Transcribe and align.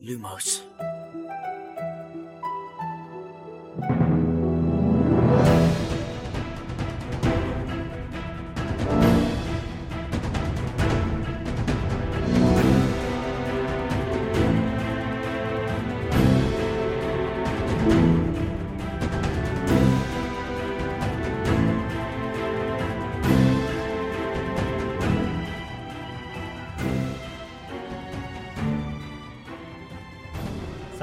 Lumos 0.00 0.64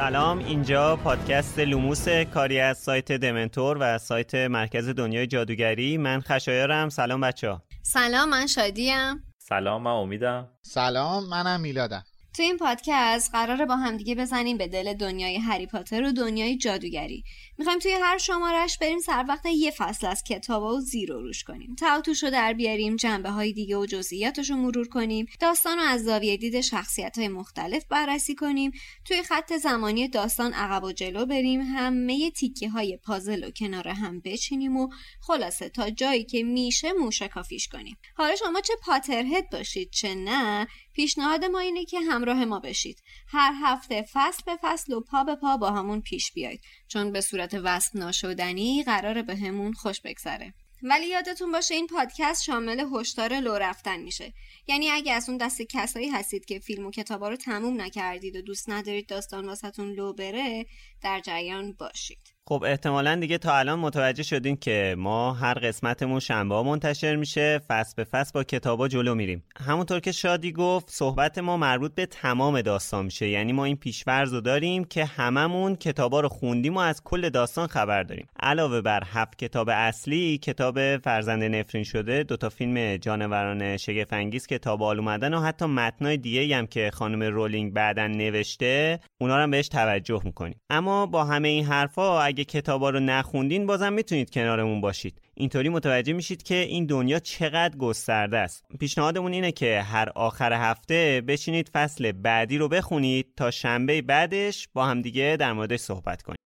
سلام. 0.07 0.39
اینجا 0.39 0.95
پادکست 0.95 1.59
لوموس 1.59 2.09
کاری 2.09 2.59
از 2.59 2.77
سایت 2.77 3.11
دمنتور 3.11 3.77
و 3.79 3.97
سایت 3.97 4.35
مرکز 4.35 4.89
دنیای 4.89 5.27
جادوگری. 5.27 5.97
من 5.97 6.21
خشایارم. 6.21 6.89
سلام 6.89 7.21
بچه 7.21 7.49
ها 7.49 7.63
سلام 7.83 8.29
من 8.29 8.47
شادیم. 8.47 9.23
سلام 9.37 9.83
من 9.83 9.91
امیدم. 9.91 10.47
سلام 10.61 11.29
منم 11.29 11.61
میلادم. 11.61 12.03
تو 12.33 12.43
این 12.43 12.57
پادکست 12.57 13.31
قراره 13.31 13.65
با 13.65 13.75
همدیگه 13.75 14.15
بزنیم 14.15 14.57
به 14.57 14.67
دل 14.67 14.93
دنیای 14.93 15.37
هری 15.37 15.65
پاتر 15.65 16.03
و 16.03 16.11
دنیای 16.11 16.57
جادوگری. 16.57 17.23
می‌خوایم 17.57 17.79
توی 17.79 17.91
هر 17.91 18.17
شمارش 18.17 18.77
بریم 18.77 18.99
سر 18.99 19.25
وقت 19.27 19.45
یه 19.45 19.71
فصل 19.71 20.07
از 20.07 20.23
کتاب 20.23 20.63
و 20.63 20.79
زیر 20.79 21.11
و 21.11 21.21
روش 21.21 21.43
کنیم. 21.43 21.75
تعاطوش 21.75 22.23
رو 22.23 22.29
در 22.29 22.53
بیاریم 22.53 22.95
جنبه 22.95 23.29
های 23.29 23.53
دیگه 23.53 23.77
و 23.77 23.85
جزئیاتش 23.85 24.49
رو 24.49 24.55
مرور 24.55 24.87
کنیم 24.87 25.25
داستان 25.39 25.77
رو 25.77 25.83
از 25.83 26.03
زاویه 26.03 26.37
دید 26.37 26.61
شخصیت 26.61 27.17
های 27.17 27.27
مختلف 27.27 27.85
بررسی 27.85 28.35
کنیم 28.35 28.71
توی 29.05 29.23
خط 29.23 29.53
زمانی 29.53 30.07
داستان 30.07 30.53
عقب 30.53 30.83
و 30.83 30.91
جلو 30.91 31.25
بریم 31.25 31.61
همه 31.61 32.31
تیکه 32.31 32.69
های 32.69 32.97
پازل 32.97 33.43
و 33.43 33.51
کنار 33.51 33.87
هم 33.87 34.19
بچینیم 34.19 34.77
و 34.77 34.89
خلاصه 35.21 35.69
تا 35.69 35.89
جایی 35.89 36.23
که 36.23 36.43
میشه 36.43 36.93
موشه 36.93 37.27
کافیش 37.27 37.67
کنیم. 37.67 37.97
حالا 38.15 38.35
شما 38.35 38.61
چه 38.61 38.73
پاترهد 38.81 39.49
باشید 39.49 39.89
چه 39.91 40.15
نه 40.15 40.67
پیشنهاد 40.97 41.45
ما 41.45 41.59
اینه 41.59 41.85
که 41.85 41.99
همراه 41.99 42.45
ما 42.45 42.59
بشید. 42.59 43.03
هر 43.27 43.53
هفته 43.61 44.05
فصل 44.13 44.43
به 44.45 44.57
فصل 44.61 44.93
و 44.93 45.01
پا 45.01 45.23
به 45.23 45.35
پا 45.35 45.57
با 45.57 45.71
همون 45.71 46.01
پیش 46.01 46.31
بیاید 46.31 46.61
چون 46.87 47.11
به 47.11 47.21
صورت 47.21 47.53
وصل 47.63 47.99
ناشدنی 47.99 48.83
قراره 48.83 49.21
به 49.21 49.35
همون 49.35 49.73
خوش 49.73 50.01
بگذره. 50.01 50.53
ولی 50.83 51.07
یادتون 51.07 51.51
باشه 51.51 51.75
این 51.75 51.87
پادکست 51.87 52.43
شامل 52.43 52.85
هشدار 52.93 53.39
لو 53.39 53.53
رفتن 53.53 53.99
میشه. 53.99 54.33
یعنی 54.67 54.89
اگه 54.89 55.13
از 55.13 55.29
اون 55.29 55.37
دست 55.37 55.61
کسایی 55.61 56.09
هستید 56.09 56.45
که 56.45 56.59
فیلم 56.59 56.85
و 56.85 56.91
کتابا 56.91 57.29
رو 57.29 57.35
تموم 57.35 57.81
نکردید 57.81 58.35
و 58.35 58.41
دوست 58.41 58.69
ندارید 58.69 59.07
داستان 59.07 59.45
واسهتون 59.45 59.91
لو 59.91 60.13
بره 60.13 60.65
در 61.01 61.19
جریان 61.19 61.73
باشید. 61.73 62.36
خب 62.49 62.63
احتمالا 62.67 63.15
دیگه 63.15 63.37
تا 63.37 63.57
الان 63.57 63.79
متوجه 63.79 64.23
شدین 64.23 64.57
که 64.57 64.95
ما 64.97 65.33
هر 65.33 65.53
قسمتمون 65.53 66.19
شنبه 66.19 66.55
ها 66.55 66.63
منتشر 66.63 67.15
میشه. 67.15 67.61
فصل 67.67 67.93
به 67.97 68.03
فصل 68.03 68.31
با 68.33 68.43
کتابا 68.43 68.87
جلو 68.87 69.15
میریم. 69.15 69.43
همونطور 69.59 69.99
که 69.99 70.11
شادی 70.11 70.51
گفت 70.51 70.89
صحبت 70.89 71.37
ما 71.37 71.57
مربوط 71.57 71.95
به 71.95 72.05
تمام 72.05 72.61
داستان 72.61 73.05
میشه. 73.05 73.27
یعنی 73.27 73.53
ما 73.53 73.65
این 73.65 73.75
پیشورز 73.75 74.33
رو 74.33 74.41
داریم 74.41 74.83
که 74.83 75.05
هممون 75.05 75.75
کتابا 75.75 76.19
رو 76.19 76.29
خوندیم 76.29 76.75
و 76.75 76.79
از 76.79 77.03
کل 77.03 77.29
داستان 77.29 77.67
خبر 77.67 78.03
داریم. 78.03 78.27
علاوه 78.39 78.81
بر 78.81 79.03
هفت 79.05 79.37
کتاب 79.37 79.69
اصلی 79.69 80.37
کتاب 80.37 80.97
فرزند 80.97 81.43
نفرین 81.43 81.83
شده 81.83 82.23
دوتا 82.23 82.49
فیلم 82.49 82.97
جانوران 82.97 83.77
شگفت 83.77 84.13
انگیز 84.13 84.47
کتاب 84.47 84.83
آل 84.83 84.99
اومدن 84.99 85.33
و 85.33 85.41
حتی 85.41 85.65
متنای 85.65 86.17
دیگه 86.17 86.55
هم 86.55 86.67
که 86.67 86.91
خانم 86.93 87.23
رولینگ 87.23 87.73
بعدا 87.73 88.07
نوشته 88.07 88.99
اونا 89.17 89.43
رو 89.45 89.51
بهش 89.51 89.67
توجه 89.67 90.21
می‌کنیم. 90.23 90.61
اما 90.69 91.05
با 91.05 91.23
همه 91.23 91.47
این 91.47 91.65
حرفا 91.65 92.36
اگه 92.37 92.45
کتابا 92.45 92.89
رو 92.89 92.99
نخوندین 92.99 93.65
بازم 93.65 93.93
می‌تونید 93.93 94.29
کنارمون 94.29 94.81
باشید 94.81 95.21
اینطوری 95.33 95.69
متوجه 95.69 96.13
میشید 96.13 96.43
که 96.43 96.55
این 96.55 96.85
دنیا 96.85 97.19
چقدر 97.19 97.77
گسترده 97.77 98.37
است 98.37 98.65
پیشنهادمون 98.79 99.33
اینه 99.33 99.51
که 99.51 99.81
هر 99.81 100.09
آخر 100.15 100.53
هفته 100.53 101.23
بشینید 101.27 101.69
فصل 101.69 102.11
بعدی 102.11 102.57
رو 102.57 102.67
بخونید 102.67 103.27
تا 103.37 103.51
شنبه 103.51 104.01
بعدش 104.01 104.67
با 104.73 104.85
همدیگه 104.85 105.37
در 105.39 105.53
موردش 105.53 105.79
صحبت 105.79 106.21
کنیم 106.21 106.37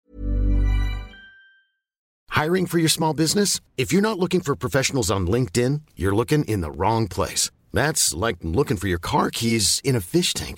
Hiring 2.32 2.68
for 2.72 2.80
your 2.80 2.94
small 3.00 3.14
business? 3.24 3.60
If 3.84 3.88
you're 3.92 4.08
not 4.10 4.18
looking 4.24 4.42
for 4.48 4.56
professionals 4.66 5.10
on 5.16 5.22
LinkedIn, 5.36 5.74
you're 6.00 6.18
looking 6.22 6.44
in 6.54 6.60
the 6.66 6.74
wrong 6.80 7.04
place. 7.18 7.44
That's 7.80 8.04
like 8.26 8.38
looking 8.58 8.78
for 8.82 8.88
your 8.94 9.04
car 9.12 9.28
keys 9.40 9.66
in 9.90 9.96
a 10.02 10.04
fish 10.14 10.32
tank. 10.40 10.58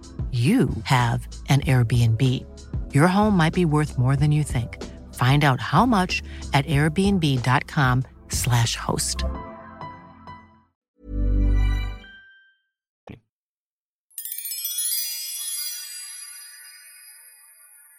you 0.31 0.69
have 0.83 1.27
an 1.49 1.61
Airbnb. 1.61 2.45
Your 2.93 3.07
home 3.07 3.35
might 3.35 3.53
be 3.53 3.65
worth 3.65 3.97
more 3.97 4.15
than 4.15 4.31
you 4.31 4.43
think. 4.43 4.77
Find 5.13 5.43
out 5.43 5.59
how 5.59 5.85
much 5.85 6.21
at 6.53 6.65
airbnb.com/slash 6.65 8.77
host. 8.77 9.25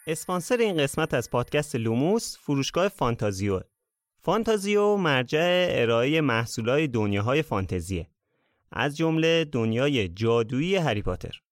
اسپانسر 0.06 0.56
این 0.56 0.76
قسمت 0.76 1.14
از 1.14 1.30
پادکست 1.30 1.76
لوموس 1.76 2.36
فروشگاه 2.38 2.88
فانتازیو 2.88 3.60
فانتازیو 4.22 4.96
مرجع 4.96 5.66
ارائه 5.70 6.20
محصولات 6.20 6.80
دنیاهای 6.80 7.42
فانتزیه 7.42 8.10
از 8.72 8.96
جمله 8.96 9.44
دنیای 9.44 10.08
جادویی 10.08 10.76
هری 10.76 11.02
پاتر 11.02 11.42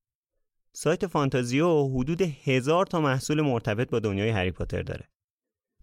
سایت 0.72 1.06
فانتازیو 1.06 1.88
حدود 1.88 2.22
هزار 2.22 2.86
تا 2.86 3.00
محصول 3.00 3.40
مرتبط 3.40 3.90
با 3.90 3.98
دنیای 3.98 4.28
هری 4.28 4.50
پاتر 4.50 4.82
داره 4.82 5.08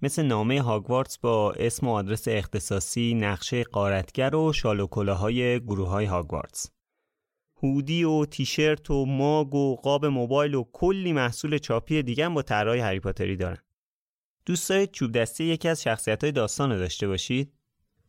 مثل 0.01 0.25
نامه 0.25 0.61
هاگوارتس 0.61 1.17
با 1.17 1.51
اسم 1.51 1.87
و 1.87 1.91
آدرس 1.91 2.27
اختصاصی، 2.27 3.13
نقشه 3.13 3.63
قارتگر 3.63 4.35
و 4.35 4.53
شال 4.53 4.79
و 4.79 4.87
کلاهای 4.87 5.59
گروه 5.59 5.89
های 5.89 6.05
هاگوارتس. 6.05 6.71
هودی 7.63 8.03
و 8.03 8.25
تیشرت 8.25 8.91
و 8.91 9.05
ماگ 9.05 9.55
و 9.55 9.75
قاب 9.75 10.05
موبایل 10.05 10.55
و 10.55 10.63
کلی 10.73 11.13
محصول 11.13 11.57
چاپی 11.57 12.03
دیگه 12.03 12.29
با 12.29 12.41
طرحهای 12.41 12.79
هری 12.79 12.99
پاتری 12.99 13.35
دارن. 13.35 13.57
دوست 14.45 14.69
دارید 14.69 14.91
چوب 14.91 15.11
دستی 15.11 15.43
یکی 15.43 15.67
از 15.67 15.83
شخصیت 15.83 16.23
های 16.23 16.31
داستان 16.31 16.71
رو 16.71 16.77
داشته 16.77 17.07
باشید؟ 17.07 17.53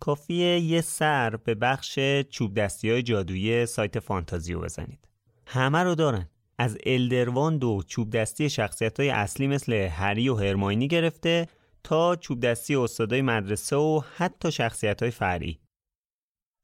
کافیه 0.01 0.61
یه 0.61 0.81
سر 0.81 1.37
به 1.37 1.55
بخش 1.55 1.99
چوب 2.31 2.55
دستی 2.55 2.91
های 2.91 3.03
جادویی 3.03 3.67
سایت 3.67 3.99
فانتازیو 3.99 4.61
بزنید. 4.61 5.09
همه 5.47 5.83
رو 5.83 5.95
دارن. 5.95 6.29
از 6.59 6.79
الدرواند 6.87 7.65
و 7.65 7.83
چوب 7.87 8.11
دستی 8.11 8.51
شخصیت 8.51 9.01
های 9.01 9.11
اصلی 9.11 9.47
مثل 9.47 9.73
هری 9.73 10.29
و 10.29 10.35
هرماینی 10.35 10.89
گرفته 10.89 11.49
تا 11.85 12.17
چوب 12.17 12.41
دستی 12.41 12.77
استادای 12.77 13.23
مدرسه 13.23 13.77
و 13.77 14.03
حتی 14.17 14.53
شخصیت 14.53 15.03
های 15.03 15.11
فرعی. 15.11 15.59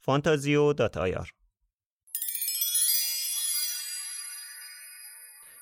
fantazio.ir 0.07 1.29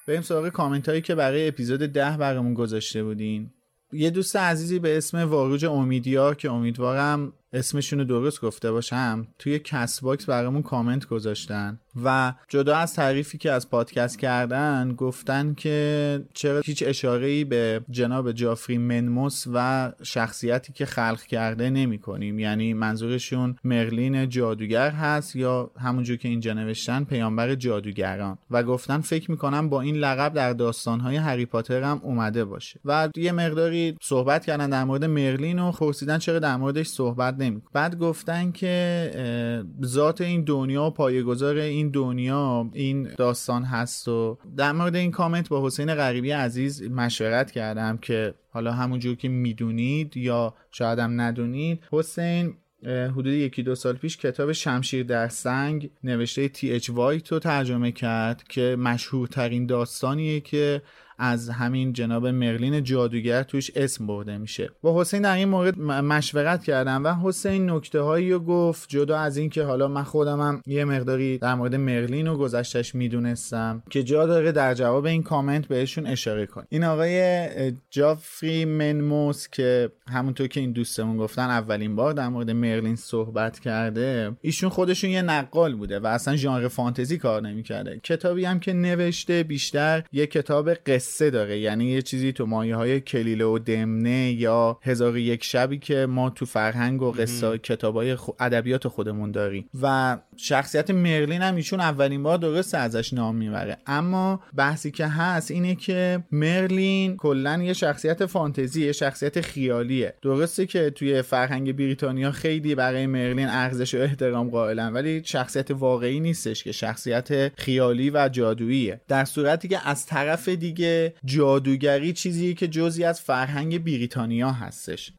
بریم 0.08 0.22
سراغ 0.22 0.48
کامنت 0.48 0.88
هایی 0.88 1.00
که 1.00 1.14
برای 1.14 1.48
اپیزود 1.48 1.80
ده 1.80 2.16
برامون 2.16 2.54
گذاشته 2.54 3.04
بودین 3.04 3.50
یه 3.92 4.10
دوست 4.10 4.36
عزیزی 4.36 4.78
به 4.78 4.96
اسم 4.96 5.18
واروج 5.18 5.64
امیدیار 5.64 6.34
که 6.34 6.50
امیدوارم 6.50 7.32
اسمشون 7.52 7.98
رو 7.98 8.04
درست 8.04 8.40
گفته 8.40 8.72
باشم؟ 8.72 9.26
توی 9.38 9.58
کست 9.58 10.00
باکس 10.00 10.26
برامون 10.26 10.62
کامنت 10.62 11.06
گذاشتن. 11.06 11.78
و 12.04 12.34
جدا 12.48 12.76
از 12.76 12.94
تعریفی 12.94 13.38
که 13.38 13.52
از 13.52 13.70
پادکست 13.70 14.18
کردن 14.18 14.94
گفتن 14.96 15.54
که 15.54 16.24
چرا 16.34 16.60
هیچ 16.60 16.84
اشاره 16.86 17.26
ای 17.26 17.44
به 17.44 17.80
جناب 17.90 18.32
جافری 18.32 18.78
منموس 18.78 19.44
و 19.54 19.92
شخصیتی 20.02 20.72
که 20.72 20.86
خلق 20.86 21.22
کرده 21.22 21.70
نمی 21.70 21.98
کنیم 21.98 22.38
یعنی 22.38 22.74
منظورشون 22.74 23.56
مرلین 23.64 24.28
جادوگر 24.28 24.90
هست 24.90 25.36
یا 25.36 25.70
همونجور 25.78 26.16
که 26.16 26.28
اینجا 26.28 26.52
نوشتن 26.52 27.04
پیامبر 27.04 27.54
جادوگران. 27.54 28.38
و 28.50 28.62
گفتن 28.62 29.00
فکر 29.00 29.30
می‌کنم 29.30 29.68
با 29.68 29.80
این 29.80 29.96
لقب 29.96 30.34
در 30.34 30.52
داستانهای 30.52 31.16
هری 31.16 31.46
پاتر 31.46 31.82
هم 31.82 32.00
اومده 32.02 32.44
باشه. 32.44 32.80
و 32.84 33.08
یه 33.16 33.32
مقداری 33.32 33.96
صحبت 34.02 34.46
کردن 34.46 34.70
در 34.70 34.84
مورد 34.84 35.04
مرلین 35.04 35.58
و 35.58 35.72
پرسیدن 35.72 36.18
چرا 36.18 36.38
در 36.38 36.56
موردش 36.56 36.86
صحبت 36.86 37.41
نمی 37.42 37.62
بعد 37.72 37.98
گفتن 37.98 38.52
که 38.52 39.64
ذات 39.84 40.20
این 40.20 40.44
دنیا 40.44 40.84
و 40.84 40.90
پایه‌گذار 40.90 41.56
این 41.56 41.90
دنیا 41.90 42.70
این 42.72 43.08
داستان 43.18 43.64
هست 43.64 44.08
و 44.08 44.38
در 44.56 44.72
مورد 44.72 44.96
این 44.96 45.10
کامنت 45.10 45.48
با 45.48 45.66
حسین 45.66 45.94
غریبی 45.94 46.30
عزیز 46.30 46.82
مشورت 46.82 47.50
کردم 47.50 47.96
که 47.96 48.34
حالا 48.50 48.72
همونجور 48.72 49.16
که 49.16 49.28
می‌دونید 49.28 50.16
یا 50.16 50.54
شاید 50.70 50.98
هم 50.98 51.20
ندونید 51.20 51.82
حسین 51.92 52.54
حدود 52.86 53.26
یکی 53.26 53.62
دو 53.62 53.74
سال 53.74 53.94
پیش 53.94 54.16
کتاب 54.16 54.52
شمشیر 54.52 55.02
در 55.02 55.28
سنگ 55.28 55.90
نوشته 56.04 56.48
تی 56.48 56.72
اچ 56.72 56.90
وایت 56.90 57.32
رو 57.32 57.38
ترجمه 57.38 57.92
کرد 57.92 58.42
که 58.48 58.76
مشهورترین 58.78 59.66
داستانیه 59.66 60.40
که 60.40 60.82
از 61.18 61.48
همین 61.48 61.92
جناب 61.92 62.26
مرلین 62.26 62.84
جادوگر 62.84 63.42
توش 63.42 63.70
اسم 63.76 64.06
برده 64.06 64.38
میشه. 64.38 64.70
با 64.82 65.00
حسین 65.00 65.22
در 65.22 65.36
این 65.36 65.48
مورد 65.48 65.80
مشورت 65.80 66.64
کردم 66.64 67.04
و 67.04 67.14
حسین 67.14 67.70
نکته 67.70 68.00
هایی 68.00 68.32
رو 68.32 68.38
گفت 68.38 68.88
جدا 68.88 69.18
از 69.18 69.36
اینکه 69.36 69.62
حالا 69.62 69.88
من 69.88 70.02
خودمم 70.02 70.62
یه 70.66 70.84
مقداری 70.84 71.38
در 71.38 71.54
مورد 71.54 71.74
مرلین 71.74 72.28
و 72.28 72.36
گذشتش 72.36 72.94
می‌دونستم 72.94 73.82
که 73.90 74.02
جا 74.02 74.26
داره 74.26 74.52
در 74.52 74.74
جواب 74.74 75.04
این 75.04 75.22
کامنت 75.22 75.66
بهشون 75.66 76.06
اشاره 76.06 76.46
کن 76.46 76.64
این 76.68 76.84
آقای 76.84 77.72
جافری 77.90 78.64
منموس 78.64 79.48
که 79.48 79.90
همونطور 80.08 80.46
که 80.46 80.60
این 80.60 80.72
دوستمون 80.72 81.16
گفتن 81.16 81.42
اولین 81.50 81.96
بار 81.96 82.12
در 82.12 82.28
مورد 82.28 82.50
مرلین 82.50 82.96
صحبت 82.96 83.58
کرده 83.58 84.32
ایشون 84.40 84.70
خودشون 84.70 85.10
یه 85.10 85.22
نقال 85.22 85.74
بوده 85.74 86.00
و 86.00 86.06
اصلا 86.06 86.36
ژانر 86.36 86.68
فانتزی 86.68 87.18
کار 87.18 87.42
نمی‌کرده. 87.42 88.00
کتابی 88.02 88.44
هم 88.44 88.60
که 88.60 88.72
نوشته 88.72 89.42
بیشتر 89.42 90.04
یه 90.12 90.26
کتاب 90.26 90.74
قصه 90.74 91.11
داره 91.20 91.58
یعنی 91.58 91.84
یه 91.84 92.02
چیزی 92.02 92.32
تو 92.32 92.46
مایه 92.46 92.76
های 92.76 93.00
کلیله 93.00 93.44
و 93.44 93.58
دمنه 93.58 94.32
یا 94.32 94.78
هزار 94.82 95.18
یک 95.18 95.44
شبی 95.44 95.78
که 95.78 96.06
ما 96.06 96.30
تو 96.30 96.46
فرهنگ 96.46 97.02
و 97.02 97.10
قصه 97.10 97.58
کتاب 97.58 97.96
های 97.96 98.16
ادبیات 98.40 98.88
خودمون 98.88 99.30
داریم. 99.30 99.68
و 99.82 100.18
شخصیت 100.36 100.90
مرلین 100.90 101.42
هم 101.42 101.56
ایشون 101.56 101.80
اولین 101.80 102.22
بار 102.22 102.38
درست 102.38 102.74
ازش 102.74 103.12
نام 103.12 103.36
می‌بره. 103.36 103.76
اما 103.86 104.40
بحثی 104.56 104.90
که 104.90 105.06
هست 105.06 105.50
اینه 105.50 105.74
که 105.74 106.24
مرلین 106.32 107.16
کلا 107.16 107.62
یه 107.62 107.72
شخصیت 107.72 108.26
فانتزی 108.26 108.86
یه 108.86 108.92
شخصیت 108.92 109.40
خیالیه. 109.40 110.14
درسته 110.22 110.66
که 110.66 110.90
توی 110.90 111.22
فرهنگ 111.22 111.76
بریتانیا 111.76 112.30
خیلی 112.30 112.74
برای 112.74 113.06
مرلین 113.06 113.48
ارزش 113.48 113.94
و 113.94 113.98
احترام 113.98 114.50
قائلن 114.50 114.92
ولی 114.92 115.22
شخصیت 115.24 115.70
واقعی 115.70 116.20
نیستش 116.20 116.64
که 116.64 116.72
شخصیت 116.72 117.58
خیالی 117.58 118.10
و 118.10 118.28
جادوییه. 118.32 119.00
در 119.08 119.24
صورتی 119.24 119.68
که 119.68 119.88
از 119.88 120.06
طرف 120.06 120.48
دیگه 120.48 120.91
جادوگری 121.24 122.12
چیزیه 122.12 122.54
که 122.54 122.68
جزی 122.68 123.04
از 123.04 123.20
فرهنگ 123.20 123.84
بریتانیا 123.84 124.52
هستش. 124.52 125.12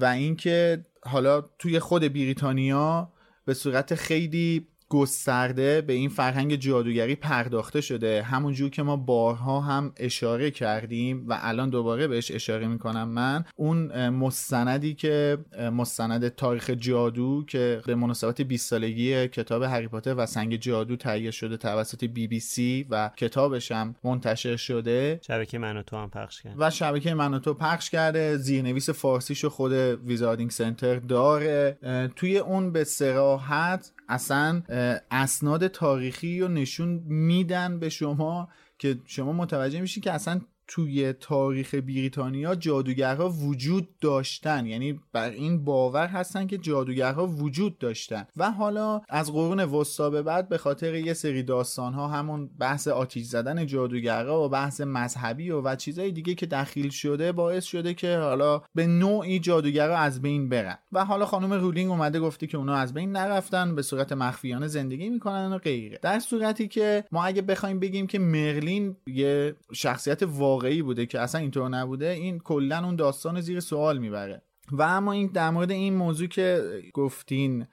و 0.00 0.04
اینکه 0.04 0.84
حالا 1.02 1.40
توی 1.58 1.78
خود 1.78 2.02
بریتانیا 2.02 3.12
به 3.44 3.54
صورت 3.54 3.94
خیلی 3.94 4.66
گسترده 4.94 5.80
به 5.80 5.92
این 5.92 6.08
فرهنگ 6.08 6.54
جادوگری 6.54 7.14
پرداخته 7.14 7.80
شده. 7.80 8.22
همونجور 8.22 8.70
که 8.70 8.82
ما 8.82 8.96
بارها 8.96 9.60
هم 9.60 9.92
اشاره 9.96 10.50
کردیم 10.50 11.24
و 11.28 11.38
الان 11.42 11.70
دوباره 11.70 12.06
بهش 12.08 12.30
اشاره 12.30 12.66
می‌کنم 12.66 13.08
من. 13.08 13.44
اون 13.56 14.08
مستندی 14.08 14.94
که 14.94 15.38
مستند 15.72 16.28
تاریخ 16.28 16.70
جادو 16.70 17.44
که 17.46 17.82
به 17.86 17.94
مناسبت 17.94 18.40
20 18.40 18.70
سالگی 18.70 19.28
کتاب 19.28 19.62
هری 19.62 19.88
پاتر 19.88 20.14
و 20.14 20.26
سنگ 20.26 20.56
جادو 20.56 20.96
تهیه 20.96 21.30
شده 21.30 21.56
توسط 21.56 22.04
بی 22.04 22.26
بی 22.26 22.40
سی 22.40 22.86
و 22.90 23.10
کتابش 23.16 23.72
هم 23.72 23.94
منتشر 24.04 24.56
شده. 24.56 25.20
شبکه 25.26 25.58
من 25.58 25.76
و 25.76 25.82
تو 25.82 25.96
هم 25.96 26.10
پخش 26.10 26.42
کرد 26.42 26.54
و 26.58 26.70
شبکه 26.70 27.14
من 27.14 27.34
و 27.34 27.38
تو 27.38 27.54
پخش 27.54 27.90
کرده. 27.90 28.36
زیرنویس 28.36 28.90
فارسیشو 28.90 29.48
خود 29.48 29.72
ویزاردینگ 30.06 30.50
سنتر 30.50 30.96
داره. 30.96 31.78
توی 32.16 32.38
اون 32.38 32.72
به 32.72 32.84
سراحت 32.84 33.92
اصلا 34.08 34.62
اسناد 35.10 35.66
تاریخی 35.66 36.40
رو 36.40 36.48
نشون 36.48 36.88
میدن 37.06 37.78
به 37.78 37.88
شما 37.88 38.48
که 38.78 38.98
شما 39.04 39.32
متوجه 39.32 39.80
میشین 39.80 40.02
که 40.02 40.12
اصلا 40.12 40.40
توی 40.68 41.12
تاریخ 41.12 41.74
بریتانیا 41.74 42.54
جادوگرها 42.54 43.28
وجود 43.28 43.88
داشتن. 44.00 44.66
یعنی 44.66 45.00
بر 45.12 45.30
این 45.30 45.64
باور 45.64 46.06
هستن 46.06 46.46
که 46.46 46.58
جادوگرها 46.58 47.26
وجود 47.26 47.78
داشتن. 47.78 48.26
و 48.36 48.50
حالا 48.50 49.00
از 49.08 49.32
قرون 49.32 49.60
وسطا 49.60 50.10
به 50.10 50.22
بعد 50.22 50.48
به 50.48 50.58
خاطر 50.58 50.94
یه 50.94 51.14
سری 51.14 51.42
داستان 51.42 51.94
ها 51.94 52.08
همون 52.08 52.50
بحث 52.58 52.88
آتیش 52.88 53.26
زدن 53.26 53.66
جادوگرها 53.66 54.44
و 54.44 54.48
بحث 54.48 54.80
مذهبی 54.80 55.50
و, 55.50 55.60
و 55.60 55.76
چیزهای 55.76 56.12
دیگه 56.12 56.34
که 56.34 56.46
دخیل 56.46 56.90
شده 56.90 57.32
باعث 57.32 57.64
شده 57.64 57.94
که 57.94 58.18
حالا 58.18 58.62
به 58.74 58.86
نوعی 58.86 59.38
جادوگرها 59.38 59.96
از 59.96 60.22
بین 60.22 60.48
برن. 60.48 60.78
و 60.92 61.04
حالا 61.04 61.26
خانم 61.26 61.52
رولینگ 61.52 61.90
اومده 61.90 62.20
گفته 62.20 62.46
که 62.46 62.58
اونا 62.58 62.74
از 62.74 62.94
بین 62.94 63.12
نرفتن 63.12 63.74
به 63.74 63.82
صورت 63.82 64.12
مخفیانه 64.12 64.66
زندگی 64.66 65.08
می‌کنن 65.08 65.52
و 65.52 65.58
غیره. 65.58 65.98
در 66.02 66.18
صورتی 66.18 66.68
که 66.68 67.04
ما 67.12 67.24
اگه 67.24 67.42
بخوایم 67.42 67.80
بگیم 67.80 68.06
که 68.06 68.18
مرلین 68.18 68.96
یه 69.06 69.56
شخصیت 69.72 70.24
واقعی 70.54 70.82
بوده 70.82 71.06
که 71.06 71.20
اصلا 71.20 71.40
اینطور 71.40 71.68
نبوده 71.68 72.08
این 72.08 72.38
کلا 72.38 72.84
اون 72.84 72.96
داستان 72.96 73.40
زیر 73.40 73.60
سوال 73.60 73.98
می‌بره. 73.98 74.42
و 74.72 74.82
اما 74.82 75.12
این 75.12 75.26
در 75.26 75.50
مورد 75.50 75.70
این 75.70 75.94
موضوع 75.94 76.28
که 76.28 76.62
گفتین 76.92 77.66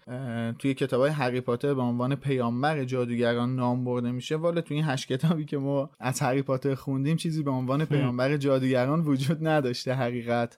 توی 0.60 0.74
کتاب 0.74 1.01
های 1.01 1.10
هری 1.10 1.42
پاتر 1.42 1.73
به 1.73 1.81
عنوان 1.81 2.16
پیامبر 2.16 2.83
جادوگران 2.83 3.56
نام 3.56 3.83
برده 3.85 4.11
میشه 4.11 4.35
والا 4.35 4.61
توی 4.61 4.78
این 4.78 4.85
هشت 4.85 5.07
کتابی 5.07 5.45
که 5.45 5.57
ما 5.57 5.90
از 6.00 6.19
هری 6.19 6.42
پاتر 6.42 6.76
خوندیم 6.76 7.18
چیزی 7.18 7.44
به 7.44 7.52
عنوان 7.52 7.85
پیامبر 7.85 8.38
جادوگران 8.38 9.02
وجود 9.02 9.47
نداشته 9.47 9.94
حقیقت. 9.94 10.57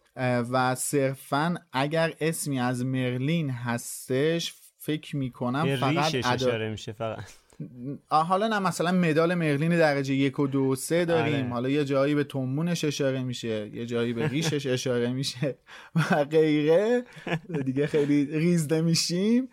و 0.51 0.75
صرفا 0.75 1.55
اگر 1.73 2.13
اسمی 2.21 2.59
از 2.59 2.85
مرلین 2.85 3.49
هستش 3.49 4.53
فکر 4.77 5.15
می‌کنم 5.15 5.75
فقط 5.75 6.15
اشاره 6.15 6.69
میشه 6.69 6.91
فقط. 6.91 7.42
حالا 8.09 8.47
نه 8.47 8.59
مثلا 8.59 8.91
مدال 8.91 9.33
مرلین 9.33 9.77
درجه 9.77 10.13
یک 10.13 10.39
و 10.39 10.47
دو 10.47 10.59
و 10.59 10.75
سه 10.75 11.05
داریم. 11.05 11.53
حالا 11.53 11.69
یه 11.69 11.85
جایی 11.85 12.15
به 12.15 12.23
تنبونش 12.23 12.83
اشاره 12.85 13.23
میشه 13.23 13.69
یه 13.73 13.85
جایی 13.85 14.13
به 14.13 14.27
ریشش 14.27 14.67
اشاره 14.67 15.13
میشه 15.13 15.57
و 15.95 16.25
غیره. 16.25 17.03
دیگه 17.65 17.87
خیلی 17.87 18.25
ریزده 18.25 18.81
میشیم. 18.81 19.49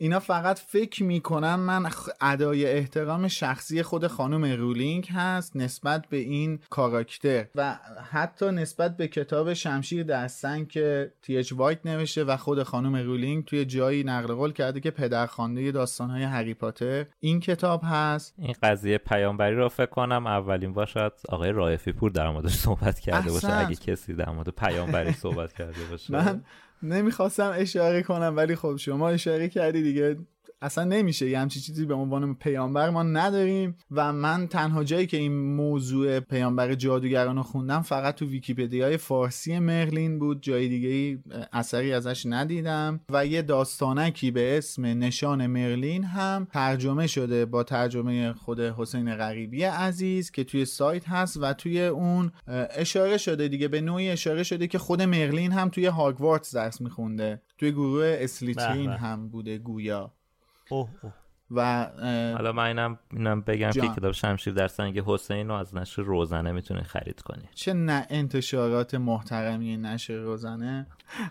اینا 0.00 0.20
فقط 0.20 0.58
فکر 0.58 1.04
می‌کنم 1.04 1.60
من 1.60 1.90
ادای 2.20 2.66
احترام 2.66 3.28
شخصی 3.28 3.82
خود 3.82 4.06
خانم 4.06 4.44
رولینگ 4.44 5.08
هست 5.12 5.56
نسبت 5.56 6.06
به 6.06 6.16
این 6.16 6.58
کاراکتر. 6.70 7.46
و 7.54 7.78
حتی 8.10 8.50
نسبت 8.50 8.96
به 8.96 9.08
کتاب 9.08 9.52
شمشیر 9.52 10.02
در 10.02 10.27
سنگ 10.27 10.64
که 10.64 11.12
تی 11.22 11.36
اچ 11.36 11.52
وایت 11.52 11.86
نوشته 11.86 12.24
و 12.24 12.36
خود 12.36 12.62
خانم 12.62 12.96
رولینگ 12.96 13.44
توی 13.44 13.64
جایی 13.64 14.04
نقل 14.04 14.34
قول 14.34 14.52
کرده 14.52 14.80
که 14.80 14.90
پدرخوانده 14.90 15.72
داستانهای 15.72 16.22
هری 16.22 16.54
پاتر 16.54 17.06
این 17.20 17.40
کتاب 17.40 17.80
هست. 17.84 18.34
این 18.38 18.54
قضیه 18.62 18.98
پیامبری 18.98 19.56
رو 19.56 19.68
فکر 19.68 19.86
کنم 19.86 20.26
اولین 20.26 20.72
بار 20.72 20.86
شاید 20.86 21.12
آقای 21.28 21.52
رایفی 21.52 21.92
پور 21.92 22.10
در 22.10 22.30
موردش 22.30 22.54
صحبت 22.54 22.98
کرده 23.00 23.30
باشه. 23.30 23.52
اگه 23.52 23.74
کسی 23.74 24.14
در 24.14 24.30
مورد 24.30 24.48
پیامبری 24.48 25.12
صحبت 25.12 25.52
کرده 25.52 25.84
باشه. 25.90 26.12
من 26.12 26.42
نمی‌خواستم 26.82 27.52
اشاره 27.56 28.02
کنم 28.02 28.34
ولی 28.36 28.56
خب 28.56 28.76
شما 28.76 29.08
اشاره 29.08 29.48
کردی 29.48 29.82
دیگه. 29.82 30.16
اصلا 30.62 30.84
نمیشه. 30.84 31.30
یه 31.30 31.38
همچی 31.38 31.60
چیزی 31.60 31.86
به 31.86 31.94
عنوان 31.94 32.34
پیامبر 32.34 32.90
ما 32.90 33.02
نداریم 33.02 33.76
و 33.90 34.12
من 34.12 34.46
تنها 34.46 34.84
جایی 34.84 35.06
که 35.06 35.16
این 35.16 35.32
موضوع 35.32 36.20
پیامبر 36.20 36.74
جادوگران 36.74 37.36
رو 37.36 37.42
خوندم 37.42 37.82
فقط 37.82 38.14
تو 38.14 38.26
ویکیپدیای 38.26 38.96
فارسی 38.96 39.58
مرلین 39.58 40.18
بود. 40.18 40.42
جای 40.42 40.68
دیگه 40.68 40.88
ای 40.88 41.18
اثری 41.52 41.92
ازش 41.92 42.26
ندیدم. 42.26 43.00
و 43.10 43.26
یه 43.26 43.42
داستانکی 43.42 44.30
به 44.30 44.58
اسم 44.58 44.84
نشان 44.84 45.46
مرلین 45.46 46.04
هم 46.04 46.48
ترجمه 46.52 47.06
شده 47.06 47.44
با 47.44 47.62
ترجمه 47.62 48.32
خود 48.32 48.60
حسین 48.60 49.14
غریبی 49.14 49.62
عزیز 49.62 50.30
که 50.30 50.44
توی 50.44 50.64
سایت 50.64 51.08
هست 51.08 51.38
و 51.42 51.52
توی 51.52 51.86
اون 51.86 52.32
اشاره 52.70 53.18
شده 53.18 53.48
دیگه. 53.48 53.68
به 53.68 53.80
نوعی 53.80 54.08
اشاره 54.08 54.42
شده 54.42 54.66
که 54.66 54.78
خود 54.78 55.02
مرلین 55.02 55.52
هم 55.52 55.68
توی 55.68 55.86
هاگوارتس 55.86 56.54
درس 56.54 56.80
میخونده. 56.80 57.42
توی 57.58 57.72
گروه 57.72 58.16
اسلیترین 58.20 58.90
هم 58.90 59.28
بوده 59.28 59.58
گویا. 59.58 60.14
اوه 60.68 60.88
اوه. 61.02 61.12
و 61.50 61.90
حالا 62.36 62.52
من 62.52 62.66
اینم, 62.66 62.98
اینم 63.12 63.40
بگم 63.40 63.70
که 63.70 63.80
کتاب 63.80 64.12
شمشیر 64.12 64.54
در 64.54 64.68
سنگ 64.68 65.02
حسین 65.06 65.48
رو 65.48 65.54
از 65.54 65.74
نشر 65.74 66.02
روزنه 66.02 66.52
می‌تونید 66.52 66.84
خرید 66.84 67.20
کنید. 67.20 67.48
چه 67.54 67.72
نه 67.72 68.06
انتشارات 68.10 68.94
محترمی 68.94 69.76
نشر 69.76 70.16
روزنه. 70.16 70.86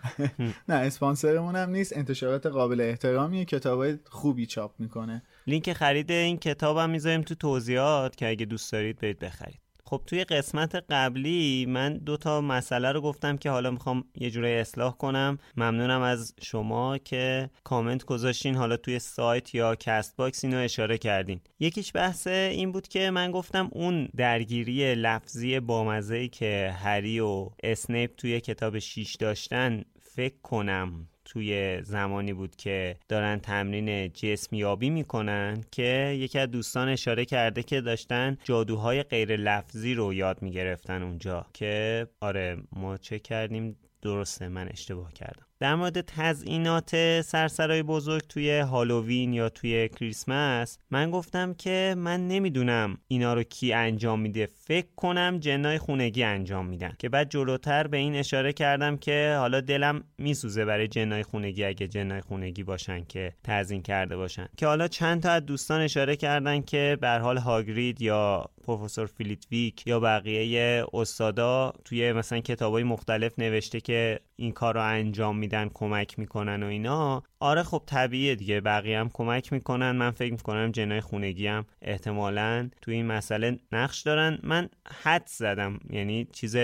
نه 0.68 0.74
اسپانسرمون 0.74 1.56
هم 1.56 1.70
نیست. 1.70 1.96
انتشارات 1.96 2.46
قابل 2.46 2.80
احترامی 2.80 3.44
کتاب 3.44 3.84
خوبی 4.10 4.46
چاپ 4.46 4.72
می‌کنه. 4.78 5.22
لینک 5.46 5.72
خرید 5.72 6.10
این 6.10 6.38
کتاب 6.38 6.76
هم 6.76 6.90
می‌ذاریم 6.90 7.22
تو 7.22 7.34
توضیحات 7.34 8.16
که 8.16 8.28
اگه 8.28 8.46
دوست 8.46 8.72
دارید 8.72 8.98
برید 8.98 9.18
بخرید. 9.18 9.60
خب 9.88 10.02
توی 10.06 10.24
قسمت 10.24 10.74
قبلی 10.90 11.66
من 11.66 11.98
دو 11.98 12.16
تا 12.16 12.40
مسئله 12.40 12.92
رو 12.92 13.00
گفتم 13.00 13.36
که 13.36 13.50
حالا 13.50 13.70
می‌خوام 13.70 14.04
یه 14.14 14.30
جورایی 14.30 14.54
اصلاح 14.54 14.96
کنم. 14.96 15.38
ممنونم 15.56 16.00
از 16.00 16.34
شما 16.42 16.98
که 16.98 17.50
کامنت 17.64 18.04
گذاشتین. 18.04 18.54
حالا 18.54 18.76
توی 18.76 18.98
سایت 18.98 19.54
یا 19.54 19.74
کست 19.74 20.16
باکس 20.16 20.44
اینو 20.44 20.58
اشاره 20.58 20.98
کردین. 20.98 21.40
یکیش 21.60 21.92
بحث 21.94 22.26
این 22.26 22.72
بود 22.72 22.88
که 22.88 23.10
من 23.10 23.30
گفتم 23.30 23.68
اون 23.72 24.08
درگیری 24.16 24.94
لفظی 24.94 25.60
بامزه 25.60 26.28
که 26.28 26.74
هری 26.78 27.20
و 27.20 27.50
اسنیپ 27.62 28.16
توی 28.16 28.40
کتاب 28.40 28.78
6 28.78 29.16
داشتن 29.20 29.84
فکر 30.14 30.40
کنم 30.42 31.08
توی 31.28 31.82
زمانی 31.82 32.32
بود 32.32 32.56
که 32.56 32.96
دارن 33.08 33.38
تمرین 33.38 34.08
جسم 34.12 34.56
یابی 34.56 34.90
می‌کنن 34.90 35.64
که 35.70 36.16
یکی 36.18 36.38
از 36.38 36.50
دوستان 36.50 36.88
اشاره 36.88 37.24
کرده 37.24 37.62
که 37.62 37.80
داشتن 37.80 38.38
جادوهای 38.44 39.02
غیر 39.02 39.36
لفظی 39.36 39.94
رو 39.94 40.14
یاد 40.14 40.42
می‌گرفتن 40.42 41.02
اونجا 41.02 41.46
که 41.54 42.06
آره 42.20 42.56
ما 42.72 42.96
چه 42.96 43.18
کردیم؟ 43.18 43.76
درسته 44.02 44.48
من 44.48 44.68
اشتباه 44.68 45.12
کردم. 45.12 45.47
در 45.60 45.74
مورد 45.74 46.00
تزئینات 46.00 47.20
سرسرای 47.20 47.82
بزرگ 47.82 48.22
توی 48.28 48.58
هالووین 48.58 49.32
یا 49.32 49.48
توی 49.48 49.88
کریسمس 49.88 50.78
من 50.90 51.10
گفتم 51.10 51.54
که 51.54 51.94
من 51.98 52.28
نمی‌دونم 52.28 52.98
اینا 53.08 53.34
رو 53.34 53.42
کی 53.42 53.72
انجام 53.72 54.20
میده. 54.20 54.48
فکر 54.54 54.86
کنم 54.96 55.38
جنای 55.38 55.78
خونگی 55.78 56.22
انجام 56.22 56.66
میدن. 56.66 56.92
که 56.98 57.08
بعد 57.08 57.30
جلوتر 57.30 57.86
به 57.86 57.96
این 57.96 58.14
اشاره 58.14 58.52
کردم 58.52 58.96
که 58.96 59.36
حالا 59.38 59.60
دلم 59.60 60.04
میسوزه 60.18 60.64
برای 60.64 60.88
جنای 60.88 61.22
خونگی 61.22 61.64
اگه 61.64 61.88
جنای 61.88 62.20
خونگی 62.20 62.62
باشن 62.62 63.04
که 63.04 63.32
تزیین 63.44 63.82
کرده 63.82 64.16
باشن. 64.16 64.48
که 64.56 64.66
حالا 64.66 64.88
چند 64.88 65.22
تا 65.22 65.30
از 65.30 65.46
دوستان 65.46 65.80
اشاره 65.80 66.16
کردن 66.16 66.60
که 66.60 66.98
به 67.00 67.08
حال 67.08 67.38
هاگرید 67.38 68.02
یا 68.02 68.50
پروفسور 68.64 69.06
فیلیتویک 69.06 69.86
یا 69.86 70.00
بقیه 70.00 70.84
استادا 70.94 71.72
توی 71.84 72.12
مثلا 72.12 72.40
کتابای 72.40 72.82
مختلف 72.82 73.38
نوشته 73.38 73.80
که 73.80 74.20
این 74.36 74.52
کار 74.52 74.74
رو 74.74 74.82
انجام 74.82 75.38
میدن. 75.38 75.47
کمک 75.74 76.18
می‌کنن 76.18 76.62
و 76.62 76.66
اینا 76.66 77.22
آره 77.40 77.62
خب 77.62 77.82
طبیعیه 77.86 78.34
دیگه 78.34 78.60
بقیه 78.60 79.00
هم 79.00 79.10
کمک 79.12 79.52
می‌کنن. 79.52 79.90
من 79.90 80.10
فکر 80.10 80.32
می‌کنم 80.32 80.70
جنای 80.70 81.00
خونگی 81.00 81.46
هم 81.46 81.66
احتمالا 81.82 82.70
توی 82.82 82.94
این 82.94 83.06
مسئله 83.06 83.58
نقش 83.72 84.02
دارن. 84.02 84.38
من 84.42 84.68
حد 85.02 85.26
زدم 85.26 85.78
یعنی 85.90 86.26
چیز 86.32 86.56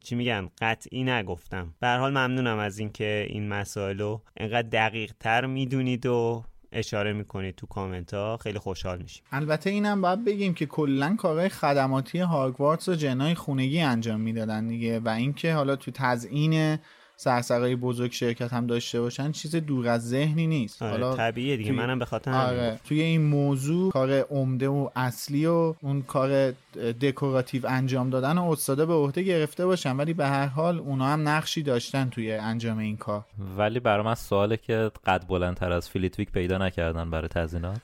چی 0.00 0.14
میگن؟ 0.14 0.48
قطعی 0.60 1.04
نگفتم. 1.04 1.74
به 1.80 1.88
حال 1.88 2.10
ممنونم 2.10 2.58
از 2.58 2.78
اینکه 2.78 3.26
این 3.28 3.48
مسائل 3.48 3.98
رو 3.98 4.22
انقدر 4.36 4.68
دقیق 4.68 5.12
تر 5.20 5.46
می‌دونید 5.46 6.06
و 6.06 6.44
اشاره 6.72 7.12
می‌کنید 7.12 7.54
تو 7.54 7.66
کامنت 7.66 8.14
ها 8.14 8.36
خیلی 8.36 8.58
خوشحال 8.58 9.02
میشیم. 9.02 9.24
البته 9.32 9.70
اینم 9.70 10.00
باید 10.00 10.24
بگیم 10.24 10.54
که 10.54 10.66
کلا 10.66 11.16
کارهای 11.18 11.48
خدماتی 11.48 12.18
هاگوارتس 12.18 12.88
و 12.88 12.94
جنای 12.94 13.34
خونگی 13.34 13.80
انجام 13.80 14.20
می‌دادن 14.20 14.68
دیگه 14.68 15.00
و 15.00 15.08
اینکه 15.08 15.54
حالا 15.54 15.76
تو 15.76 15.90
تزیین 15.90 16.78
سرسرای 17.16 17.76
بزرگ 17.76 18.12
شرکت 18.12 18.52
هم 18.52 18.66
داشته 18.66 19.00
باشن 19.00 19.32
چیز 19.32 19.56
دور 19.56 19.88
از 19.88 20.08
ذهنی 20.08 20.46
نیست. 20.46 20.82
آره 20.82 20.92
حالا 20.92 21.16
طبیعیه 21.16 21.56
دیگه 21.56 21.72
منم 21.72 21.98
به 21.98 22.04
خاطر 22.04 22.30
آره 22.32 22.80
توی 22.84 23.00
این 23.00 23.22
موضوع 23.22 23.92
کار 23.92 24.12
عمده 24.12 24.68
و 24.68 24.88
اصلی 24.96 25.46
و 25.46 25.74
اون 25.82 26.02
کار 26.02 26.52
دکوراتیو 27.00 27.66
انجام 27.66 28.10
دادن 28.10 28.38
و 28.38 28.44
استادا 28.50 28.86
به 28.86 28.94
عهده 28.94 29.22
گرفته 29.22 29.66
باشن 29.66 29.96
ولی 29.96 30.12
به 30.12 30.26
هر 30.26 30.46
حال 30.46 30.78
اونا 30.78 31.06
هم 31.06 31.28
نقشی 31.28 31.62
داشتن 31.62 32.08
توی 32.10 32.32
انجام 32.32 32.78
این 32.78 32.96
کار. 32.96 33.24
ولی 33.56 33.80
برای 33.80 34.04
من 34.04 34.14
سواله 34.14 34.56
که 34.56 34.90
قد 35.06 35.24
بلندتر 35.28 35.72
از 35.72 35.88
فلیتویک 35.88 36.30
پیدا 36.30 36.58
نکردن 36.58 37.10
برای 37.10 37.28
تزینات. 37.28 37.80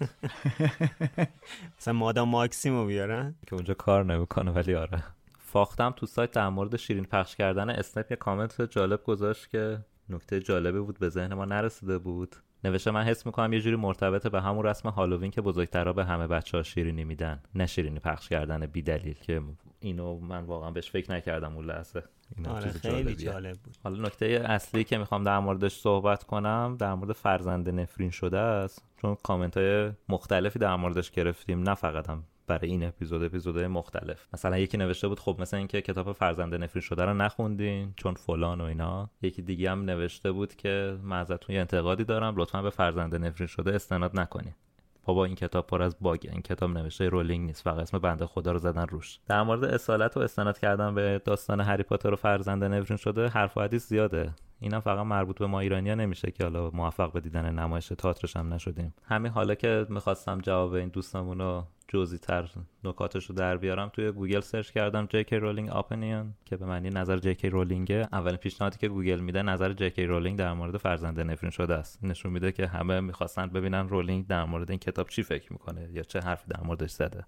مثلا 1.78 1.94
مادا 1.94 2.24
ماکسیمو 2.24 2.86
بیارن؟ 2.86 3.34
که 3.46 3.54
اونجا 3.54 3.74
کار 3.74 4.04
نمی‌کنه 4.04 4.50
ولی 4.50 4.74
آره. 4.74 5.02
فاختم 5.52 5.90
تو 5.96 6.06
سایت 6.06 6.30
در 6.30 6.48
مورد 6.48 6.76
شیرین 6.76 7.04
پخش 7.04 7.36
کردن 7.36 7.70
اسنپ 7.70 8.10
یه 8.10 8.16
کامنت 8.16 8.62
جالب 8.62 9.04
گذاشت 9.04 9.50
که 9.50 9.78
نکته 10.08 10.40
جالبی 10.40 10.80
بود 10.80 10.98
به 10.98 11.08
ذهن 11.08 11.34
ما 11.34 11.44
نرسیده 11.44 11.98
بود. 11.98 12.36
نوشته 12.64 12.90
من 12.90 13.02
حس 13.02 13.26
می‌کنم 13.26 13.52
یه 13.52 13.60
جوری 13.60 13.76
مرتبط 13.76 14.26
به 14.26 14.40
همون 14.40 14.66
رسم 14.66 14.88
هالووین 14.88 15.30
که 15.30 15.40
بزرگترها 15.40 15.92
به 15.92 16.04
همه 16.04 16.26
بچه 16.26 16.56
ها 16.56 16.62
شیرینی 16.62 17.04
میدن 17.04 17.42
نه 17.54 17.66
شیرینی 17.66 17.98
پخش 17.98 18.28
کردن 18.28 18.66
بی 18.66 18.82
دلیل 18.82 19.14
که 19.14 19.42
اینو 19.80 20.18
من 20.20 20.44
واقعا 20.44 20.70
بهش 20.70 20.90
فکر 20.90 21.12
نکردم 21.12 21.56
اون 21.56 21.64
لحظه. 21.64 22.02
آره 22.48 22.70
خیلی 22.70 23.14
جالب 23.14 23.56
بود. 23.56 23.76
حالا 23.84 24.02
نکته 24.02 24.26
اصلی 24.26 24.84
که 24.84 24.98
می‌خوام 24.98 25.22
در 25.22 25.38
موردش 25.38 25.72
صحبت 25.72 26.24
کنم 26.24 26.76
در 26.78 26.94
مورد 26.94 27.12
فرزند 27.12 27.70
نفرین 27.70 28.10
شده 28.10 28.38
است. 28.38 28.84
چون 29.02 29.16
کامنت 29.22 29.56
های 29.56 29.90
مختلفی 30.08 30.58
در 30.58 30.76
موردش 30.76 31.10
گرفتیم 31.10 31.62
نه 31.62 31.74
فقط 31.74 32.10
هم 32.10 32.24
برای 32.46 32.70
این 32.70 32.84
اپیزود 32.84 33.22
اپیزودهای 33.22 33.66
مختلف. 33.66 34.28
مثلا 34.34 34.58
یکی 34.58 34.76
نوشته 34.76 35.08
بود 35.08 35.20
خب 35.20 35.36
مثلا 35.40 35.58
اینکه 35.58 35.82
کتاب 35.82 36.12
فرزند 36.12 36.54
نفرین 36.54 36.80
شده 36.80 37.04
رو 37.04 37.14
نخوندین 37.14 37.92
چون 37.96 38.14
فلان 38.14 38.60
و 38.60 38.64
اینا. 38.64 39.10
یکی 39.22 39.42
دیگه 39.42 39.70
هم 39.70 39.84
نوشته 39.84 40.32
بود 40.32 40.54
که 40.54 40.98
من 41.02 41.20
ازتون 41.20 41.54
یه 41.54 41.60
انتقادی 41.60 42.04
دارم 42.04 42.34
لطفا 42.36 42.62
به 42.62 42.70
فرزند 42.70 43.14
نفرین 43.14 43.46
شده 43.46 43.74
استناد 43.74 44.20
نکنین. 44.20 44.54
بابا 45.04 45.24
این 45.24 45.34
کتاب 45.34 45.66
پر 45.66 45.82
از 45.82 45.96
bug 46.00 46.18
ه. 46.18 46.30
این 46.32 46.42
کتاب 46.42 46.70
نوشته 46.70 47.08
رولینگ 47.08 47.46
نیست 47.46 47.62
فقط 47.62 47.78
اسم 47.78 47.98
بنده 47.98 48.26
خدا 48.26 48.52
رو 48.52 48.58
زدن 48.58 48.86
روش. 48.86 49.18
در 49.26 49.42
مورد 49.42 49.64
اصالت 49.64 50.16
و 50.16 50.20
استناد 50.20 50.58
کردن 50.58 50.94
به 50.94 51.22
داستان 51.24 51.60
هری 51.60 51.82
پاتر 51.82 52.12
و 52.12 52.16
فرزند 52.16 52.64
نفرین 52.64 52.96
شده 52.96 53.28
حرف 53.28 53.56
و 53.56 53.78
زیاده. 53.78 54.34
اینم 54.60 54.80
فقط 54.80 55.06
مربوط 55.06 55.38
به 55.38 55.46
ما 55.46 55.60
ایرانیا 55.60 55.94
نمیشه 55.94 56.30
که 56.30 56.44
حالا 56.44 56.70
موفق 56.70 57.12
به 57.12 57.20
دیدن 57.20 57.58
نمایش 57.58 57.86
تئاترش 57.86 58.36
هم 58.36 58.54
نشدیم. 58.54 58.94
همین 59.04 59.32
حالا 59.32 59.54
که 59.54 59.86
می‌خواستم 59.88 60.38
جواب 60.38 60.72
این 60.72 60.88
دوستمون 60.88 61.64
جزئی 61.88 62.18
تر 62.18 62.48
نکاتش 62.84 63.26
رو 63.26 63.34
در 63.34 63.56
بیارم. 63.56 63.88
توی 63.88 64.12
گوگل 64.12 64.40
سرچ 64.40 64.70
کردم 64.70 65.06
جی 65.06 65.24
رولینگ 65.24 65.76
opinion 65.76 66.34
که 66.44 66.56
به 66.56 66.66
معنی 66.66 66.90
نظر 66.90 67.18
جی 67.18 67.34
کی 67.34 67.48
رولینگه. 67.48 68.08
اولین 68.12 68.36
پیشنهادی 68.36 68.78
که 68.78 68.88
گوگل 68.88 69.20
میده 69.20 69.42
نظر 69.42 69.72
جی 69.72 69.90
کی 69.90 70.06
رولینگ 70.06 70.38
در 70.38 70.52
مورد 70.52 70.76
فرزند 70.76 71.20
نفرین 71.20 71.50
شده 71.50 71.74
است. 71.74 72.04
نشون 72.04 72.32
میده 72.32 72.52
که 72.52 72.66
همه 72.66 73.00
می‌خواستن 73.00 73.46
ببینن 73.46 73.88
رولینگ 73.88 74.26
در 74.26 74.44
مورد 74.44 74.70
این 74.70 74.78
کتاب 74.78 75.08
چی 75.08 75.22
فکر 75.22 75.52
می‌کنه 75.52 75.88
یا 75.92 76.02
چه 76.02 76.20
حرفی 76.20 76.48
در 76.48 76.60
موردش 76.64 76.90
زده. 76.90 77.26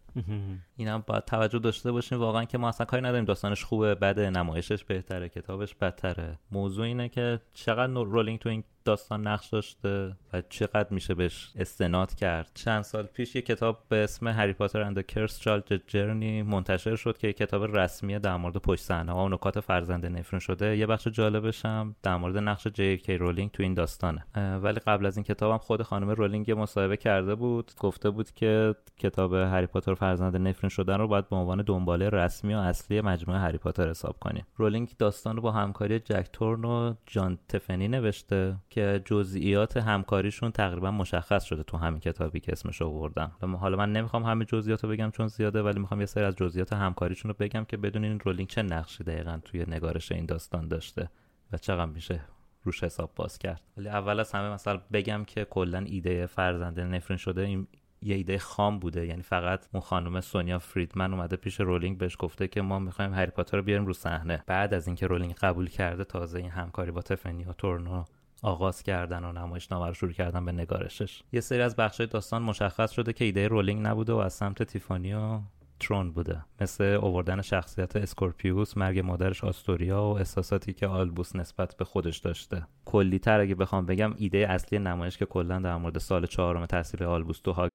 اینم 0.76 1.04
باید 1.06 1.24
توجه 1.24 1.58
داشته 1.58 1.92
باشیم 1.92 2.18
واقعا 2.18 2.44
که 2.44 2.58
ما 2.58 2.68
اصلا 2.68 2.86
کاری 2.86 3.02
نداریم. 3.02 3.24
داستانش 3.24 3.64
خوبه 3.64 3.94
بده 3.94 4.30
نمایشش 4.30 4.84
بهتره 4.84 5.28
کتابش 5.28 5.74
بدتره. 5.74 6.38
موضوع 6.52 6.84
اینه 6.84 7.08
که 7.08 7.40
چقدر 7.54 7.92
رولینگ 7.92 8.38
تو 8.38 8.48
این 8.48 8.64
داستان 8.84 9.26
نقش 9.26 9.48
داشته 9.48 10.16
و 10.32 10.42
چقدر 10.48 10.86
میشه 10.90 11.14
بهش 11.14 11.52
استناد 11.56 12.14
کرد. 12.14 12.50
چند 12.54 12.82
سال 12.82 13.02
پیش 13.02 13.36
یه 13.36 13.42
کتاب 13.42 13.84
به 13.88 13.96
اسم 13.96 14.28
Harry 14.28 14.52
Potter 14.52 14.80
and 14.80 15.06
Cursed 15.06 15.40
Child 15.40 15.86
Journey 15.86 16.42
منتشر 16.42 16.96
شد 16.96 17.18
که 17.18 17.26
یه 17.26 17.32
کتاب 17.32 17.76
رسمی 17.76 18.18
در 18.18 18.36
مورد 18.36 18.56
پشت 18.56 18.82
صحنه 18.84 19.12
و 19.12 19.28
نکات 19.28 19.60
فرزند 19.60 20.06
نفرین 20.06 20.40
شده. 20.40 20.76
یه 20.76 20.86
بخش 20.86 21.08
جالبش 21.08 21.64
هم 21.64 21.96
در 22.02 22.16
مورد 22.16 22.38
نقش 22.38 22.66
جی 22.66 22.96
کی 22.96 23.16
رولینگ 23.16 23.50
تو 23.50 23.62
این 23.62 23.74
داستانه. 23.74 24.24
ولی 24.62 24.80
قبل 24.80 25.06
از 25.06 25.16
این 25.16 25.24
کتابم 25.24 25.58
خود 25.58 25.82
خانم 25.82 26.10
رولینگ 26.10 26.50
مصاحبه 26.50 26.96
کرده 26.96 27.34
بود. 27.34 27.72
گفته 27.80 28.10
بود 28.10 28.30
که 28.30 28.74
کتاب 28.98 29.34
هری 29.34 29.66
پاتر 29.66 29.94
فرزند 29.94 30.36
نفرین 30.36 30.68
شدن 30.68 30.98
رو 30.98 31.08
باید 31.08 31.28
به 31.28 31.36
عنوان 31.36 31.62
دنباله 31.62 32.08
رسمی 32.08 32.54
و 32.54 32.58
اصلی 32.58 33.00
مجموعه 33.00 33.40
هری 33.40 33.58
پاتر 33.58 33.88
حساب 33.88 34.16
کنیم. 34.20 34.46
رولینگ 34.56 34.90
داستان 34.98 35.36
رو 35.36 35.42
با 35.42 35.52
همکاری 35.52 35.98
جک 35.98 36.26
تورن 36.32 36.64
و 36.64 36.94
جان 37.06 37.38
تیفانی 37.48 37.88
نوشته 37.88 38.56
که 38.74 39.02
جزئیات 39.04 39.76
همکاریشون 39.76 40.50
تقریبا 40.50 40.90
مشخص 40.90 41.44
شده 41.44 41.62
تو 41.62 41.76
همین 41.76 42.00
کتابی 42.00 42.40
که 42.40 42.52
اسمش 42.52 42.82
آوردم. 42.82 43.32
حالا 43.60 43.76
من 43.76 43.92
نمی‌خوام 43.92 44.22
همه 44.22 44.44
جزئیات 44.44 44.84
رو 44.84 44.90
بگم 44.90 45.10
چون 45.10 45.26
زیاده 45.26 45.62
ولی 45.62 45.80
می‌خوام 45.80 46.00
یه 46.00 46.06
سری 46.06 46.24
از 46.24 46.36
جزئیات 46.36 46.72
همکاریشون 46.72 47.28
رو 47.28 47.36
بگم 47.40 47.64
که 47.64 47.76
بدونین 47.76 48.20
رولینگ 48.20 48.48
چه 48.48 48.62
نقشی 48.62 49.04
دقیقا 49.04 49.40
توی 49.44 49.64
نگارش 49.68 50.12
این 50.12 50.26
داستان 50.26 50.68
داشته 50.68 51.10
و 51.52 51.56
چقدر 51.56 51.90
میشه 51.90 52.20
روش 52.62 52.84
حساب 52.84 53.12
باز 53.16 53.38
کرد. 53.38 53.60
ولی 53.76 53.88
اول 53.88 54.20
از 54.20 54.32
همه 54.32 54.54
مثلا 54.54 54.80
بگم 54.92 55.24
که 55.24 55.44
کلا 55.44 55.78
ایده 55.78 56.26
فرزند 56.26 56.84
نفرین 56.84 57.18
شده 57.18 57.42
این 57.42 57.66
یه 58.02 58.16
ایده 58.16 58.38
خام 58.38 58.78
بوده. 58.78 59.06
یعنی 59.06 59.22
فقط 59.22 59.66
اون 59.72 59.80
خانم 59.80 60.20
سونیا 60.20 60.58
فریدمن 60.58 61.12
اومده 61.12 61.36
پیش 61.36 61.60
رولینگ 61.60 61.98
بهش 61.98 62.16
گفته 62.18 62.48
که 62.48 62.62
ما 62.62 62.78
می‌خوایم 62.78 63.14
هری 63.14 63.30
پاتر 63.30 63.56
رو 63.56 63.62
بیاریم 63.62 63.86
رو 63.86 63.92
صحنه. 63.92 64.42
بعد 64.46 64.74
از 64.74 64.86
اینکه 64.86 65.06
رولینگ 65.06 65.34
قبول 65.34 65.68
کرده 65.68 66.04
تازه 66.04 66.38
این 66.38 66.50
همکاری 66.50 66.90
با 66.90 67.02
تیفانی 67.02 67.44
و 67.44 67.52
ثورن 67.52 67.89
رو 67.89 68.04
آغاز 68.44 68.82
کردن 68.82 69.24
و 69.24 69.32
نمایش 69.32 69.72
رو 69.72 69.94
شروع 69.94 70.12
کردن 70.12 70.44
به 70.44 70.52
نگارشش 70.52 71.22
یه 71.32 71.40
سری 71.40 71.62
از 71.62 71.76
بخشای 71.76 72.06
داستان 72.06 72.42
مشخص 72.42 72.90
شده 72.90 73.12
که 73.12 73.24
ایده 73.24 73.48
رولینگ 73.48 73.86
نبوده 73.86 74.12
و 74.12 74.16
از 74.16 74.32
سمت 74.32 74.62
تیفانی 74.62 75.14
و 75.14 75.38
ثورن 75.80 76.12
بوده 76.12 76.44
مثل 76.60 76.84
اووردن 76.84 77.42
شخصیت 77.42 77.96
اسکورپیوس 77.96 78.76
مرگ 78.76 78.98
مادرش 78.98 79.44
آستوریا 79.44 80.02
و 80.02 80.18
احساساتی 80.18 80.72
که 80.72 80.86
آلبوس 80.86 81.36
نسبت 81.36 81.76
به 81.76 81.84
خودش 81.84 82.18
داشته 82.18 82.66
کلی 82.84 83.18
تر 83.18 83.40
اگه 83.40 83.54
بخوام 83.54 83.86
بگم 83.86 84.14
ایده 84.16 84.46
اصلی 84.50 84.78
نمایش 84.78 85.18
که 85.18 85.26
کلا 85.26 85.58
در 85.58 85.76
مورد 85.76 85.98
سال 85.98 86.26
چهارم 86.26 86.66
تحصیل 86.66 87.02
آلبوس 87.02 87.40
تو 87.40 87.68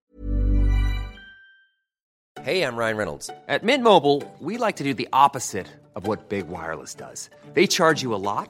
Hey, 2.46 2.64
I'm 2.64 2.78
Ryan 2.78 2.98
Reynolds. 2.98 3.30
At 3.48 3.64
Mint 3.64 3.84
Mobile, 3.84 4.24
we 4.40 4.58
like 4.58 4.78
to 4.78 4.86
do 4.90 4.94
the 4.94 5.10
opposite 5.26 5.68
of 5.96 6.08
what 6.08 6.30
Big 6.30 6.48
Wireless 6.48 6.94
does. 6.96 7.30
They 7.54 7.68
charge 7.68 8.02
you 8.02 8.16
a 8.16 8.24
lot, 8.32 8.50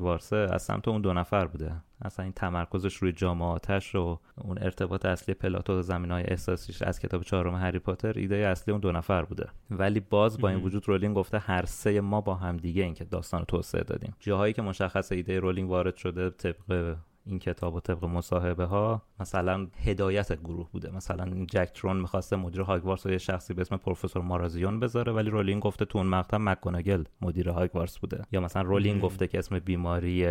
وارتسه 0.00 0.36
از 0.36 0.62
سمت 0.62 0.88
اون 0.88 1.00
دو 1.00 1.12
نفر 1.12 1.46
بوده. 1.46 1.72
اصلا 2.02 2.22
این 2.22 2.32
تمرکزش 2.32 2.94
روی 2.96 3.12
جام 3.12 3.39
آتش 3.39 3.94
و 3.94 4.18
اون 4.36 4.58
ارتباط 4.60 5.06
اصلی 5.06 5.34
plot 5.34 5.78
و 5.78 5.82
زمینه 5.82 6.10
های 6.10 6.24
احساسیش 6.24 6.82
از 6.82 7.00
کتاب 7.00 7.22
چهارم 7.22 7.54
هری 7.54 7.78
پاتر 7.78 8.12
ایده 8.18 8.36
اصلی 8.36 8.72
اون 8.72 8.80
دو 8.80 8.92
نفر 8.92 9.22
بوده. 9.22 9.48
ولی 9.70 10.00
باز 10.00 10.38
با 10.38 10.48
این 10.48 10.60
وجود 10.60 10.88
رولینگ 10.88 11.16
گفته 11.16 11.38
هر 11.38 11.64
سه 11.64 12.00
ما 12.00 12.20
با 12.20 12.34
هم 12.34 12.56
دیگه 12.56 12.82
این 12.82 12.94
که 12.94 13.04
داستان 13.04 13.40
رو 13.40 13.46
توسعه 13.46 13.82
دادیم. 13.84 14.14
جاهایی 14.20 14.52
که 14.52 14.62
مشخص 14.62 15.12
ایده 15.12 15.40
رولینگ 15.40 15.70
وارد 15.70 15.96
شده 15.96 16.30
طبق 16.30 16.96
این 17.28 17.38
کتاب 17.38 17.74
و 17.74 17.80
طبق 17.80 18.04
مصاحبه 18.04 18.64
ها 18.64 19.02
مثلا 19.20 19.66
هدایت 19.84 20.32
گروه 20.40 20.70
بوده. 20.72 20.90
مثلا 20.90 21.46
جک 21.50 21.70
ثورن 21.74 21.96
می‌خواسته 21.96 22.36
مدیر 22.36 22.60
هاگوارتس 22.60 23.06
رو 23.06 23.12
یه 23.12 23.18
شخصی 23.18 23.54
به 23.54 23.60
اسم 23.60 23.76
پروفسور 23.76 24.22
مارازیون 24.22 24.80
بذاره 24.80 25.12
ولی 25.12 25.30
رولینگ 25.30 25.62
گفته 25.62 25.84
تو 25.84 25.98
اون 25.98 26.06
مقطع 26.06 26.36
مکگوناگل 26.36 27.04
مدیر 27.20 27.48
هاگوارتس 27.48 27.98
بوده. 27.98 28.22
یا 28.32 28.40
مثلا 28.40 28.62
رولینگ 28.62 29.00
گفته 29.00 29.26
که 29.26 29.38
اسم 29.38 29.58
بیماری 29.58 30.26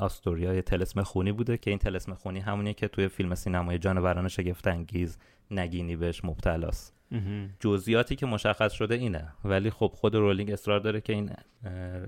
آستوریا 0.00 0.54
یه 0.54 0.62
تلسم 0.62 1.02
خونی 1.02 1.32
بوده 1.32 1.58
که 1.58 1.70
این 1.70 1.78
تلسم 1.78 2.14
خونی 2.14 2.40
همونیه 2.40 2.74
که 2.74 2.88
توی 2.88 3.08
فیلم 3.08 3.34
سینمای 3.34 3.78
جانوران 3.78 4.28
شگفت 4.28 4.66
انگیز 4.66 5.18
نگینی 5.50 5.96
بهش 5.96 6.24
مبتلاست. 6.24 7.01
جزئیاتی 7.60 8.16
که 8.16 8.26
مشخص 8.26 8.72
شده 8.72 8.94
اینه. 8.94 9.32
ولی 9.44 9.70
خب 9.70 9.92
خود 9.94 10.14
رولینگ 10.14 10.50
اصرار 10.50 10.80
داره 10.80 11.00
که 11.00 11.12
این 11.12 11.30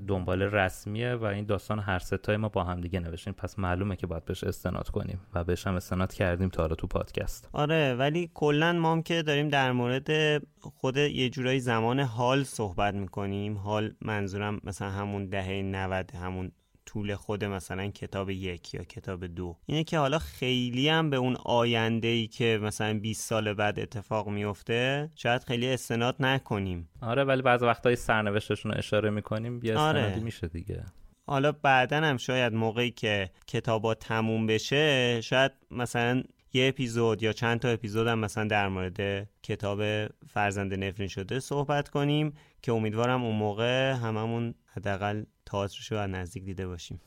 دنبال 0.09 0.43
رسمیه 0.43 1.15
و 1.15 1.25
این 1.25 1.45
داستان 1.45 1.79
هر 1.79 1.99
ستای 1.99 2.37
ما 2.37 2.49
با 2.49 2.65
هم 2.65 2.81
دیگه 2.81 3.01
نوشتیم. 3.01 3.33
پس 3.33 3.59
معلومه 3.59 3.97
که 3.97 4.07
باید 4.07 4.25
بهش 4.25 4.45
استناد 4.45 4.89
کنیم 4.89 5.21
و 5.35 5.45
بهش 5.45 5.67
هم 5.67 5.75
استناد 5.75 6.13
کردیم 6.13 6.49
تا 6.49 6.63
حالا 6.63 6.75
تو 6.75 6.87
پادکست. 6.87 7.49
آره 7.53 7.95
ولی 7.95 8.31
کلا 8.35 8.73
ما 8.73 8.93
هم 8.93 9.03
که 9.03 9.23
داریم 9.23 9.49
در 9.49 9.73
مورد 9.73 10.43
خود 10.61 10.97
یه 10.97 11.31
جورایی 11.31 11.61
زمان 11.61 12.01
حال 12.01 12.43
صحبت 12.43 12.95
می‌کنیم. 12.95 13.59
حال 13.59 13.95
منظورم 14.01 14.61
مثلا 14.65 14.91
همون 14.91 15.27
دهه 15.27 15.63
90 15.63 16.11
همون 16.15 16.53
طول 16.95 17.15
خود 17.15 17.45
مثلا 17.45 17.89
کتاب 17.91 18.31
یک 18.31 18.75
یا 18.75 18.85
کتاب 18.85 19.27
دو. 19.27 19.57
اینه 19.67 19.85
که 19.85 19.99
حالا 19.99 20.19
خیلی 20.19 20.89
هم 20.89 21.11
به 21.11 21.17
اون 21.17 21.37
آینده 21.45 22.09
ای 22.09 22.27
که 22.27 22.59
مثلا 22.63 22.99
20 22.99 23.29
سال 23.29 23.53
بعد 23.53 23.81
اتفاق 23.81 24.29
میفته 24.29 25.11
شاید 25.15 25.45
خیلی 25.45 25.69
استناد 25.73 26.17
نکنیم. 26.21 26.89
آره 27.01 27.25
ولی 27.25 27.43
بعض 27.43 27.63
وقتای 27.63 27.97
سرنوشتشون 27.97 28.73
رو 28.73 28.79
اشاره 28.79 29.11
می‌کنیم 29.11 29.59
بیا 29.59 29.75
استنادی 29.75 30.13
آره. 30.15 30.25
میشه 30.25 30.49
دیگه. 30.49 30.85
حالا 31.27 31.53
بعدا 31.53 31.97
هم 31.97 32.17
شاید 32.17 32.53
موقعی 32.55 32.91
که 32.91 33.31
کتابا 33.47 33.95
تموم 33.95 34.47
بشه 34.47 35.21
شاید 35.21 35.53
مثلا 35.71 36.23
یه 36.53 36.69
اپیزود 36.69 37.23
یا 37.23 37.33
چند 37.33 37.61
تا 37.61 37.69
اپیزود 37.69 38.07
هم 38.07 38.19
مثلا 38.19 38.45
در 38.45 38.69
مورد 38.69 39.29
کتاب 39.43 40.07
فرزند 40.29 40.75
نفرین 40.75 41.09
شده 41.09 41.41
صحبت 41.41 41.89
کنیم 41.89 42.33
که 42.63 42.73
امیدوارم 42.73 43.25
اون 43.25 43.37
موقع 43.37 43.93
هممون 43.93 44.55
حداقل 44.67 45.25
تئاترش 45.47 45.93
رو 45.93 45.99
از 45.99 46.11
نزدیک 46.11 46.45
دیده 46.45 46.67
باشیم. 46.67 47.01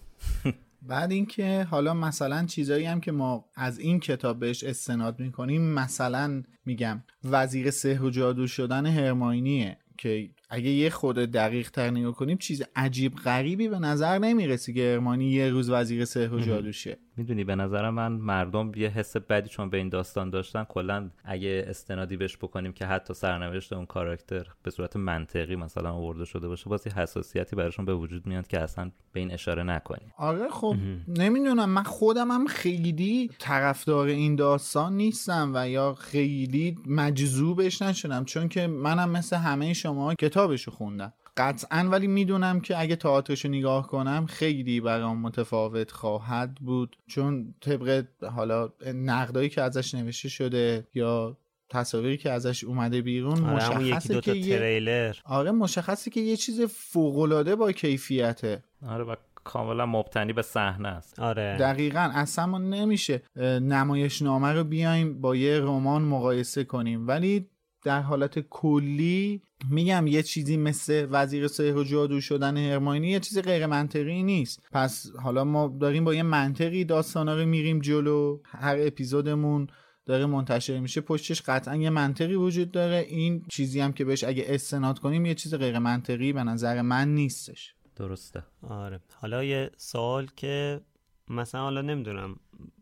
بعد 0.81 1.11
اینکه 1.11 1.67
حالا 1.69 1.93
مثلا 1.93 2.45
چیزایی 2.45 2.85
هم 2.85 3.01
که 3.01 3.11
ما 3.11 3.45
از 3.55 3.79
این 3.79 3.99
کتاب 3.99 4.39
بهش 4.39 4.63
استناد 4.63 5.19
می‌کنیم 5.19 5.61
مثلا 5.61 6.43
میگم 6.65 7.03
وزیر 7.23 7.71
سحر 7.71 8.03
و 8.03 8.09
جادو 8.09 8.47
شدن 8.47 8.85
هرماینیه 8.85 9.77
که 9.97 10.29
اگه 10.49 10.69
یه 10.69 10.89
خود 10.89 11.15
دقیق 11.15 11.69
تر 11.69 11.89
نگاه 11.89 12.15
کنیم 12.15 12.37
چیز 12.37 12.63
عجیب 12.75 13.15
غریبی 13.15 13.67
به 13.67 13.79
نظر 13.79 14.19
نمی‌رسه 14.19 14.73
که 14.73 14.91
ارمانی 14.91 15.31
یه 15.31 15.49
روز 15.49 15.69
وزیر 15.69 16.05
سحر 16.05 16.33
و 16.33 16.39
جادوشه. 16.39 16.97
می‌دونی 17.17 17.43
به 17.43 17.55
نظر 17.55 17.89
من 17.89 18.11
مردم 18.11 18.71
یه 18.75 18.89
حس 18.89 19.17
بدی 19.17 19.49
چون 19.49 19.69
به 19.69 19.77
این 19.77 19.89
داستان 19.89 20.29
داشتن 20.29 20.63
کلا 20.63 21.09
اگه 21.23 21.65
استنادی 21.67 22.17
بهش 22.17 22.37
بکنیم 22.37 22.73
که 22.73 22.85
حتی 22.85 23.13
سرنوشت 23.13 23.73
اون 23.73 23.85
کاراکتر 23.85 24.47
به 24.63 24.71
صورت 24.71 24.95
منطقی 24.95 25.55
مثلا 25.55 25.93
آورده 25.93 26.25
شده 26.25 26.47
باشه 26.47 26.69
باز 26.69 26.87
حساسیتی 26.87 27.55
براشون 27.55 27.85
به 27.85 27.93
وجود 27.93 28.25
میاد 28.25 28.47
که 28.47 28.59
اصلا 28.59 28.91
به 29.13 29.19
این 29.19 29.31
اشاره 29.31 29.63
نکنیم. 29.63 30.13
آره 30.17 30.49
خب 30.49 30.75
نمی‌دونم. 31.07 31.69
من 31.69 31.83
خودم 31.83 32.31
هم 32.31 32.47
خیلی 32.47 33.29
طرفدار 33.39 34.07
این 34.07 34.35
داستان 34.35 34.93
نیستم 34.93 35.51
و 35.55 35.69
یا 35.69 35.93
خیلی 35.93 36.77
مجذوبش 36.87 37.81
نشدم 37.81 38.25
چون 38.25 38.49
که 38.49 38.67
منم 38.67 39.09
مثل 39.09 39.35
همه 39.35 39.73
شما 39.73 40.15
کتابشو 40.15 40.71
خوندم. 40.71 41.13
قطعا 41.37 41.89
ولی 41.91 42.07
می‌دونم 42.07 42.59
که 42.59 42.79
اگه 42.79 42.95
تئاترش 42.95 43.45
رو 43.45 43.51
نگاه 43.51 43.87
کنم 43.87 44.25
خیلی 44.25 44.81
برام 44.81 45.21
متفاوت 45.21 45.91
خواهد 45.91 46.55
بود. 46.55 46.97
چون 47.07 47.53
طبق 47.61 48.05
حالا 48.35 48.69
نقدایی 48.93 49.49
که 49.49 49.61
ازش 49.61 49.95
نوشته 49.95 50.29
شده 50.29 50.87
یا 50.93 51.37
تصاویری 51.69 52.17
که 52.17 52.31
ازش 52.31 52.63
اومده 52.63 53.01
بیرون 53.01 53.43
آره 53.43 53.77
مشخصه 53.79 54.21
که 54.21 54.31
تریلر. 54.31 55.15
آره 55.25 55.51
مشخصه 55.51 56.11
که 56.11 56.19
یه 56.19 56.37
چیز 56.37 56.61
فوقالعاده 56.61 57.55
با 57.55 57.71
کیفیته. 57.71 58.63
آره 58.87 59.03
و 59.03 59.15
کاملا 59.43 59.85
مبتنی 59.85 60.33
به 60.33 60.41
صحنه 60.41 60.87
است. 60.87 61.19
آره. 61.19 61.57
دقیقا 61.59 62.11
اصلا 62.13 62.45
ما 62.45 62.57
نمیشه 62.57 63.21
نمایش 63.61 64.21
نامه 64.21 64.53
رو 64.53 64.63
بیایم 64.63 65.21
با 65.21 65.35
یه 65.35 65.59
رمان 65.59 66.01
مقایسه 66.01 66.63
کنیم. 66.63 67.07
ولی 67.07 67.47
در 67.83 68.01
حالت 68.01 68.39
کلی 68.39 69.41
میگم 69.69 70.07
یه 70.07 70.23
چیزی 70.23 70.57
مثل 70.57 71.07
وزیر 71.11 71.47
سحر 71.47 71.77
و 71.77 71.83
جادو 71.83 72.21
شدن 72.21 72.57
هرماینی 72.57 73.07
یه 73.07 73.19
چیز 73.19 73.39
غیر 73.39 73.65
منطقی 73.65 74.23
نیست. 74.23 74.61
پس 74.71 75.11
حالا 75.23 75.43
ما 75.43 75.77
داریم 75.81 76.03
با 76.03 76.13
یه 76.13 76.23
منطقی 76.23 76.83
داستانا 76.83 77.35
رو 77.35 77.45
میریم 77.45 77.79
جلو. 77.79 78.39
هر 78.45 78.77
اپیزودمون 78.79 79.67
داره 80.05 80.25
منتشر 80.25 80.79
میشه. 80.79 81.01
پشتش 81.01 81.41
قطعا 81.41 81.75
یه 81.75 81.89
منطقی 81.89 82.35
وجود 82.35 82.71
داره. 82.71 83.05
این 83.09 83.45
چیزی 83.49 83.79
هم 83.79 83.93
که 83.93 84.05
بهش 84.05 84.23
اگه 84.23 84.45
استناد 84.47 84.99
کنیم 84.99 85.25
یه 85.25 85.33
چیز 85.33 85.55
غیر 85.55 85.79
منطقی 85.79 86.33
به 86.33 86.43
نظر 86.43 86.81
من 86.81 87.13
نیستش. 87.13 87.73
درسته. 87.95 88.43
آره. 88.61 88.99
حالا 89.13 89.43
یه 89.43 89.71
سوال 89.77 90.27
که 90.35 90.81
مثلا 91.29 91.61
حالا 91.61 91.81
نمی‌دونم. 91.81 92.35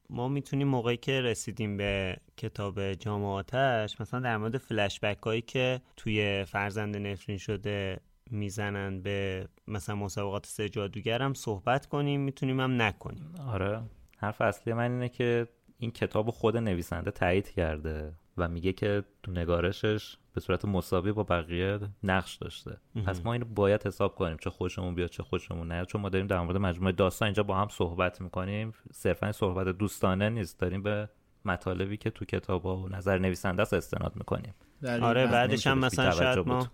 ما 0.10 0.28
می‌تونیم 0.28 0.68
موقعی 0.68 0.98
که 0.98 1.22
رسیدیم 1.22 1.78
به 1.78 2.18
کتاب 2.38 2.94
جامعاتش 2.94 4.02
مثلا 4.02 4.20
در 4.20 4.38
مورد 4.38 4.58
فلشبک 4.58 5.18
هایی 5.18 5.42
که 5.42 5.82
توی 5.98 6.46
فرزند 6.48 6.98
نفرین 6.98 7.38
شده 7.38 8.00
می‌زنن 8.32 9.02
به 9.02 9.48
مثلا 9.68 9.96
مسابقات 9.96 10.46
سه 10.46 10.70
جادوگر 10.70 11.22
هم 11.22 11.34
صحبت 11.34 11.86
کنیم 11.86 12.22
می‌تونیم 12.22 12.60
هم 12.60 12.82
نکنیم. 12.82 13.36
آره. 13.48 13.82
حرف 14.18 14.42
اصلی 14.42 14.74
من 14.74 14.92
اینه 14.92 15.10
که 15.10 15.48
این 15.78 15.92
کتاب 15.92 16.30
خود 16.30 16.58
نویسنده 16.58 17.12
تایید 17.12 17.50
کرده 17.50 18.14
و 18.38 18.48
میگه 18.48 18.74
که 18.74 19.04
تو 19.24 19.32
نگارشش 19.32 20.18
به 20.36 20.42
صورت 20.42 20.66
مساوی 20.66 21.12
با 21.12 21.24
بقیه 21.24 21.80
نقش 22.04 22.36
داشته. 22.36 22.78
پس 23.06 23.26
ما 23.26 23.34
اینو 23.34 23.46
باید 23.46 23.88
حساب 23.88 24.16
کنیم 24.16 24.38
چه 24.38 24.50
خوشمون 24.50 24.96
بیاد 24.96 25.10
چه 25.10 25.24
خوشمون 25.24 25.72
نیاد. 25.72 25.88
چون 25.88 26.02
ما 26.02 26.10
داریم 26.10 26.28
در 26.28 26.40
مورد 26.40 26.58
مجموعه 26.58 26.92
داستان 26.92 27.26
اینجا 27.26 27.44
با 27.44 27.58
هم 27.58 27.68
صحبت 27.68 28.22
می‌کنیم. 28.22 28.74
صرفا 28.94 29.32
صحبت 29.32 29.68
دوستانه 29.68 30.30
نیست. 30.30 30.60
داریم 30.60 30.84
به 30.84 31.10
مطالبی 31.46 31.98
که 31.98 32.10
تو 32.10 32.26
کتاب 32.26 32.66
و 32.66 32.90
نظر 32.90 33.18
نویسنده 33.18 33.62
است 33.62 33.74
استناد 33.74 34.16
می‌کنیم. 34.16 34.54
آره 35.02 35.28
بعدش 35.28 35.68
هم 35.68 35.78
مثلا 35.78 36.12
شاید 36.12 36.40
ما 36.40 36.68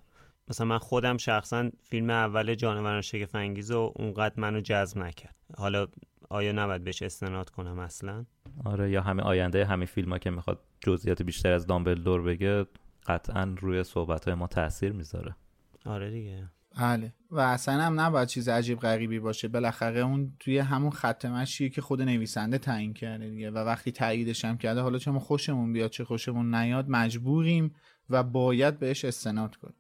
مثلا 0.47 0.67
من 0.67 0.77
خودم 0.77 1.17
شخصا 1.17 1.69
فیلم 1.83 2.09
اول 2.09 2.55
جانوران 2.55 3.01
شگفت 3.01 3.35
انگیز 3.35 3.71
و 3.71 3.93
اونقدر 3.95 4.33
منو 4.37 4.61
جذب 4.61 4.97
نکرد. 4.97 5.35
حالا 5.57 5.87
آیا 6.29 6.51
نباید 6.51 6.83
بهش 6.83 7.01
استناد 7.01 7.49
کنم 7.49 7.79
اصلا؟ 7.79 8.25
آره 8.65 8.91
یا 8.91 9.01
همین 9.01 9.21
آینده 9.21 9.65
همین 9.65 9.85
فیلم 9.85 10.11
ها 10.11 10.17
که 10.19 10.29
می‌خواد 10.29 10.59
جزئیات 10.79 11.21
بیشتر 11.21 11.51
از 11.51 11.67
دامبلدور 11.67 12.21
بگه 12.21 12.65
قطعا 13.07 13.55
روی 13.59 13.83
صحبت 13.83 14.25
های 14.25 14.33
ما 14.33 14.47
تاثیر 14.47 14.91
می‌ذاره. 14.91 15.35
آره 15.85 16.11
دیگه. 16.11 16.49
بله. 16.77 17.13
و 17.31 17.39
اصلا 17.39 17.81
هم 17.81 17.99
نباید 17.99 18.27
چیز 18.27 18.49
عجیب 18.49 18.79
غریبی 18.79 19.19
باشه. 19.19 19.47
بالاخره 19.47 19.99
اون 19.99 20.35
توی 20.39 20.57
همون 20.57 20.91
خط 20.91 21.25
مشیه 21.25 21.69
که 21.69 21.81
خود 21.81 22.01
نویسنده 22.01 22.57
تعیین 22.57 22.93
کرده 22.93 23.29
دیگه. 23.29 23.51
و 23.51 23.57
وقتی 23.57 23.91
تاییدش 23.91 24.45
هم 24.45 24.57
کرده 24.57 24.81
حالا 24.81 24.97
چه 24.97 25.11
ما 25.11 25.19
خوشمون 25.19 25.73
بیاد 25.73 25.89
چه 25.89 26.03
خوشمون 26.03 26.55
نیاد 26.55 26.89
مجبوریم 26.89 27.75
و 28.09 28.23
باید 28.23 28.79
بهش 28.79 29.05
استناد 29.05 29.55
کنیم. 29.55 29.75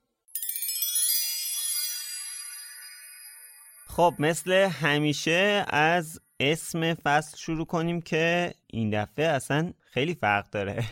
خب 3.87 4.13
مثل 4.19 4.51
همیشه 4.51 5.65
از 5.69 6.21
اسم 6.39 6.93
فصل 6.93 7.37
شروع 7.37 7.65
کنیم 7.65 8.01
که 8.01 8.53
این 8.67 9.03
دفعه 9.03 9.25
اصلا 9.25 9.73
خیلی 9.81 10.15
فرق 10.15 10.49
داره. 10.49 10.83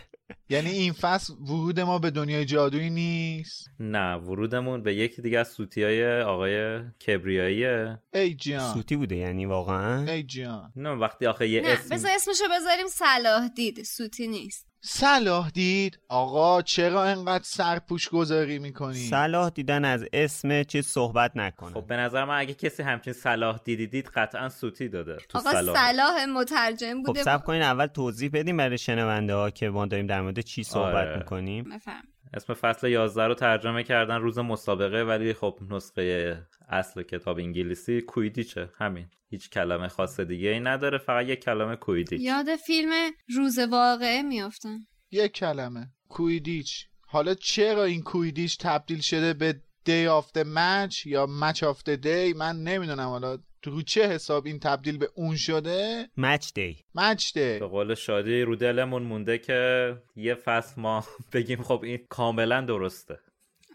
یعنی 0.49 0.69
این 0.69 0.93
فصل 0.93 1.33
ورود 1.33 1.79
ما 1.79 1.99
به 1.99 2.11
دنیای 2.11 2.45
جادویی 2.45 2.89
نیست؟ 2.89 3.69
نه 3.79 4.15
ورودمون 4.15 4.83
به 4.83 4.95
یکی 4.95 5.21
دیگه 5.21 5.39
از 5.39 5.47
سوتی 5.47 5.83
های 5.83 6.21
آقای 6.21 6.81
کبریاییه. 7.07 7.99
ای 8.13 8.35
جان. 8.35 8.73
سوتی 8.73 8.95
بوده 8.95 9.15
یعنی 9.15 9.45
واقعا؟ 9.45 10.11
ای 10.11 10.23
جان. 10.23 10.71
نه 10.75 10.89
وقتی 10.89 11.25
آخه 11.25 11.47
یه 11.47 11.61
نه 11.61 11.67
اسم 11.67 11.95
بذار 11.95 12.11
اسمشو 12.15 12.43
بذاریم 12.55 12.87
صلاح 12.87 13.47
دید 13.47 13.83
سوتی 13.83 14.27
نیست. 14.27 14.68
صلاح 14.81 15.49
دید؟ 15.49 15.99
آقا 16.07 16.61
چرا 16.61 17.03
انقدر 17.03 17.43
سرپوش 17.43 18.09
گذاری 18.09 18.59
می‌کنی؟ 18.59 18.93
صلاح 18.93 19.49
دیدن 19.49 19.85
از 19.85 20.05
اسم 20.13 20.63
چیز 20.63 20.87
صحبت 20.87 21.31
نکنه. 21.35 21.73
خب 21.73 21.87
به 21.87 21.97
نظر 21.97 22.25
من 22.25 22.39
اگه 22.39 22.53
کسی 22.53 22.83
همچین 22.83 23.13
صلاح 23.13 23.59
دیدی 23.63 23.87
دید 23.87 24.07
قطعا 24.07 24.49
سوتی 24.49 24.89
داده 24.89 25.17
تو 25.29 25.37
آقا 25.37 25.51
صلاح. 25.51 25.75
صلاح 25.91 26.25
مترجم 26.25 27.01
خب 27.01 27.05
بوده 27.05 27.23
سب 27.23 27.43
کنین 27.43 27.61
اول 27.61 27.85
توضیح 27.85 28.29
بدیم 28.33 28.57
برای 28.57 28.77
شنونده 28.77 29.35
ها 29.35 29.49
که 29.49 29.69
ما 29.69 29.85
داریم 29.85 30.07
در 30.07 30.21
مورد 30.21 30.39
چی 30.39 30.63
صحبت 30.63 30.95
آره. 31.07 31.17
می‌کنیم. 31.17 31.63
بفهم. 31.63 32.03
اسم 32.33 32.53
فصل 32.53 32.87
11 32.87 33.23
رو 33.23 33.33
ترجمه 33.33 33.83
کردن 33.83 34.15
روز 34.15 34.39
مسابقه 34.39 35.03
ولی 35.03 35.33
خب 35.33 35.59
نسخه 35.71 36.37
اصل 36.69 37.03
کتاب 37.03 37.37
انگلیسی 37.37 38.01
کویدیچه 38.01 38.69
همین. 38.77 39.07
هیچ 39.29 39.49
کلمه 39.49 39.87
خاص 39.87 40.19
دیگه 40.19 40.49
ای 40.49 40.59
نداره 40.59 40.97
فقط 40.97 41.25
یک 41.25 41.39
کلمه 41.43 41.75
کویدیچ. 41.75 42.21
یاد 42.21 42.55
فیلم 42.55 42.91
روز 43.35 43.59
واقعه 43.59 44.21
میافتم. 44.21 44.79
یک 45.11 45.31
کلمه. 45.31 45.87
کویدیچ. 46.09 46.85
حالا 47.01 47.33
چرا 47.33 47.83
این 47.83 48.01
کویدیچ 48.01 48.57
تبدیل 48.59 48.99
شده 49.01 49.33
به 49.33 49.61
دی 49.85 50.07
آف 50.07 50.29
the 50.37 50.43
match 50.43 51.05
یا 51.05 51.27
match 51.41 51.57
of 51.57 51.77
the 51.77 52.03
day 52.03 52.35
من 52.35 52.63
نمی‌دونم 52.63 53.07
حالا. 53.07 53.37
رو 53.65 53.81
چه 53.81 54.07
حساب 54.07 54.45
این 54.45 54.59
تبدیل 54.59 54.97
به 54.97 55.09
اون 55.15 55.35
شده؟ 55.35 56.09
مچ 56.17 56.53
دی 56.53 56.77
مچ 56.95 57.33
دی 57.33 57.59
به 57.59 57.67
قول 57.67 57.95
شادی 57.95 58.41
رو 58.41 58.55
دلمون 58.55 59.03
مونده 59.03 59.37
که 59.37 59.93
یه 60.15 60.35
فصل 60.35 60.81
ما 60.81 61.03
بگیم 61.33 61.61
خب 61.63 61.81
این 61.83 61.99
کاملا 62.09 62.61
درسته. 62.61 63.19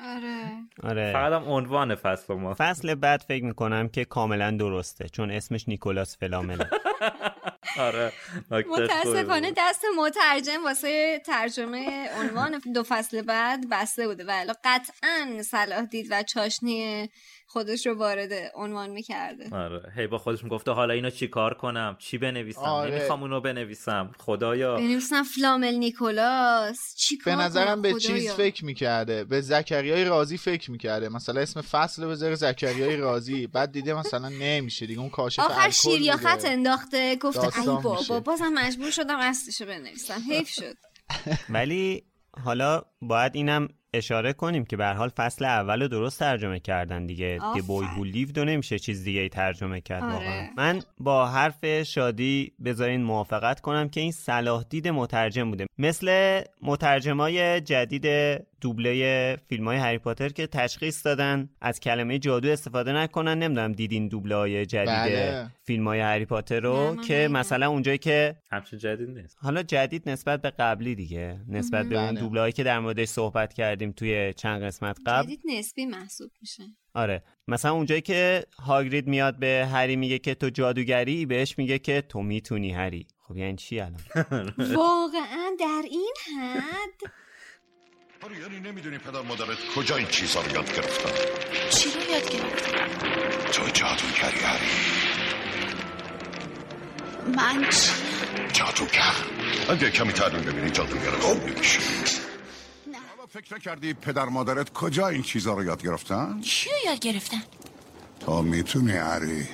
آره. 0.04 0.48
آره. 0.82 1.12
فقط 1.12 1.32
هم 1.32 1.48
عنوان 1.48 1.94
فصل 1.94 2.34
ما. 2.34 2.54
فصل 2.58 2.94
بعد 2.94 3.20
فکر 3.20 3.44
می‌کنم 3.44 3.88
که 3.88 4.04
کاملا 4.04 4.50
درسته 4.50 5.08
چون 5.08 5.30
اسمش 5.30 5.68
نیکولاس 5.68 6.16
فلامنه 6.18 6.70
آره. 7.78 8.12
متاسفانه. 8.50 9.52
دست 9.56 9.84
مترجم 9.98 10.64
واسه 10.64 11.22
ترجمه 11.26 12.08
عنوان 12.20 12.60
دو 12.74 12.82
فصل 12.82 13.22
بعد 13.22 13.68
بسته 13.70 14.06
بوده 14.06 14.24
ولی 14.24 14.52
قطعا 14.64 15.42
صلاح 15.42 15.84
دید 15.84 16.06
و 16.10 16.22
چاشنی 16.22 17.10
خودش 17.54 17.86
رو 17.86 17.94
وارد 17.94 18.32
عنوان 18.54 18.90
می‌کرده. 18.90 19.56
آره. 19.56 19.92
هی 19.96 20.06
با 20.06 20.18
خودش 20.18 20.44
می‌گفته 20.44 20.70
حالا 20.70 20.94
اینو 20.94 21.10
چی 21.10 21.28
کار 21.28 21.54
کنم؟ 21.54 21.96
چی 21.98 22.18
بنویسم؟ 22.18 22.60
آره. 22.60 22.94
نمی‌خوام 22.94 23.22
اونو 23.22 23.40
بنویسم. 23.40 24.10
خدایا. 24.18 24.76
بنویسم 24.76 25.22
فلامل 25.22 25.74
نیکولاس. 25.74 26.94
چی 26.96 27.16
به 27.16 27.24
کار 27.24 27.34
نظرم 27.34 27.66
کنم 27.66 27.82
به 27.82 27.88
خدایا؟ 27.92 28.18
چیز 28.18 28.30
فکر 28.30 28.64
می‌کرده. 28.64 29.24
به 29.24 29.40
زکریای 29.40 30.04
رازی 30.04 30.38
فکر 30.38 30.70
می‌کرده. 30.70 31.08
مثلا 31.08 31.40
اسم 31.40 31.60
فصل 31.60 32.02
رو 32.02 32.10
بذاره 32.10 32.34
زکریای 32.34 32.96
رازی. 32.96 33.46
بعد 33.46 33.72
دیده 33.72 33.94
مثلا 33.94 34.28
نمیشه 34.28 34.86
دیگه. 34.86 35.00
اون 35.00 35.10
کاشف 35.10 35.38
آخر 35.38 35.70
شیر 35.70 36.00
یا. 36.00 36.16
خط 36.16 36.44
انداخته. 36.44 37.16
گفته 37.16 37.58
ای 37.60 37.66
بابا. 37.66 38.20
بازم 38.20 38.52
مجبور 38.54 38.90
شدم 38.90 39.18
اصلشو 39.18 39.66
بنویسم. 39.66 40.22
حیف 40.30 40.48
شد. 40.48 40.76
ولی 41.54 42.04
حالا 42.44 42.82
باید 43.02 43.34
اینم 43.34 43.68
اشاره 43.96 44.32
کنیم 44.32 44.64
که 44.64 44.76
به 44.76 44.86
حال 44.86 45.08
فصل 45.08 45.44
اول 45.44 45.82
رو 45.82 45.88
درست 45.88 46.18
ترجمه 46.18 46.60
کردن 46.60 47.06
دیگه. 47.06 47.38
دی 47.54 47.60
بوی 47.60 47.86
هو 47.86 48.04
لیفد 48.04 48.38
و 48.38 48.44
نمیشه 48.44 48.78
چیز 48.78 49.04
دیگه 49.04 49.20
ای 49.20 49.28
ترجمه 49.28 49.80
کرد 49.80 50.02
آره. 50.02 50.14
واقعا. 50.14 50.48
من 50.56 50.82
با 51.00 51.26
حرف 51.26 51.82
شادی 51.82 52.52
بذارین 52.64 53.02
موافقت 53.02 53.60
کنم 53.60 53.88
که 53.88 54.00
این 54.00 54.12
صلاح 54.12 54.64
دید 54.70 54.88
مترجم 54.88 55.50
بوده. 55.50 55.66
مثل 55.78 56.40
مترجمای 56.62 57.60
جدید 57.60 58.06
دوبله 58.64 59.36
فیلم 59.48 59.68
های 59.68 59.76
هری 59.76 59.98
پاتر 59.98 60.28
که 60.28 60.46
تشخیص 60.46 61.06
دادن 61.06 61.48
از 61.60 61.80
کلمه 61.80 62.18
جادو 62.18 62.48
استفاده 62.48 62.92
نکنن. 62.92 63.38
نمی‌دونم 63.38 63.72
دیدین 63.72 64.08
دوبله 64.08 64.34
های 64.34 64.66
جدید 64.66 64.88
بله. 64.88 65.50
فیلم 65.62 65.88
های 65.88 66.00
هری 66.00 66.24
پاتر 66.24 66.60
رو 66.60 66.96
که. 66.96 67.28
مثلا 67.30 67.68
اونجایی 67.70 67.98
که 67.98 68.36
همچین 68.50 68.78
جدید 68.78 69.10
نیست. 69.10 69.36
حالا 69.40 69.62
جدید 69.62 70.08
نسبت 70.08 70.42
به 70.42 70.50
قبلی 70.50 70.94
دیگه 70.94 71.40
نسبت 71.48 71.86
به 71.86 71.98
اون 71.98 72.10
بله. 72.10 72.20
دوبله 72.20 72.52
که 72.52 72.62
در 72.62 72.78
موردش 72.78 73.08
صحبت 73.08 73.54
کردیم 73.54 73.92
توی 73.92 74.32
چند 74.32 74.62
قسمت 74.62 74.98
قبل. 75.06 75.26
جدید 75.26 75.40
نسبی 75.44 75.86
محسوب 75.86 76.30
میشه. 76.40 76.62
آره. 76.94 77.22
مثلا 77.48 77.72
اونجایی 77.72 78.00
که 78.00 78.44
هاگرید 78.58 79.06
میاد 79.06 79.38
به 79.38 79.68
هری 79.72 79.96
میگه 79.96 80.18
که 80.18 80.34
تو 80.34 80.50
جادوگری 80.50 81.26
بهش 81.26 81.58
میگه 81.58 81.78
که 81.78 82.00
تو 82.00 82.22
می‌تونی 82.22 82.72
هری. 82.72 83.06
خب 83.28 83.36
یعنی 83.36 83.56
چی 83.56 83.80
الان؟ 83.80 84.00
واقعا 84.76 85.50
در 85.60 85.82
این 85.90 86.14
حد 86.36 87.12
آره 88.24 88.38
یعنی 88.38 88.60
نمی‌دونی 88.60 88.98
پدر 88.98 89.22
مادرت 89.22 89.58
کجا 89.76 89.96
این 89.96 90.06
چیزا 90.06 90.40
رو 90.40 90.52
یاد 90.52 90.76
گرفتن. 90.76 91.10
چی 91.70 91.90
رو 91.90 92.00
یاد 92.10 92.30
گرفت 92.30 92.72
تو 93.52 93.62
جادوگری 93.68 94.38
هری. 94.40 94.66
من 97.36 97.70
چی 97.70 97.90
جادوگر. 98.52 99.14
اگه 99.68 99.90
کمی 99.90 100.12
تعلیم 100.12 100.40
ببینی 100.42 100.70
جادوگر 100.70 101.10
خوب 101.10 101.58
میشی 101.58 101.80
حالا 102.86 103.26
فکر 103.32 103.58
کردی 103.58 103.94
پدر 103.94 104.24
مادرت 104.24 104.72
کجا 104.72 105.08
این 105.08 105.22
چیزا 105.22 105.54
رو 105.54 105.64
یاد 105.64 105.82
گرفتن؟ 105.82 106.40
چی 106.40 106.70
رو 106.70 106.76
یاد 106.90 106.98
گرفتن؟ 106.98 107.42
تو 108.20 108.42
می‌تونی 108.42 108.92
هری. 108.92 109.48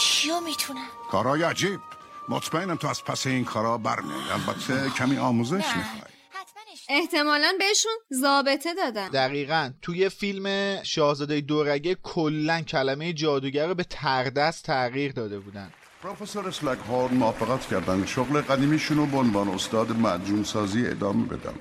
چی 0.00 0.28
رو 0.30 0.40
می‌تونن 0.40 0.86
کارای 1.10 1.42
عجیب. 1.42 1.80
مطمئنم 2.28 2.76
تو 2.76 2.88
از 2.88 3.04
پس 3.04 3.26
این 3.26 3.44
کارا 3.44 3.78
برمیای 3.78 4.30
البته 4.32 4.90
کمی 4.90 5.16
آموزش 5.18 5.54
می‌خوای. 5.54 6.16
احتمالا 6.88 7.52
بهشون 7.58 7.92
ضابطه 8.12 8.74
دادن. 8.74 9.08
دقیقا. 9.08 9.70
توی 9.82 10.08
فیلم 10.08 10.76
شاهزاده 10.82 11.40
دورگه 11.40 11.96
کلا 12.02 12.60
کلمه 12.60 13.12
جادوگر 13.12 13.66
رو 13.66 13.74
به 13.74 13.84
تردست 13.84 14.64
تغییر 14.64 15.12
داده 15.12 15.38
بودن. 15.38 15.70
پروفسور 16.02 16.48
اسلک 16.48 16.78
هورن 16.88 17.14
موافقت 17.14 17.68
کردن. 17.68 18.06
شغل 18.06 18.40
قدیمیشون 18.40 18.96
رو 18.96 19.06
به 19.06 19.16
عنوان 19.16 19.48
استاد 19.48 19.90
مدیون 19.90 20.44
سازی 20.44 20.86
ادامه 20.86 21.26
بدن. 21.26 21.54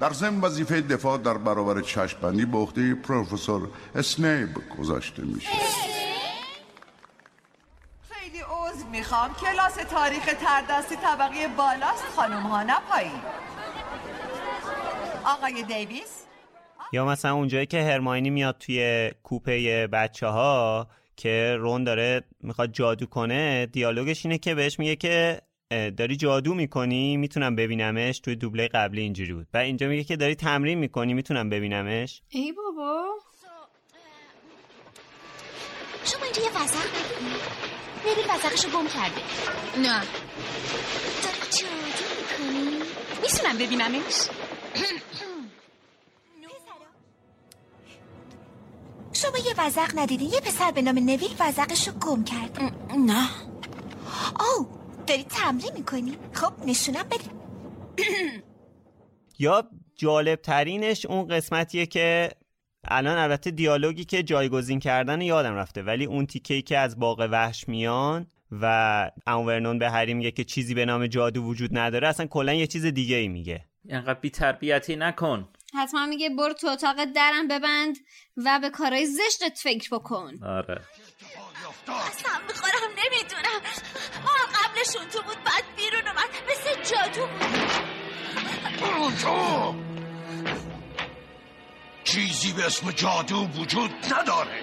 در 0.00 0.12
ضمن 0.12 0.40
وظیفه 0.40 0.80
دفاع 0.80 1.18
در 1.18 1.38
برابر 1.38 1.80
چشمبندی 1.80 2.44
به 2.44 2.58
عهده 2.58 2.94
پروفسور 2.94 3.68
اسنیب 3.94 4.48
گذاشته 4.78 5.22
میشه. 5.22 5.48
خیلی 8.32 8.44
عذر 8.44 8.86
می‌خوام. 8.86 9.34
کلاس 9.34 9.74
تاریخ 9.74 10.24
تردستی 10.24 10.96
طبقه 10.96 11.48
بالاست 11.56 12.04
خانم 12.16 12.42
ها 12.42 12.62
نه 12.62 12.80
پایین. 12.90 13.20
آقای 15.24 15.62
دیویس؟ 15.62 16.24
یا 16.92 17.04
مثلا 17.04 17.34
اونجایی 17.34 17.66
که 17.66 17.82
هرماینی 17.82 18.30
میاد 18.30 18.58
توی 18.58 19.10
کوپه 19.22 19.86
بچه 19.86 20.26
ها 20.26 20.88
که 21.16 21.56
رون 21.58 21.84
داره 21.84 22.22
می‌خواد 22.40 22.72
جادو 22.72 23.06
کنه 23.06 23.66
دیالوگش 23.66 24.26
اینه 24.26 24.38
که 24.38 24.54
بهش 24.54 24.78
میگه 24.78 24.96
که 24.96 25.40
داری 25.70 26.16
جادو 26.16 26.54
می‌کنی 26.54 27.16
می‌تونم 27.16 27.56
ببینمش 27.56 28.20
توی 28.20 28.36
دوبله 28.36 28.68
قبلی 28.68 29.00
اینجوری 29.00 29.32
بود. 29.32 29.46
و 29.54 29.58
اینجا 29.58 29.88
میگه 29.88 30.04
که 30.04 30.16
داری 30.16 30.34
تمرین 30.34 30.78
می‌کنی 30.78 31.14
می‌تونم 31.14 31.50
ببینمش. 31.50 32.22
ای 32.28 32.52
بابا. 32.52 33.04
شما 36.04 36.24
اینجا 36.24 36.42
یه 36.42 36.50
نویل 38.06 38.26
وزقشو 38.30 38.68
گم 38.68 38.86
کرده 38.88 39.20
نه 39.78 40.02
داری 41.52 42.08
می‌کنی؟ 42.16 42.78
می‌تونم 43.22 43.58
ببینمش؟ 43.58 44.28
شما 49.12 49.38
یه 49.38 49.54
وزق 49.58 49.98
ندیدی؟ 49.98 50.24
یه 50.24 50.40
پسر 50.40 50.70
به 50.70 50.82
نام 50.82 50.98
نویل 50.98 51.36
وزقشو 51.40 51.92
گم 51.92 52.24
کرده 52.24 52.70
نه 52.96 53.28
او 54.40 54.68
داری 55.06 55.24
تمرین 55.24 55.72
می‌کنی؟ 55.74 56.16
خب 56.32 56.52
نشونم 56.66 57.02
بده 57.02 57.24
یا 59.38 59.70
جالب 59.94 60.42
ترینش 60.42 61.06
اون 61.06 61.28
قسمتیه 61.28 61.86
که 61.86 62.30
الان 62.84 63.18
البته 63.18 63.50
دیالوگی 63.50 64.04
که 64.04 64.22
جایگزین 64.22 64.80
کردن 64.80 65.20
یادم 65.20 65.54
رفته 65.54 65.82
ولی 65.82 66.04
اون 66.04 66.26
تیکه 66.26 66.62
که 66.62 66.78
از 66.78 66.98
باغ 66.98 67.28
وحش 67.32 67.68
میان 67.68 68.26
و 68.52 69.10
ورنون 69.26 69.78
به 69.78 69.90
هری 69.90 70.14
میگه 70.14 70.30
که 70.30 70.44
چیزی 70.44 70.74
به 70.74 70.84
نام 70.84 71.06
جادو 71.06 71.42
وجود 71.42 71.78
نداره 71.78 72.08
اصلا 72.08 72.26
کلا 72.26 72.52
یه 72.52 72.66
چیز 72.66 72.86
دیگه 72.86 73.16
ای 73.16 73.28
میگه. 73.28 73.64
اینقدر 73.88 74.20
بی 74.20 74.30
تربیتی 74.30 74.96
نکن. 74.96 75.48
حتما 75.74 76.06
میگه 76.06 76.30
برو 76.30 76.52
تو 76.52 76.66
اتاق 76.66 76.96
درم 77.04 77.48
ببند 77.48 77.96
و 78.36 78.58
به 78.62 78.70
کارهای 78.70 79.06
زشتت 79.06 79.58
فکر 79.58 79.88
بکن. 79.92 80.44
آره. 80.44 80.80
اصلا 81.88 82.32
می‌خورم 82.48 82.90
نمی‌دونم. 82.90 83.60
ما 84.24 84.30
قبلشون 84.54 85.08
تو 85.12 85.22
بود 85.22 85.36
بعد 85.44 85.64
بیرون 85.76 86.08
اومد 86.08 86.30
مثل 86.50 86.94
جادو 86.94 87.26
تو! 89.22 89.91
چیزی 92.04 92.52
به 92.52 92.66
اسم 92.66 92.90
جادو 92.90 93.36
وجود 93.36 93.90
نداره. 94.12 94.62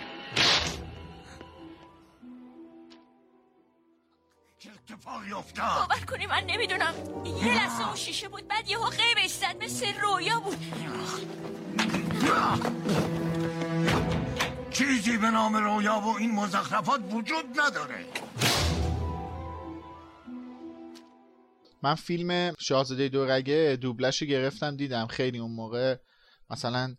اتفاقی 4.89 5.32
افتاد؟ 5.32 5.88
باور 5.88 6.06
کنی 6.06 6.25
من 6.25 6.43
نمی‌دونم. 6.47 6.93
یه 7.25 7.56
لحظه 7.56 7.88
اون 7.88 7.95
شیشه 7.95 8.28
بود 8.28 8.47
بعد 8.47 8.69
یهو 8.69 8.84
غیبش 8.84 9.30
زد 9.30 9.63
مثل 9.63 9.86
رویا 10.02 10.39
بود. 10.39 10.58
چیزی 14.71 15.17
به 15.17 15.30
نام 15.30 15.56
رویا 15.56 15.99
و 15.99 16.17
این 16.17 16.32
مزخرفات 16.32 17.02
وجود 17.13 17.60
نداره. 17.60 18.06
من 21.84 21.95
فیلم 21.95 22.54
شاهزاده 22.60 23.10
دورگه 23.10 23.78
دوبلش 23.82 24.23
گرفتم 24.23 24.75
دیدم 24.75 25.08
خیلی 25.08 25.38
اون 25.38 25.52
موقع 25.52 25.95
مثلا 26.49 26.95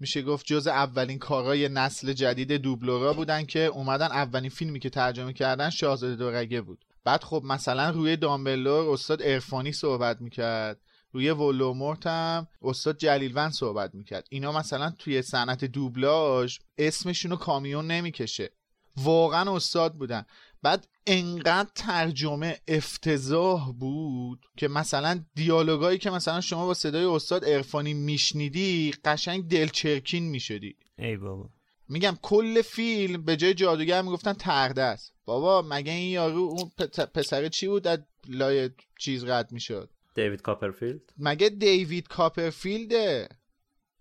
میشه 0.00 0.22
گفت 0.22 0.46
جز 0.46 0.66
اولین 0.66 1.18
کارهای 1.18 1.68
نسل 1.68 2.12
جدید 2.12 2.52
دوبلورا 2.52 3.12
بودن 3.12 3.44
که 3.44 3.60
اومدن 3.60 4.06
اولین 4.06 4.50
فیلمی 4.50 4.80
که 4.80 4.90
ترجمه 4.90 5.32
کردن 5.32 5.70
شاهزاده 5.70 6.16
دورگه 6.16 6.60
بود. 6.60 6.84
بعد 7.04 7.24
خب 7.24 7.42
مثلا 7.44 7.90
روی 7.90 8.16
دامبلور 8.16 8.92
استاد 8.92 9.22
ارفانی 9.22 9.72
صحبت 9.72 10.20
می‌کرد. 10.20 10.80
روی 11.12 11.30
ولومورت 11.30 12.06
هم 12.06 12.46
استاد 12.62 12.96
جلیلوند 12.96 13.52
صحبت 13.52 13.94
می‌کرد. 13.94 14.26
اینا 14.30 14.52
مثلا 14.52 14.90
توی 14.98 15.22
صنعت 15.22 15.64
دوبلاژ 15.64 16.58
اسمشون 16.78 17.30
رو 17.30 17.36
کامیون 17.36 17.86
نمی‌کشه. 17.86 18.50
واقعا 18.96 19.56
استاد 19.56 19.94
بودن. 19.94 20.24
بعد 20.64 20.88
انقدر 21.06 21.70
ترجمه 21.74 22.58
افتضاح 22.68 23.72
بود 23.72 24.46
که 24.56 24.68
مثلا 24.68 25.24
دیالوگایی 25.34 25.98
که 25.98 26.10
مثلا 26.10 26.40
شما 26.40 26.66
با 26.66 26.74
صدای 26.74 27.04
استاد 27.04 27.44
ارفانی 27.44 27.94
میشنیدی 27.94 28.94
قشنگ 29.04 29.48
دلچرکین 29.48 30.24
می‌شدی. 30.24 30.76
ای 30.98 31.16
بابا. 31.16 31.50
میگم 31.88 32.18
کل 32.22 32.62
فیلم 32.62 33.24
به 33.24 33.36
جای 33.36 33.54
جادوگر 33.54 34.02
می‌گفتن 34.02 34.32
ترده 34.32 34.82
است 34.82 35.12
بابا 35.24 35.62
مگه 35.68 35.92
این 35.92 36.10
یارو 36.10 36.40
اون 36.40 36.70
پسر 37.14 37.48
چی 37.48 37.68
بود؟ 37.68 37.86
از 37.86 37.98
لای 38.28 38.70
چیز 38.98 39.24
رد 39.24 39.52
می‌شد. 39.52 39.90
دیوید 40.14 40.42
کاپرفیلد؟ 40.42 41.00
مگه 41.18 41.48
دیوید 41.48 42.08
کاپرفیلده؟ 42.08 43.28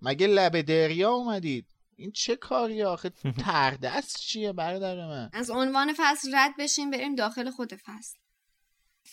مگه 0.02 0.28
لب 0.28 0.62
دریا 0.62 1.12
اومدید؟ 1.12 1.65
این 1.97 2.12
چه 2.12 2.36
کاری 2.36 2.84
آخه؟ 2.84 3.10
تردست 3.45 4.17
چیه 4.19 4.53
برادر 4.53 4.95
من؟ 4.95 5.29
از 5.34 5.49
عنوان 5.49 5.93
فصل 5.97 6.36
رد 6.36 6.53
بشیم 6.60 6.91
بریم 6.91 7.15
داخل 7.15 7.49
خود 7.49 7.73
فصل. 7.73 8.17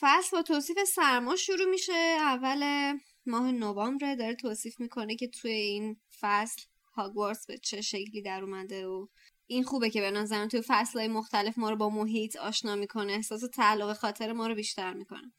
فصل 0.00 0.36
با 0.36 0.42
توصیف 0.42 0.78
سرما 0.84 1.36
شروع 1.36 1.70
میشه. 1.70 2.16
اول 2.20 2.92
ماه 3.26 3.52
نوامبر 3.52 4.14
داره 4.14 4.34
توصیف 4.34 4.80
می‌کنه 4.80 5.16
که 5.16 5.28
توی 5.28 5.50
این 5.50 5.96
فصل 6.20 6.62
هاگوارتس 6.94 7.46
به 7.46 7.58
چه 7.58 7.80
شکلی 7.80 8.22
در 8.22 8.42
اومده 8.42 8.86
و 8.86 9.06
این 9.46 9.64
خوبه 9.64 9.90
که 9.90 10.00
به 10.00 10.10
نظرم 10.10 10.48
توی 10.48 10.62
فصلهای 10.66 11.08
مختلف 11.08 11.58
ما 11.58 11.70
رو 11.70 11.76
با 11.76 11.90
محیط 11.90 12.36
آشنا 12.36 12.76
می‌کنه. 12.76 13.12
احساس 13.12 13.40
تعلق 13.54 13.96
خاطر 13.96 14.32
ما 14.32 14.46
رو 14.46 14.54
بیشتر 14.54 14.94
می‌کنه. 14.94 15.32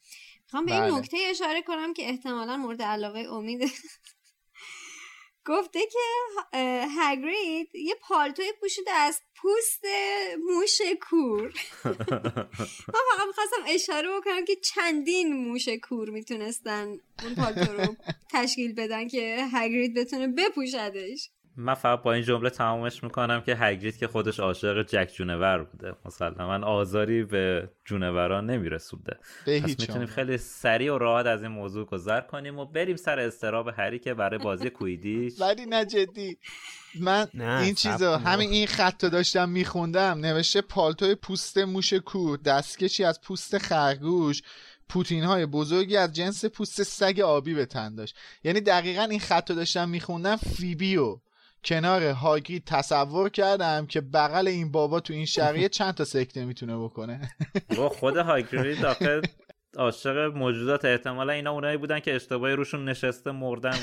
می‌خوام 0.44 0.66
به 0.66 0.72
این 0.72 0.82
بله. 0.82 0.98
نکته 0.98 1.16
اشاره 1.30 1.62
کنم 1.62 1.94
که 1.94 2.08
احتمالا 2.08 2.56
مورد 2.56 2.82
علاقه 2.82 3.18
امید 3.18 3.70
گفته 5.46 5.80
که 5.92 5.98
هگرید 6.98 7.74
یه 7.74 7.94
پالتوی 8.00 8.52
پوشیده 8.60 8.90
از 8.90 9.20
پوست 9.36 9.84
موش 10.46 10.82
کور. 11.10 11.42
من 12.94 13.00
فقط 13.10 13.26
می‌خواستم 13.26 13.62
اشاره 13.66 14.08
بکنم 14.16 14.44
که 14.44 14.56
چندین 14.56 15.32
موش 15.32 15.68
کور 15.68 16.10
می‌تونستن 16.10 17.00
اون 17.22 17.34
پالتو 17.34 17.72
رو 17.72 17.96
تشکیل 18.32 18.74
بدن 18.74 19.08
که 19.08 19.44
هگرید 19.52 19.94
بتونه 19.94 20.28
بپوشدش. 20.28 21.30
من 21.56 21.74
فقط 21.74 22.02
با 22.02 22.12
این 22.12 22.22
جمله 22.22 22.50
تمامش 22.50 23.04
می‌کنم 23.04 23.40
که 23.40 23.56
هگرید 23.56 23.96
که 23.96 24.06
خودش 24.06 24.40
عاشق 24.40 24.82
جک 24.82 25.12
جونور 25.14 25.64
بوده. 25.64 25.94
مسلما 26.04 26.66
آزاری 26.66 27.24
به 27.24 27.70
جونوران 27.84 28.50
نمیرسوده. 28.50 29.16
پس 29.46 29.62
می‌تونیم. 29.62 30.06
خیلی 30.06 30.38
سریع 30.38 30.94
و 30.94 30.98
راحت 30.98 31.26
از 31.26 31.42
این 31.42 31.52
موضوع 31.52 31.86
گذر 31.86 32.20
کنیم 32.20 32.58
و 32.58 32.64
بریم 32.64 32.96
سر 32.96 33.18
استراب 33.18 33.68
هری 33.68 33.98
که 33.98 34.14
برای 34.14 34.38
بازی 34.38 34.70
کویدیچ 34.70 35.40
ولی 35.42 35.66
نه 35.66 35.84
جدی. 35.84 36.38
من 37.00 37.26
نه، 37.34 37.62
این 37.62 37.74
چیزا 37.74 38.18
همین 38.18 38.50
این 38.50 38.66
خط 38.66 39.04
رو 39.04 39.10
داشتم 39.10 39.48
میخوندم. 39.48 40.18
نوشته 40.18 40.60
پالتوی 40.60 41.14
پوست 41.14 41.58
موش 41.58 41.94
کور 41.94 42.36
دستکشی 42.36 43.04
از 43.04 43.20
پوست 43.20 43.58
خرگوش. 43.58 44.42
پوتین 44.88 45.24
های 45.24 45.46
بزرگی 45.46 45.96
از 45.96 46.12
جنس 46.12 46.44
پوست 46.44 46.82
سگ 46.82 47.20
آبی 47.20 47.54
به 47.54 47.66
تن 47.66 47.94
داشت. 47.94 48.16
یعنی 48.44 48.60
دقیقا 48.60 49.02
این 49.02 49.20
خط 49.20 49.50
رو 49.50 49.56
داشتم 49.56 49.88
میخوندم 49.88 50.36
فیبیو. 50.36 51.18
کنار 51.64 52.02
هاگرید 52.02 52.64
تصور 52.66 53.28
کردم 53.28 53.86
که 53.86 54.00
بغل 54.00 54.48
این 54.48 54.72
بابا 54.72 55.00
تو 55.00 55.12
این 55.12 55.26
شرایط 55.26 55.70
چند 55.78 55.94
تا 55.94 56.04
سکته 56.04 56.44
می‌تونه 56.44 56.76
بکنه. 56.78 57.34
با 57.78 57.88
خود 57.88 58.16
هاگرید 58.16 58.84
آخه 58.84 59.22
عاشق 59.76 60.16
موجودات 60.36 60.84
احتمالا 60.84 61.32
اینا 61.32 61.52
اونایی 61.52 61.76
بودن 61.76 62.00
که 62.00 62.14
اشتباهی 62.14 62.54
روشون 62.54 62.88
نشسته 62.88 63.30
مردن 63.30 63.76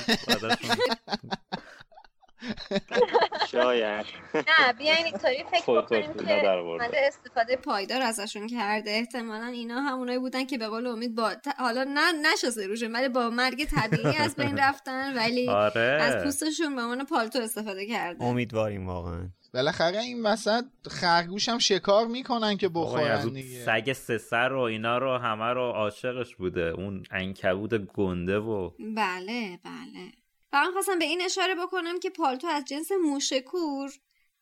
شاید. 3.52 4.06
نه 4.34 4.72
بیاین 4.78 5.04
اینطوری 5.04 5.44
فکر 5.52 5.82
بکنیم 5.82 6.12
که 6.14 7.06
استفاده 7.06 7.56
پایدار 7.56 8.02
ازشون 8.02 8.46
کرده. 8.46 8.90
احتمالا 8.90 9.46
اینا 9.46 9.80
همونایی 9.80 10.18
بودن 10.18 10.44
که 10.44 10.58
به 10.58 10.68
قول 10.68 10.86
امید 10.86 11.14
با 11.14 11.32
حالا 11.58 11.84
نه 11.84 12.32
نشسته 12.32 12.66
روشون 12.66 12.92
ولی 12.92 13.08
با 13.08 13.30
مرگ 13.30 13.64
طبیعی 13.64 14.16
از 14.16 14.36
بین 14.36 14.58
رفتن 14.68 15.16
ولی 15.16 15.48
آره. 15.48 15.98
از 16.02 16.24
پوستشون 16.24 16.76
به 16.76 16.82
عنوان 16.82 17.04
پالتو 17.06 17.38
استفاده 17.38 17.86
کرده. 17.86 18.24
امیدواریم 18.24 18.86
واقعا. 18.86 19.28
بالاخره 19.54 19.98
این 19.98 20.26
وسط 20.26 20.64
خرگوش 20.88 21.48
هم 21.48 21.58
شکار 21.58 22.06
می‌کنن 22.06 22.56
که 22.56 22.66
از 22.66 22.72
بخورن 22.72 23.20
اون 23.20 23.32
دیگه. 23.32 23.64
سگ 23.64 23.92
سه 23.92 24.18
سر 24.18 24.52
و 24.52 24.60
اینا 24.60 24.98
رو 24.98 25.18
همه 25.18 25.52
رو 25.52 25.62
عاشقش 25.62 26.36
بوده. 26.36 26.60
اون 26.62 27.02
انکبود 27.10 27.86
گنده 27.86 28.38
و 28.38 28.70
بله 28.78 29.58
بله. 29.64 30.19
فقط 30.50 30.72
خواستم 30.72 30.98
به 30.98 31.04
این 31.04 31.22
اشاره 31.22 31.54
بکنم 31.54 32.00
که 32.00 32.10
پالتو 32.10 32.46
از 32.46 32.64
جنس 32.64 32.92
موشکور 32.92 33.90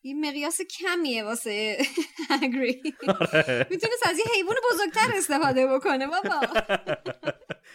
این 0.01 0.27
مقیاس 0.27 0.61
کمیه 0.61 1.23
واسه 1.23 1.77
هگرید 2.29 2.95
می‌تونست 3.69 4.07
از 4.09 4.19
یه 4.19 4.25
حیوان 4.35 4.55
بزرگتر 4.73 5.17
استفاده 5.17 5.67
بکنه 5.67 6.07
بابا. 6.07 6.47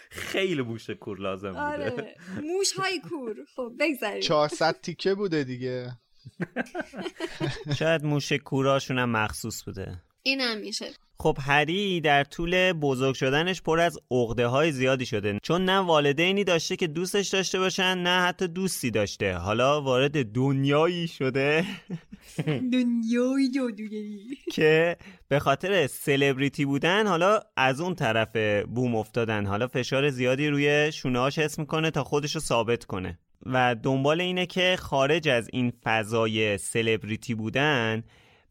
خیلی 0.09 0.61
موش 0.61 0.89
کور 0.89 1.19
لازم 1.19 1.49
بوده. 1.49 1.61
آره. 1.61 2.15
موش 2.43 2.73
های 2.73 2.99
کور. 2.99 3.35
خب 3.55 3.71
بگذاریم. 3.79 4.21
400 4.21 4.81
تیکه 4.81 5.13
بوده 5.15 5.43
دیگه. 5.43 5.91
شاید 7.79 8.03
موش 8.03 8.33
کوراشون 8.33 8.99
هم 8.99 9.09
مخصوص 9.09 9.63
بوده. 9.63 10.03
این 10.23 10.41
هم 10.41 10.57
میشه. 10.57 10.93
خب 11.19 11.37
هری 11.41 12.01
در 12.01 12.23
طول 12.23 12.73
بزرگ 12.73 13.15
شدنش 13.15 13.61
پر 13.61 13.79
از 13.79 13.99
عقده 14.11 14.47
های 14.47 14.71
زیادی 14.71 15.05
شده. 15.05 15.39
چون 15.43 15.65
نه 15.65 15.77
والدینی 15.77 16.43
داشته 16.43 16.75
که 16.75 16.87
دوستش 16.87 17.27
داشته 17.27 17.59
باشن 17.59 17.97
نه 17.97 18.21
حتی 18.21 18.47
دوستی 18.47 18.91
داشته. 18.91 19.35
حالا 19.35 19.81
وارد 19.81 20.31
دنیایی 20.31 21.07
شده. 21.07 21.65
دنیای 22.73 23.51
جادوگری 23.55 24.37
که 24.51 24.97
به 25.27 25.39
خاطر 25.39 25.87
سلبریتی 25.87 26.65
بودن 26.65 27.07
حالا 27.07 27.39
از 27.57 27.81
اون 27.81 27.95
طرف 27.95 28.35
بوم 28.65 28.95
افتادن. 28.95 29.45
حالا 29.45 29.67
فشار 29.67 30.09
زیادی 30.09 30.47
روی 30.47 30.91
شونهاش 30.91 31.39
حس 31.39 31.59
می‌کنه 31.59 31.91
تا 31.91 32.03
خودش 32.03 32.35
رو 32.35 32.41
ثابت 32.41 32.85
کنه. 32.85 33.19
و 33.45 33.75
دنبال 33.83 34.21
اینه 34.21 34.45
که 34.45 34.75
خارج 34.79 35.27
از 35.27 35.49
این 35.53 35.73
فضای 35.83 36.57
سلبریتی 36.57 37.35
بودن 37.35 38.03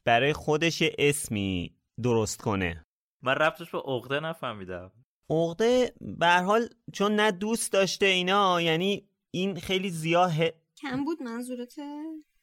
برای 0.05 0.33
خودش 0.33 0.83
اسمی 0.98 1.72
درست 2.02 2.42
کنه. 2.42 2.87
من 3.22 3.35
ربطش 3.35 3.70
به 3.70 3.78
عقده 3.78 4.20
نفهمیدم. 4.20 4.92
عقده 5.30 5.92
به 6.00 6.26
هر 6.26 6.42
حال 6.42 6.68
چون 6.92 7.14
نه 7.14 7.30
دوست 7.30 7.72
داشته 7.72 8.07
اینا 8.07 8.61
یعنی 8.61 9.09
این 9.30 9.61
خیلی 9.61 9.90
زیاه 9.90 10.35
کم 10.76 11.04
بود 11.04 11.22
منظورته 11.22 11.83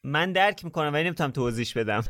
من 0.04 0.32
درک 0.32 0.66
می‌کنم 0.66 0.94
ولی 0.94 1.04
نمی‌تونم 1.04 1.32
توضیح 1.32 1.68
بدم. 1.76 2.04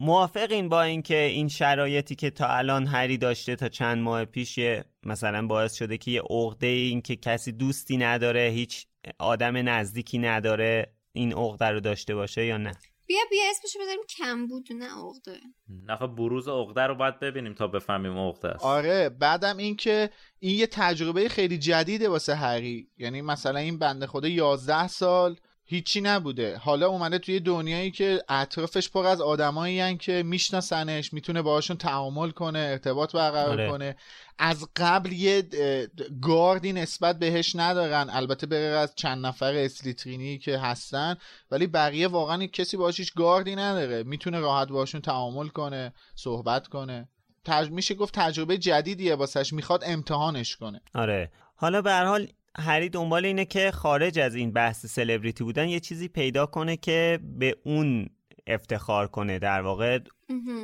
موافقین 0.00 0.68
با 0.68 0.82
اینکه 0.82 1.18
این 1.18 1.48
شرایطی 1.48 2.14
که 2.14 2.30
تا 2.30 2.46
الان 2.46 2.86
هری 2.86 3.18
داشته 3.18 3.56
تا 3.56 3.68
چند 3.68 3.98
ماه 3.98 4.24
پیش 4.24 4.58
مثلا 5.02 5.46
باعث 5.46 5.74
شده 5.74 5.98
که 5.98 6.10
یه 6.10 6.22
عقده 6.30 6.66
این 6.66 7.02
که 7.02 7.16
کسی 7.16 7.52
دوستی 7.52 7.96
نداره 7.96 8.40
هیچ 8.40 8.86
آدم 9.18 9.68
نزدیکی 9.68 10.18
نداره 10.18 10.94
این 11.12 11.32
عقده 11.32 11.64
رو 11.64 11.80
داشته 11.80 12.14
باشه 12.14 12.44
یا 12.44 12.56
نه؟ 12.56 12.72
بیا 13.12 13.20
بیا 13.30 13.42
اسمشو 13.50 13.78
بذاریم 13.78 14.02
کم 14.18 14.46
بود 14.46 14.72
نه 14.72 14.86
عقده. 14.86 15.40
نه 15.86 16.06
بروز 16.06 16.48
عقده 16.48 16.82
رو 16.82 16.94
باید 16.94 17.20
ببینیم 17.20 17.54
تا 17.54 17.66
بفهمیم 17.66 18.18
عقده 18.18 18.48
است. 18.48 18.64
آره 18.64 19.08
بعدم 19.08 19.56
اینکه 19.56 20.10
این 20.38 20.58
یه 20.58 20.66
تجربه 20.66 21.28
خیلی 21.28 21.58
جدیده 21.58 22.08
واسه 22.08 22.34
هری. 22.34 22.88
یعنی 22.98 23.22
مثلا 23.22 23.58
این 23.58 23.78
بنده 23.78 24.06
خدا 24.06 24.28
11 24.28 24.88
سال 24.88 25.36
هیچی 25.72 26.00
نبوده. 26.00 26.56
حالا 26.56 26.88
اومده 26.88 27.18
توی 27.18 27.40
دنیایی 27.40 27.90
که 27.90 28.22
اطرافش 28.28 28.88
پر 28.90 29.06
از 29.06 29.20
آدمایی 29.20 29.96
که 29.96 30.22
میشناسنش 30.22 31.12
می‌تونه 31.12 31.42
باهاشون 31.42 31.76
تعامل 31.76 32.30
کنه 32.30 32.58
ارتباط 32.58 33.12
برقرار 33.12 33.48
آره. 33.48 33.70
کنه. 33.70 33.96
از 34.38 34.68
قبل 34.76 35.12
یه 35.12 35.42
گاردی 36.22 36.72
نسبت 36.72 37.18
بهش 37.18 37.56
ندارن. 37.56 38.10
البته 38.10 38.46
به 38.46 38.56
از 38.56 38.94
چند 38.94 39.26
نفر 39.26 39.54
اسلیترینی 39.54 40.38
که 40.38 40.58
هستن 40.58 41.16
ولی 41.50 41.66
بقیه 41.66 42.08
واقعا 42.08 42.46
کسی 42.46 42.76
باهاش 42.76 42.98
هیچ 43.00 43.14
گاردی 43.14 43.56
نداره. 43.56 44.02
می‌تونه 44.02 44.40
راحت 44.40 44.68
باشون 44.68 45.00
تعامل 45.00 45.48
کنه 45.48 45.92
صحبت 46.14 46.66
کنه. 46.68 47.08
تج... 47.44 47.70
میشه 47.70 47.94
گفت 47.94 48.14
تجربه 48.14 48.58
جدیدیه 48.58 49.14
واسش. 49.14 49.52
می‌خواد 49.52 49.82
امتحانش 49.86 50.56
کنه. 50.56 50.80
آره. 50.94 51.32
حالا 51.56 51.82
به 51.82 51.92
حال 51.92 52.28
هری 52.58 52.88
دنبال 52.88 53.24
اینه 53.24 53.44
که 53.44 53.70
خارج 53.70 54.18
از 54.18 54.34
این 54.34 54.52
بحث 54.52 54.86
سلبریتی 54.86 55.44
بودن 55.44 55.68
یه 55.68 55.80
چیزی 55.80 56.08
پیدا 56.08 56.46
کنه 56.46 56.76
که 56.76 57.18
به 57.22 57.56
اون 57.64 58.08
افتخار 58.46 59.06
کنه. 59.06 59.38
در 59.38 59.60
واقع 59.60 59.98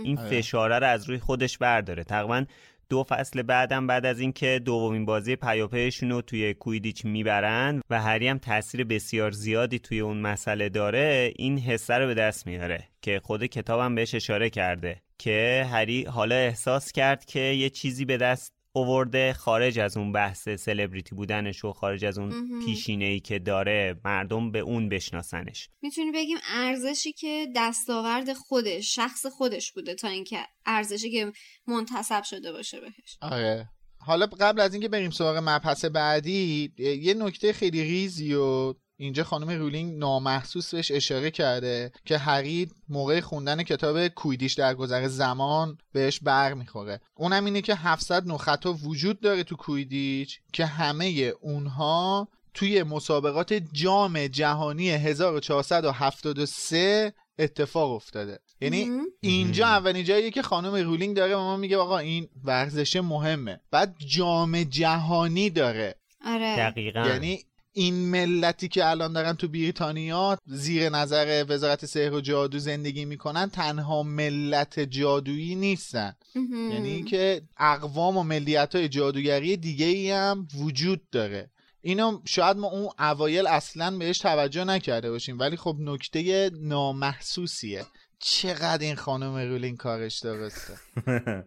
این 0.04 0.18
آره. 0.18 0.28
فشاره 0.28 0.78
رو 0.78 0.86
از 0.86 1.08
روی 1.08 1.18
خودش 1.18 1.58
برداره. 1.58 2.04
تقریبا 2.04 2.44
دو 2.88 3.04
فصل 3.04 3.42
بعدم 3.42 3.86
بعد 3.86 4.06
از 4.06 4.20
اینکه 4.20 4.60
دومین 4.64 5.04
بازی 5.04 5.36
پیاپیشون 5.36 6.10
رو 6.10 6.22
توی 6.22 6.54
کویدیچ 6.54 7.04
می‌برن 7.04 7.82
و 7.90 8.00
هری 8.00 8.28
هم 8.28 8.38
تاثیر 8.38 8.84
بسیار 8.84 9.30
زیادی 9.30 9.78
توی 9.78 10.00
اون 10.00 10.20
مسئله 10.20 10.68
داره 10.68 11.32
این 11.36 11.58
حسه 11.58 11.94
رو 11.94 12.06
به 12.06 12.14
دست 12.14 12.46
میاره 12.46 12.84
که 13.02 13.20
خود 13.24 13.46
کتابم 13.46 13.94
بهش 13.94 14.14
اشاره 14.14 14.50
کرده 14.50 15.02
که 15.18 15.66
هری 15.72 16.04
حالا 16.04 16.34
احساس 16.34 16.92
کرد 16.92 17.24
که 17.24 17.40
یه 17.40 17.70
چیزی 17.70 18.04
به 18.04 18.16
دست 18.16 18.52
اوورده 18.78 19.32
خارج 19.32 19.78
از 19.78 19.96
اون 19.96 20.12
بحث 20.12 20.48
سلبریتی 20.48 21.14
بودنش 21.14 21.64
و 21.64 21.72
خارج 21.72 22.04
از 22.04 22.18
اون 22.18 22.60
پیشینه 22.64 23.04
ای 23.04 23.20
که 23.20 23.38
داره 23.38 24.00
مردم 24.04 24.50
به 24.50 24.58
اون 24.58 24.88
بشناسنش. 24.88 25.68
می‌تونی 25.82 26.10
بگیم 26.10 26.38
ارزشی 26.50 27.12
که 27.12 27.46
دستاورد 27.56 28.32
خودش 28.32 28.94
شخص 28.94 29.26
خودش 29.26 29.72
بوده 29.72 29.94
تا 29.94 30.08
اینکه 30.08 30.38
ارزشی 30.66 31.10
که 31.10 31.32
منتصب 31.66 32.22
شده 32.22 32.52
باشه 32.52 32.80
بهش. 32.80 33.18
آره. 33.20 33.68
حالا 34.00 34.26
قبل 34.26 34.60
از 34.60 34.72
اینکه 34.72 34.88
بریم 34.88 35.10
سراغ 35.10 35.36
مبحث 35.36 35.84
بعدی 35.84 36.72
یه 36.78 37.14
نکته 37.14 37.52
خیلی 37.52 37.82
ریزی 37.82 38.34
و 38.34 38.74
اینجا 39.00 39.24
خانم 39.24 39.50
رولینگ 39.50 39.98
نامحسوس 39.98 40.74
بهش 40.74 40.90
اشاره 40.90 41.30
کرده 41.30 41.92
که 42.04 42.18
هری 42.18 42.70
موقع 42.88 43.20
خوندن 43.20 43.62
کتاب 43.62 44.08
کویدیش 44.08 44.52
در 44.52 44.74
گذر 44.74 45.08
زمان 45.08 45.78
بهش 45.92 46.20
بر 46.20 46.54
می‌خوره. 46.54 47.00
اونم 47.14 47.44
اینه 47.44 47.60
که 47.60 47.74
700 47.74 48.26
نخطا 48.26 48.72
وجود 48.72 49.20
داره 49.20 49.44
تو 49.44 49.56
کویدیچ 49.56 50.40
که 50.52 50.66
همه 50.66 51.32
اونها 51.40 52.28
توی 52.54 52.82
مسابقات 52.82 53.52
جام 53.72 54.26
جهانی 54.26 54.90
1473 54.90 57.12
اتفاق 57.38 57.90
افتاده. 57.90 58.38
یعنی 58.60 58.88
اینجا 59.20 59.66
اولین 59.66 60.04
جاییه 60.04 60.30
که 60.30 60.42
خانم 60.42 60.74
رولینگ 60.74 61.16
داره 61.16 61.36
و 61.36 61.38
ما 61.38 61.56
میگه 61.56 61.76
آقا 61.76 61.98
این 61.98 62.28
ورزش 62.44 62.96
مهمه. 62.96 63.60
بعد 63.70 63.94
جام 64.06 64.62
جهانی 64.62 65.50
داره. 65.50 65.94
آره. 66.26 66.56
دقیقا. 66.56 67.06
یعنی 67.06 67.44
این 67.78 67.94
ملتی 67.94 68.68
که 68.68 68.86
الان 68.86 69.12
دارن 69.12 69.32
تو 69.32 69.48
بریتانیا 69.48 70.38
زیر 70.46 70.88
نظر 70.88 71.44
وزارت 71.48 71.86
سحر 71.86 72.12
و 72.12 72.20
جادو 72.20 72.58
زندگی 72.58 73.04
می‌کنن 73.04 73.50
تنها 73.50 74.02
ملت 74.02 74.80
جادویی 74.80 75.54
نیستن. 75.54 76.16
یعنی 76.72 77.02
که 77.02 77.42
اقوام 77.56 78.16
و 78.16 78.22
ملیت 78.22 78.74
های 78.74 78.88
جادوگری 78.88 79.56
دیگه 79.56 79.86
ای 79.86 80.10
هم 80.10 80.48
وجود 80.58 81.10
داره. 81.10 81.50
اینو 81.80 82.20
شاید 82.24 82.56
ما 82.56 82.68
اون 82.68 82.88
اوایل 82.98 83.46
اصلا 83.46 83.98
بهش 83.98 84.18
توجه 84.18 84.64
نکرده 84.64 85.10
باشیم 85.10 85.38
ولی 85.38 85.56
خب 85.56 85.76
نکته 85.80 86.50
نامحسوسیه. 86.62 87.86
چقدر 88.18 88.78
این 88.80 88.96
خانم 88.96 89.36
رولین 89.36 89.76
کارش 89.76 90.18
درسته. 90.18 90.74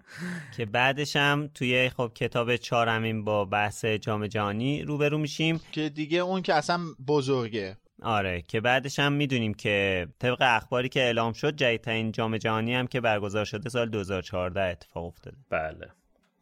که 0.58 0.66
بعدش 0.66 1.16
هم 1.16 1.50
توی 1.54 1.90
خب 1.90 2.12
کتاب 2.16 2.56
چهارمین 2.56 3.24
با 3.24 3.46
بحث 3.46 3.86
جام 3.86 4.28
جهانی 4.28 4.84
روبرو 4.84 5.18
میشیم. 5.18 5.62
که 5.72 5.90
دیگه 5.90 6.20
اون 6.20 6.42
که 6.42 6.54
اصلا 6.54 6.80
بزرگه. 7.08 7.78
آره 8.02 8.42
که 8.42 8.62
بعدش 8.62 9.00
هم 9.00 9.14
می‌دونیم 9.14 9.54
که 9.54 10.08
طبق 10.20 10.38
اخباری 10.42 10.90
که 10.90 11.00
اعلام 11.00 11.34
شد 11.34 11.56
جدیدترین 11.56 12.12
جام 12.12 12.38
جهانی 12.38 12.76
هم 12.76 12.88
که 12.88 13.02
برگزار 13.02 13.46
شده 13.46 13.70
سال 13.70 13.90
2014 13.90 14.62
اتفاق 14.62 15.06
افتاده. 15.06 15.38
بله. 15.50 15.88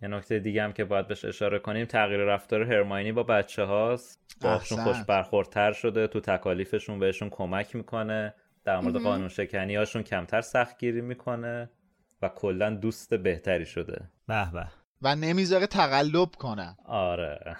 یه 0.01 0.07
نکته 0.07 0.39
دیگه 0.39 0.63
هم 0.63 0.73
که 0.73 0.85
باید 0.85 1.07
بهش 1.07 1.25
اشاره 1.25 1.59
کنیم 1.59 1.85
تغییر 1.85 2.19
رفتار 2.19 2.73
هرماینی 2.73 3.11
با 3.11 3.23
بچه 3.23 3.63
هاست 3.63 4.19
باشون 4.41 4.83
خوش 4.83 4.97
برخوردتر 5.07 5.71
شده 5.71 6.07
تو 6.07 6.19
تکالیفشون 6.19 6.99
بهشون 6.99 7.29
کمک 7.29 7.75
می‌کنه. 7.75 8.33
در 8.69 8.79
مورد 8.79 8.97
قانون 8.97 9.27
شکنی 9.27 9.75
هاشون 9.75 10.03
کمتر 10.03 10.41
سختگیری 10.41 11.01
می‌کنه 11.01 11.69
و 12.21 12.29
کلا 12.29 12.69
دوست 12.69 13.13
بهتری 13.13 13.65
شده. 13.65 14.09
به 14.27 14.51
به. 14.51 14.67
و 15.01 15.15
نمی‌ذاره 15.15 15.67
تقلب 15.67 16.29
کنه. 16.31 16.77
آره. 16.85 17.57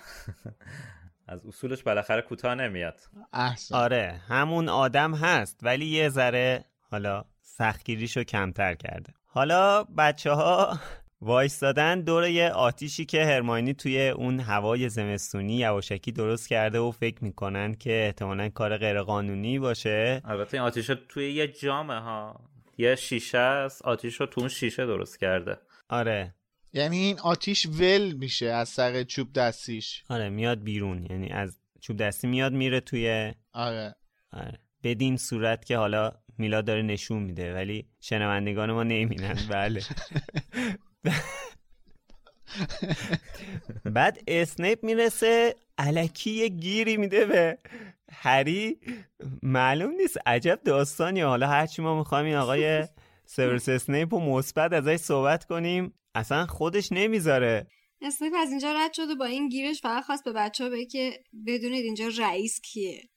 از 1.28 1.46
اصولش 1.46 1.84
بالاخره 1.84 2.22
کوتاه 2.22 2.56
نمیاد. 2.56 3.00
احسن. 3.34 3.76
آره 3.76 4.22
همون 4.28 4.70
آدم 4.70 5.14
هست 5.14 5.60
ولی 5.64 5.86
یه 5.86 6.10
ذره 6.10 6.66
حالا 6.92 7.26
سختگیریشو 7.42 8.24
کمتر 8.24 8.74
کرده. 8.76 9.14
حالا 9.26 9.84
بچه 9.84 10.32
ها 10.32 10.80
وایستادن 11.22 12.02
دور 12.02 12.28
یه 12.28 12.50
آتیشی 12.50 13.06
که 13.06 13.26
هرماینی 13.26 13.74
توی 13.74 14.10
اون 14.10 14.40
هوای 14.40 14.90
زمستونی 14.90 15.56
یواشکی 15.56 16.12
درست 16.12 16.48
کرده 16.48 16.80
و 16.80 16.92
فکر 16.92 17.24
می‌کنن 17.24 17.74
که 17.74 18.04
احتمالا 18.06 18.50
کار 18.50 18.78
غیرقانونی 18.78 19.60
باشه. 19.60 20.22
البته 20.26 20.58
این 20.58 20.64
آتیش 20.64 20.92
توی 21.10 21.32
یه 21.32 21.48
جامه 21.48 22.00
ها. 22.00 22.40
یه 22.78 22.96
شیشه 22.96 23.38
است. 23.38 23.82
آتیش 23.82 24.16
رو 24.16 24.26
تو 24.26 24.42
اون 24.42 24.50
شیشه 24.50 24.86
درست 24.86 25.20
کرده. 25.20 25.58
آره. 25.90 26.36
یعنی 26.74 26.98
این 26.98 27.20
آتیش 27.20 27.66
ول 27.66 28.12
میشه 28.12 28.46
از 28.46 28.70
سر 28.70 29.04
چوب 29.04 29.34
دستیش. 29.34 30.04
آره 30.10 30.30
میاد 30.30 30.64
بیرون. 30.64 31.08
یعنی 31.10 31.30
از 31.30 31.60
چوب 31.82 31.98
دستی 31.98 32.28
میاد 32.28 32.54
میره 32.54 32.80
توی 32.80 33.34
آره. 33.54 33.96
آره. 34.34 34.60
بدین 34.84 35.18
صورت 35.18 35.66
که 35.66 35.78
حالا 35.78 36.12
میلا 36.38 36.62
داره 36.62 36.82
نشون 36.82 37.24
میده 37.24 37.54
ولی 37.54 37.88
شنوندگان 38.00 38.72
ما 38.72 38.84
نمی‌بینن. 38.84 39.40
بله. 39.50 39.82
بعد 43.86 44.20
اسنیپ 44.28 44.84
می‌رسه 44.84 45.56
الکی 45.78 46.32
یه 46.32 46.48
گیری 46.48 46.98
میده 46.98 47.26
به 47.26 47.58
هری. 48.12 48.80
معلوم 49.44 49.92
نیست 49.92 50.18
عجب 50.26 50.60
داستانی 50.66 51.22
حالا 51.22 51.48
هرچی 51.48 51.82
ما 51.82 51.98
می‌خوایم 51.98 52.26
این 52.26 52.36
آقای 52.36 52.88
سیورس 53.26 53.70
اسنیپ 53.70 54.14
و 54.14 54.20
مثبت 54.20 54.74
ازش 54.74 54.96
صحبت 54.96 55.46
کنیم 55.46 55.94
اصلا 56.16 56.46
خودش 56.46 56.92
نمی‌ذاره. 56.92 57.68
اسنیپ 58.02 58.34
از 58.42 58.50
اینجا 58.50 58.74
رد 58.74 58.94
شد 58.94 59.10
و 59.10 59.16
با 59.16 59.26
این 59.26 59.50
گیرش 59.50 59.82
فقط 59.82 60.04
خواست 60.04 60.24
به 60.24 60.32
بچه 60.32 60.64
ها 60.64 60.84
که 60.92 61.24
بدونید 61.48 61.86
اینجا 61.86 62.10
رئیس 62.20 62.62
کیه. 62.62 63.10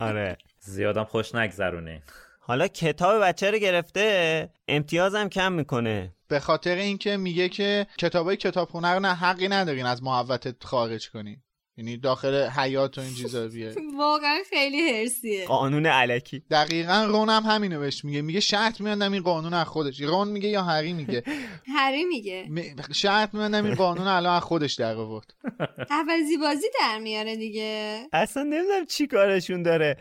آره. 0.00 0.38
زیادم 0.60 1.04
خوش 1.04 1.34
نگذرونه. 1.34 2.02
حالا 2.46 2.68
کتاب 2.68 3.22
بچه 3.22 3.50
رو 3.50 3.58
گرفته 3.58 4.48
امتیازم 4.68 5.28
کم 5.28 5.52
می‌کنه. 5.52 6.14
به 6.28 6.40
خاطر 6.40 6.76
اینکه 6.76 7.16
میگه 7.16 7.48
که 7.48 7.86
کتابای 7.98 8.36
کتابخونه 8.36 8.88
رو 8.88 9.00
نه 9.00 9.14
حقی 9.14 9.48
ندارین 9.48 9.86
از 9.86 10.02
محوتت 10.02 10.64
خارج 10.64 11.10
کنین. 11.10 11.42
یعنی 11.76 11.96
داخل 11.96 12.48
حیات 12.48 12.98
و 12.98 13.00
این 13.00 13.14
چیزا 13.14 13.48
بیه. 13.48 13.74
واقعا 13.98 14.38
خیلی 14.50 14.90
هرسیه 14.90 15.44
قانون 15.44 15.86
علکی. 15.86 16.42
دقیقا 16.50 17.04
رون 17.08 17.28
هم 17.28 17.42
همینو 17.42 17.80
بهش 17.80 18.04
میگه. 18.04 18.22
میگه 18.22 18.40
شرط 18.40 18.80
میاندم 18.80 19.12
این 19.12 19.22
قانون 19.22 19.54
از 19.54 19.66
خودش. 19.66 20.00
رون 20.00 20.28
میگه 20.28 20.48
یا 20.48 20.62
هری 20.62 20.92
میگه؟ 20.92 21.22
هری 21.76 22.04
میگه. 22.04 22.48
شرط 22.92 23.34
میاندم 23.34 23.64
این 23.64 23.74
قانون 23.74 24.06
الان 24.06 24.36
از 24.36 24.42
خودش 24.42 24.74
در 24.74 24.94
آورد. 24.94 25.34
عوضی 25.90 26.36
بازی 26.36 26.66
در 26.80 26.98
میاره 26.98 27.36
دیگه. 27.36 28.00
اصلا 28.12 28.42
نمی‌دونم 28.42 28.86
چی 28.86 29.06
کارشون 29.06 29.62
داره. 29.62 29.96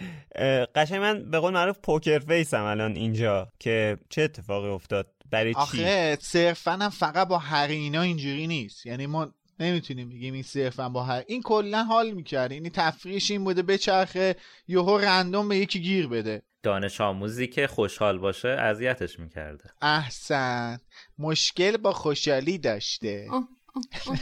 قشنگ 0.75 1.01
من 1.01 1.31
به 1.31 1.39
قول 1.39 1.53
معروف 1.53 1.79
پوکر 1.79 2.19
فیسم 2.19 2.63
الان 2.63 2.95
اینجا 2.95 3.47
که 3.59 3.97
چه 4.09 4.21
اتفاقی 4.21 4.69
افتاد؟ 4.69 5.07
برای 5.31 5.53
چی؟ 5.53 5.59
آخه 5.59 6.17
صرفا 6.21 6.71
هم 6.71 6.89
فقط 6.89 7.27
با 7.27 7.37
هری 7.37 7.75
اینا 7.75 8.01
اینجوری 8.01 8.47
نیست. 8.47 8.85
یعنی 8.85 9.05
ما 9.05 9.33
نمی‌تونیم 9.59 10.09
بگیم 10.09 10.33
این 10.33 10.43
صرفا 10.43 10.89
با 10.89 11.03
هر 11.03 11.23
این 11.27 11.41
کلا 11.41 11.83
حال 11.83 12.11
می‌کرد 12.11 12.51
این 12.51 12.69
تفریش 12.69 13.31
این 13.31 13.43
بوده 13.43 13.61
بچرخه 13.61 14.35
یهو 14.67 14.97
رندوم 14.97 15.49
به 15.49 15.57
یکی 15.57 15.81
گیر 15.81 16.07
بده. 16.07 16.41
دانش 16.63 17.01
آموزی 17.01 17.47
که 17.47 17.67
خوشحال 17.67 18.17
باشه 18.17 18.47
اذیتش 18.47 19.19
می‌کرده. 19.19 19.63
احسن. 19.81 20.79
مشکل 21.19 21.77
با 21.77 21.93
خوشحالی 21.93 22.57
داشته. 22.57 23.27
اوه، 23.31 23.47
اوه، 23.75 23.85
اوه. 24.07 24.19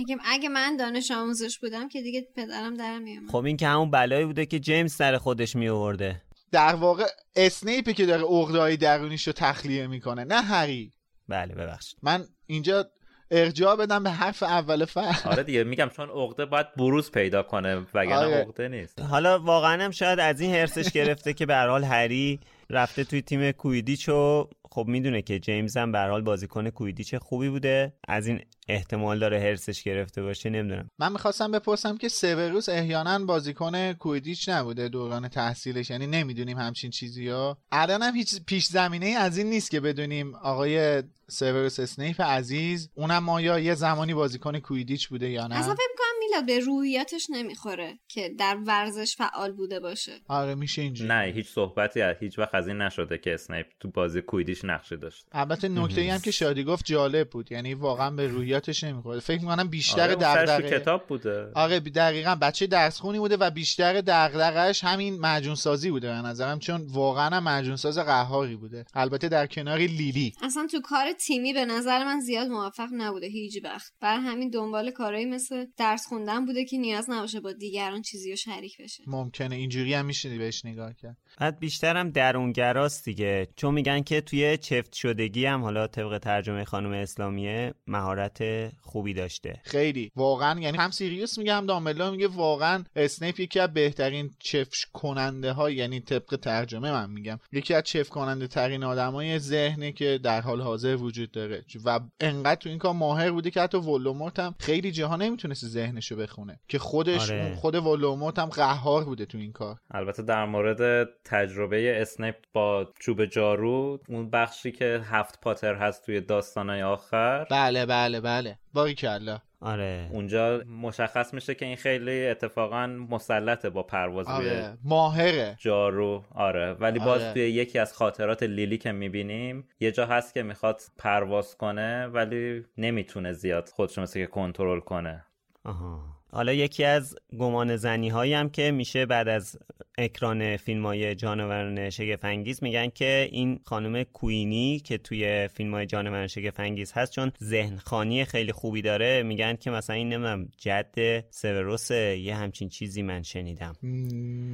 اگه, 0.00 0.16
اگه 0.24 0.48
من 0.48 0.76
دانش 0.76 1.10
آموزش 1.10 1.58
بودم 1.58 1.88
که 1.88 2.02
دیگه 2.02 2.28
پدرم 2.36 2.74
در 2.74 2.98
میومد 2.98 3.30
خب 3.30 3.44
این 3.44 3.56
که 3.56 3.66
همون 3.66 3.90
بلایی 3.90 4.24
بوده 4.24 4.46
که 4.46 4.58
جیمز 4.58 4.92
سر 4.92 5.18
خودش 5.18 5.56
می 5.56 5.68
آورده 5.68 6.22
در 6.52 6.74
واقع 6.74 7.06
اسنیپی 7.36 7.94
که 7.94 8.06
داره 8.06 8.22
عقده‌های 8.22 8.76
درونیش 8.76 9.26
رو 9.26 9.32
تخلیه 9.32 9.86
می‌کنه 9.86 10.24
نه 10.24 10.42
هری. 10.42 10.92
بله 11.28 11.54
ببخشید. 11.54 11.98
من 12.02 12.24
اینجا 12.46 12.90
ارجاع 13.32 13.76
بدم 13.76 14.02
به 14.02 14.10
حرف 14.10 14.42
اول 14.42 14.84
فصل 14.84 15.28
آره 15.28 15.42
دیگه 15.42 15.64
میگم 15.64 15.88
چون 15.88 16.10
عقده 16.10 16.44
باید 16.44 16.74
بروز 16.76 17.10
پیدا 17.10 17.42
کنه 17.42 17.86
وگرنه 17.94 18.16
آره. 18.16 18.34
عقده 18.34 18.68
نیست 18.68 19.00
حالا 19.00 19.38
واقعا 19.38 19.84
هم 19.84 19.90
شاید 19.90 20.20
از 20.20 20.40
این 20.40 20.54
هرسش 20.54 20.92
گرفته 20.92 21.32
که 21.32 21.46
به 21.46 21.54
هر 21.54 21.68
حال 21.68 21.84
هری 21.84 22.40
رفته 22.72 23.04
توی 23.04 23.22
تیم 23.22 23.52
کویدیچ 23.52 24.08
و 24.08 24.48
خب 24.70 24.84
می‌دونه 24.88 25.22
که 25.22 25.38
جیمز 25.38 25.76
هم 25.76 25.92
به 25.92 25.98
هر 25.98 26.08
حال 26.08 26.22
بازیکن 26.22 26.70
کویدیچ 26.70 27.14
خوبی 27.14 27.48
بوده. 27.48 27.92
از 28.08 28.26
این 28.26 28.40
احتمال 28.68 29.18
داره 29.18 29.40
هرسش 29.40 29.82
گرفته 29.82 30.22
باشه 30.22 30.50
نمی‌دونم. 30.50 30.88
من 30.98 31.12
می‌خواستم 31.12 31.50
بپرسم 31.50 31.96
که 31.96 32.08
سیوروس 32.08 32.68
احیانا 32.68 33.18
بازیکن 33.18 33.92
کویدیچ 33.92 34.48
نبوده 34.48 34.88
دوران 34.88 35.28
تحصیلش 35.28 35.90
یعنی 35.90 36.06
نمی‌دونیم 36.06 36.58
همچین 36.58 36.90
چیزی 36.90 37.28
ها 37.28 37.58
الان 37.72 38.02
هم 38.02 38.14
هیچ 38.14 38.34
پیش 38.46 38.66
زمینه 38.66 39.06
از 39.06 39.38
این 39.38 39.50
نیست 39.50 39.70
که 39.70 39.80
بدونیم 39.80 40.34
آقای 40.34 41.02
سیوروس 41.28 41.80
اسنیپ 41.80 42.20
عزیز 42.20 42.90
اونم 42.94 43.28
آیا 43.28 43.58
یه 43.58 43.74
زمانی 43.74 44.14
بازیکن 44.14 44.58
کویدیچ 44.58 45.08
بوده 45.08 45.30
یا 45.30 45.46
نه؟ 45.46 45.58
اصلا 45.58 45.74
فکر 45.74 46.02
میلاد 46.32 46.46
به 46.46 46.58
روحیاتش 46.58 47.26
نمی‌خوره 47.30 47.98
که 48.08 48.30
در 48.38 48.58
ورزش 48.66 49.16
فعال 49.16 49.52
بوده 49.52 49.80
باشه؟ 49.80 50.12
آره 50.28 50.54
میشه 50.54 50.82
اینجوری. 50.82 51.08
نه 51.08 51.32
هیچ 51.34 51.48
صحبتی 51.48 52.00
از 52.00 52.16
هیچ 52.20 52.38
وقت 52.38 52.54
از 52.54 52.68
این 52.68 52.82
نشده 52.82 53.18
که 53.18 53.34
اسنیپ 53.34 53.66
تو 53.80 53.90
بازی 53.90 54.22
کویدیش 54.22 54.64
نقشی 54.64 54.96
داشت 54.96 55.26
البته 55.32 55.68
نکته 55.68 56.00
ای 56.00 56.08
هم 56.08 56.20
که 56.20 56.30
شادی 56.30 56.64
گفت 56.64 56.84
جالب 56.84 57.30
بود 57.30 57.52
یعنی 57.52 57.74
واقعا 57.74 58.10
به 58.10 58.26
روحیاتش 58.26 58.84
نمی‌خوره. 58.84 59.20
فکر 59.20 59.40
می‌کنم 59.40 59.68
بیشتر 59.68 60.02
آره، 60.02 60.14
دغدغه. 60.14 60.70
کتاب 60.70 61.06
بوده. 61.06 61.50
آره 61.54 61.80
دقیقا 61.80 62.34
بچه 62.34 62.66
درس 62.66 63.00
خونی 63.00 63.18
بوده 63.18 63.36
و 63.36 63.50
بیشتر 63.50 64.00
دغدغه‌اش 64.00 64.84
همین 64.84 65.14
معجون 65.18 65.54
سازی 65.54 65.90
بوده 65.90 66.08
به 66.08 66.28
نظرم 66.28 66.58
چون 66.58 66.86
واقعا 66.90 67.40
معجون 67.40 67.76
ساز 67.76 67.98
قهاری 67.98 68.56
بوده. 68.56 68.84
البته 68.94 69.28
در 69.28 69.46
کنار 69.46 69.78
لیلی. 69.78 70.32
اصلا 70.42 70.66
تو 70.70 70.80
کار 70.80 71.12
تیمی 71.12 71.52
به 71.52 71.64
نظر 71.64 72.04
من 72.04 72.20
زیاد 72.20 72.48
موفق 72.48 72.88
نبوده 72.92 73.26
هیچ 73.26 73.64
وقت. 73.64 73.92
بر 74.00 74.18
همین 74.18 74.50
دنبال 74.50 74.90
کارهایی 74.90 75.26
مثل 75.26 75.66
درس 75.76 76.06
خوندن 76.22 76.46
بوده 76.46 76.64
که 76.64 76.78
نیاز 76.78 77.10
نباشه 77.10 77.40
با 77.40 77.52
دیگران 77.52 78.02
چیزی 78.02 78.30
رو 78.30 78.36
شریک 78.36 78.82
بشه. 78.82 79.04
ممکنه. 79.06 79.56
اینجوری 79.56 79.94
هم 79.94 80.06
میشه 80.06 80.38
بهش 80.38 80.64
نگاه 80.64 80.94
کرد. 80.94 81.16
بعد 81.38 81.58
بیشترم 81.58 82.10
درونگراست 82.10 83.04
دیگه. 83.04 83.48
چون 83.56 83.74
میگن 83.74 84.02
که 84.02 84.20
توی 84.20 84.56
چفت 84.56 84.92
شدگی 84.92 85.46
هم 85.46 85.62
حالا 85.62 85.86
طبق 85.86 86.18
ترجمه 86.18 86.64
خانم 86.64 86.92
اسلامیه 86.92 87.74
مهارت 87.86 88.42
خوبی 88.80 89.14
داشته. 89.14 89.60
خیلی. 89.64 90.10
واقعا 90.16 90.60
یعنی 90.60 90.78
هم 90.78 90.90
سیریوس 90.90 91.38
میگه 91.38 91.54
هم 91.54 91.66
دامبلدور 91.66 92.10
میگه 92.10 92.28
واقعا 92.28 92.84
اسنیپ 92.96 93.40
یکی 93.40 93.60
از 93.60 93.74
بهترین 93.74 94.30
چفش 94.38 94.86
کننده 94.92 95.52
ها 95.52 95.70
یعنی 95.70 96.00
طبق 96.00 96.36
ترجمه 96.36 96.92
من 96.92 97.10
میگم 97.10 97.38
یکی 97.52 97.74
از 97.74 97.82
چف 97.82 98.08
کننده 98.08 98.46
ترین 98.46 98.84
آدمای 98.84 99.38
ذهنه 99.38 99.92
که 99.92 100.20
در 100.22 100.40
حال 100.40 100.60
حاضر 100.60 100.96
وجود 100.96 101.30
داره. 101.30 101.64
و 101.84 102.00
انقدر 102.20 102.60
تو 102.60 102.68
این 102.68 102.78
کار 102.78 102.92
ماهر 102.94 103.30
بوده 103.30 103.50
که 103.50 103.60
حتی 103.60 103.78
ولوموت 103.78 104.38
هم 104.38 104.54
خیلی 104.58 104.92
جاها 104.92 105.16
نمی‌تونست 105.16 105.66
ذهنشو 105.66 106.16
بخونه 106.16 106.60
که 106.68 106.78
خودش 106.78 107.30
آره. 107.30 107.54
خود 107.54 107.74
ولوموت 107.74 108.38
هم 108.38 108.46
قهار 108.46 109.04
بوده 109.04 109.26
تو 109.26 109.38
این 109.38 109.52
کار. 109.52 109.76
البته 109.90 110.22
در 110.22 110.44
مورد 110.44 111.08
تجربه 111.24 112.02
اسنیپ 112.02 112.34
با 112.52 112.92
چوب 112.98 113.24
جارو 113.24 114.00
اون 114.08 114.30
بخشی 114.30 114.72
که 114.72 115.00
هفت 115.04 115.40
پاتر 115.40 115.74
هست 115.74 116.06
توی 116.06 116.20
داستانای 116.20 116.82
آخر. 116.82 117.44
بله 117.44 117.86
بله 117.86 118.20
بله. 118.20 118.58
باریکلا 118.74 119.38
آره. 119.60 120.08
اونجا 120.12 120.62
مشخص 120.82 121.34
میشه 121.34 121.54
که 121.54 121.64
این 121.64 121.76
خیلی 121.76 122.26
اتفاقا 122.26 122.86
مسلطه 122.86 123.70
با 123.70 123.82
پرواز 123.82 124.28
روی 124.28 124.50
آره. 124.50 124.78
ماهره. 124.84 125.56
جارو. 125.58 126.24
آره. 126.34 126.72
ولی 126.72 126.98
باز 126.98 127.22
آره. 127.22 127.32
توی 127.32 127.42
یکی 127.42 127.78
از 127.78 127.92
خاطرات 127.92 128.42
لیلی 128.42 128.78
که 128.78 128.92
می‌بینیم 128.92 129.68
یه 129.80 129.92
جا 129.92 130.06
هست 130.06 130.34
که 130.34 130.42
می‌خواد 130.42 130.82
پرواز 130.98 131.56
کنه 131.56 132.06
ولی 132.06 132.64
نمی‌تونه 132.78 133.32
زیاد 133.32 133.68
خودشو 133.68 134.02
مثل 134.02 134.20
که 134.20 134.26
کنترل 134.26 134.80
کنه. 134.80 135.24
آها. 135.64 136.21
حالا 136.32 136.52
یکی 136.52 136.84
از 136.84 137.16
گمان 137.38 137.76
زنی 137.76 138.08
هایی 138.08 138.34
هم 138.34 138.50
که 138.50 138.70
میشه 138.70 139.06
بعد 139.06 139.28
از 139.28 139.58
اکران 139.98 140.56
فیلم 140.56 140.86
های 140.86 141.14
جانوران 141.14 141.90
شگفت‌انگیز 141.90 142.62
میگن 142.62 142.88
که 142.88 143.28
این 143.32 143.60
خانم 143.64 144.02
کوینی 144.02 144.80
که 144.80 144.98
توی 144.98 145.48
فیلم 145.48 145.74
های 145.74 145.86
جانوران 145.86 146.26
شگفت‌انگیز 146.26 146.92
هست 146.92 147.12
چون 147.12 147.32
ذهن 147.42 147.76
خانی 147.76 148.24
خیلی 148.24 148.52
خوبی 148.52 148.82
داره 148.82 149.22
میگن 149.22 149.56
که 149.56 149.70
مثلا 149.70 149.96
این 149.96 150.08
نمی‌دونم 150.08 150.48
جد 150.58 151.24
سوروس 151.30 151.90
یه 151.90 152.36
همچین 152.36 152.68
چیزی 152.68 153.02
من 153.02 153.22
شنیدم. 153.22 153.76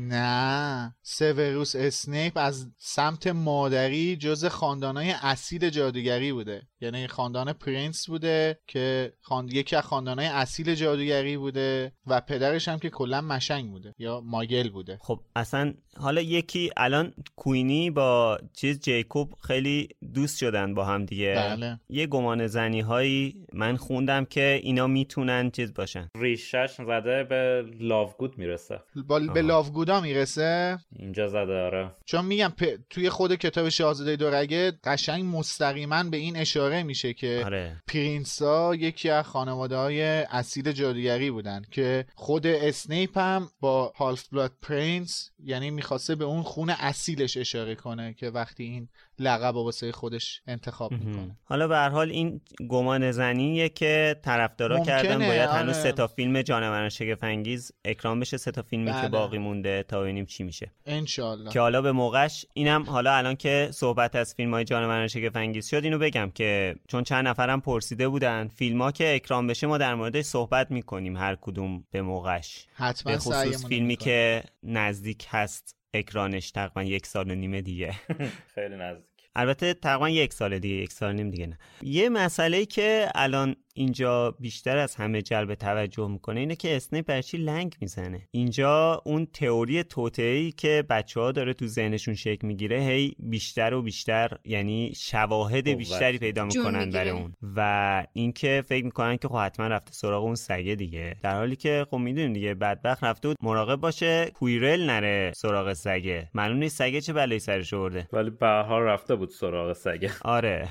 نه. 0.08 0.94
سیوروس 1.02 1.76
اسنیپ 1.76 2.32
از 2.36 2.66
سمت 2.78 3.26
مادری 3.26 4.16
جز 4.16 4.44
خاندانهای 4.44 5.14
اصیل 5.22 5.70
جادوگری 5.70 6.32
بوده. 6.32 6.62
یعنی 6.80 7.06
خاندان 7.06 7.52
پرینس 7.52 8.06
بوده 8.06 8.58
که 8.66 9.12
خاند... 9.20 9.52
یکی 9.52 9.76
از 9.76 9.84
خاندانهای 9.84 10.28
اصیل 10.28 10.74
جادوگری 10.74 11.36
بوده. 11.36 11.67
و 12.06 12.20
پدرش 12.20 12.68
هم 12.68 12.78
که 12.78 12.90
کلا 12.90 13.20
مشنگ 13.20 13.70
بوده 13.70 13.94
یا 13.98 14.20
Muggle 14.24 14.68
بوده. 14.68 14.98
خب 15.00 15.20
اصلا 15.36 15.74
حالا 15.96 16.20
یکی 16.20 16.70
الان 16.76 17.14
کوینی 17.36 17.90
با 17.90 18.38
چیز 18.52 18.80
جیکوب 18.80 19.34
خیلی 19.42 19.88
دوست 20.14 20.38
شدن 20.38 20.74
با 20.74 20.84
هم 20.84 21.04
دیگه. 21.04 21.34
بله. 21.36 21.80
یه 21.88 22.06
گمانه 22.06 22.46
زنی 22.46 22.80
هایی 22.80 23.46
من 23.52 23.76
خوندم 23.76 24.24
که 24.24 24.60
اینا 24.62 24.86
می‌تونن 24.86 25.50
چیز 25.50 25.74
باشن. 25.74 26.08
ریشه‌ش 26.16 26.74
زده 26.86 27.24
به 27.24 27.64
لاوگود 27.80 28.38
می‌رسه. 28.38 28.80
با... 29.08 29.20
به 29.20 29.42
لاوگودا 29.42 30.00
می‌رسه؟ 30.00 30.78
اینجا 30.96 31.28
زده 31.28 31.60
آره. 31.60 31.90
چون 32.04 32.24
میگم 32.24 32.52
پ... 32.58 32.64
توی 32.90 33.10
خود 33.10 33.34
کتاب 33.34 33.68
شاهزاده 33.68 34.16
دورگه 34.16 34.72
قشنگ 34.84 35.24
مستقیما 35.36 36.02
به 36.02 36.16
این 36.16 36.36
اشاره 36.36 36.82
میشه 36.82 37.14
که 37.14 37.42
آره. 37.44 37.82
پرینسا 37.88 38.74
یکی 38.74 39.10
از 39.10 39.24
خانواده 39.24 39.76
های 39.76 40.02
اصیل 40.02 40.72
جادوگری 40.72 41.30
بودن. 41.30 41.57
که 41.70 42.06
خود 42.14 42.46
اسنیپ 42.46 43.18
هم 43.18 43.50
با 43.60 43.92
Half-Blood 43.96 44.52
Prince 44.62 45.30
یعنی 45.44 45.70
می‌خواسته 45.70 46.14
به 46.14 46.24
اون 46.24 46.42
خون 46.42 46.70
اصیلش 46.70 47.36
اشاره 47.36 47.74
کنه 47.74 48.14
که 48.14 48.30
وقتی 48.30 48.64
این 48.64 48.88
لقب 49.18 49.56
واسه 49.56 49.92
خودش 49.92 50.42
انتخاب 50.46 50.92
می‌کنه 50.92 51.36
حالا 51.44 51.68
به 51.68 51.76
هر 51.76 51.88
حال 51.88 52.10
این 52.10 52.40
گمان 52.68 53.10
زنیه 53.10 53.68
که 53.68 54.16
طرفدارا 54.22 54.80
کردن 54.80 55.18
باید 55.18 55.50
هنوز 55.50 55.74
آره. 55.74 55.82
سه 55.82 55.92
تا 55.92 56.06
فیلم 56.06 56.42
جانوران 56.42 56.88
شگفنگیز 56.88 57.72
اکران 57.84 58.20
بشه 58.20 58.36
سه 58.36 58.50
تا 58.50 58.62
فیلمی 58.62 58.86
که 58.92 58.92
بله. 58.92 59.08
باقی 59.08 59.38
مونده 59.38 59.82
تا 59.82 60.00
ببینیم 60.00 60.26
چی 60.26 60.44
میشه 60.44 60.72
انشالله 60.86 61.50
که 61.50 61.60
حالا 61.60 61.82
به 61.82 61.92
موقعش 61.92 62.46
اینم 62.52 62.82
حالا 62.82 63.12
الان 63.12 63.36
که 63.36 63.68
صحبت 63.72 64.16
از 64.16 64.34
فیلم 64.34 64.54
های 64.54 64.64
جانوران 64.64 65.08
شگفنگیز 65.08 65.68
شد 65.68 65.84
اینو 65.84 65.98
بگم 65.98 66.30
که 66.34 66.76
چون 66.88 67.04
چند 67.04 67.28
نفرم 67.28 67.60
پرسیده 67.60 68.08
بودن 68.08 68.48
فیلم 68.48 68.82
ها 68.82 68.92
که 68.92 69.14
اکران 69.14 69.46
بشه 69.46 69.66
ما 69.66 69.78
در 69.78 69.94
موردش 69.94 70.24
صحبت 70.24 70.70
می‌کنیم 70.70 71.16
هر 71.16 71.36
کدوم 71.40 71.84
به 71.90 72.02
موقعش 72.02 72.66
حتما 72.74 73.12
به 73.12 73.18
خصوص 73.18 73.66
فیلمی. 73.66 73.96
که 73.96 74.42
نزدیک 74.62 75.26
هست 75.30 75.77
اکرانش 75.94 76.50
تقریبا 76.50 76.82
یک 76.82 77.06
سال 77.06 77.30
و 77.30 77.34
نیمه 77.34 77.62
دیگه. 77.62 77.94
خیلی 78.54 78.76
نزدیک. 78.76 79.04
البته 79.36 79.74
تقریبا 79.74 80.08
یک 80.08 80.32
سال 80.32 80.58
دیگه 80.58 80.74
یک 80.74 80.92
سال 80.92 81.12
نیم 81.14 81.30
دیگه 81.30 81.46
نه. 81.46 81.58
یه 81.82 82.08
مسئله 82.08 82.66
که 82.66 83.08
الان 83.14 83.56
اینجا 83.78 84.30
بیشتر 84.30 84.76
از 84.76 84.94
همه 84.94 85.22
جلب 85.22 85.54
توجه 85.54 86.08
می‌کنه 86.08 86.40
اینه 86.40 86.56
که 86.56 86.76
اسنیپ 86.76 87.06
برچی 87.06 87.36
لنگ 87.36 87.76
می‌زنه. 87.80 88.28
اینجا 88.30 89.02
اون 89.04 89.26
تئوری 89.26 89.82
توتعی 89.82 90.52
که 90.52 90.84
بچه 90.90 91.20
ها 91.20 91.32
داره 91.32 91.54
تو 91.54 91.66
ذهنشون 91.66 92.14
شکل 92.14 92.46
می‌گیره 92.46 92.80
هی 92.80 93.14
بیشتر 93.18 93.74
و 93.74 93.82
بیشتر 93.82 94.38
یعنی 94.44 94.92
شواهد. 94.96 95.68
بیشتری 95.68 96.18
پیدا 96.18 96.44
می‌کنن. 96.44 96.90
برای 96.90 97.10
اون. 97.10 97.34
و 97.56 98.06
اینکه 98.12 98.64
فکر 98.68 98.84
می‌کنن 98.84 99.16
که 99.16 99.28
خب 99.28 99.36
حتما 99.36 99.66
رفته 99.66 99.92
سراغ 99.92 100.24
اون 100.24 100.34
سگه 100.34 100.74
دیگه. 100.74 101.16
در 101.22 101.36
حالی 101.36 101.56
که 101.56 101.86
خب 101.90 101.96
می‌دونیم 101.96 102.32
دیگه 102.32 102.54
بدبخت 102.54 103.04
رفته 103.04 103.28
بود 103.28 103.36
مراقب 103.42 103.80
باشه 103.80 104.30
کویرل 104.34 104.86
نره 104.86 105.32
سراغ 105.36 105.72
سگه. 105.72 106.28
معلوم 106.34 106.56
نیست 106.56 106.76
سگه 106.78 107.00
چه 107.00 107.12
بلایی 107.12 107.40
سرش 107.40 107.74
آورده. 107.74 108.08
ولی 108.12 108.30
به 108.30 108.46
هر 108.46 108.62
حال 108.62 108.82
رفته 108.82 109.14
بود 109.14 109.28
سراغ 109.30 109.72
سگه. 109.72 110.10
آره. 110.22 110.68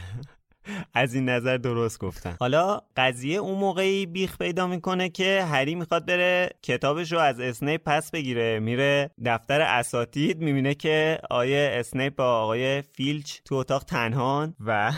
از 0.94 1.14
این 1.14 1.30
نظر 1.30 1.58
درست 1.58 2.00
گفتن. 2.00 2.36
حالا 2.40 2.82
قضیه 2.98 3.38
اون 3.38 3.60
موقعی 3.60 4.06
بیخ 4.06 4.38
پیدا 4.38 4.68
می‌کنه 4.68 5.10
که 5.10 5.44
هری 5.44 5.76
می‌خواد 5.76 6.06
بره 6.06 6.50
کتابش 6.62 7.12
رو 7.12 7.20
از 7.20 7.40
اسنیپ 7.40 7.82
پس 7.86 8.12
بگیره. 8.12 8.60
میره 8.60 9.10
دفتر 9.26 9.62
اساتید 9.62 10.42
می‌بینه 10.42 10.74
که 10.74 11.20
آقای 11.30 11.70
اسنیپ 11.74 12.16
با 12.16 12.42
آقای 12.42 12.82
فیلچ 12.82 13.38
تو 13.46 13.56
اتاق 13.56 13.84
تنهان 13.84 14.56
و 14.66 14.92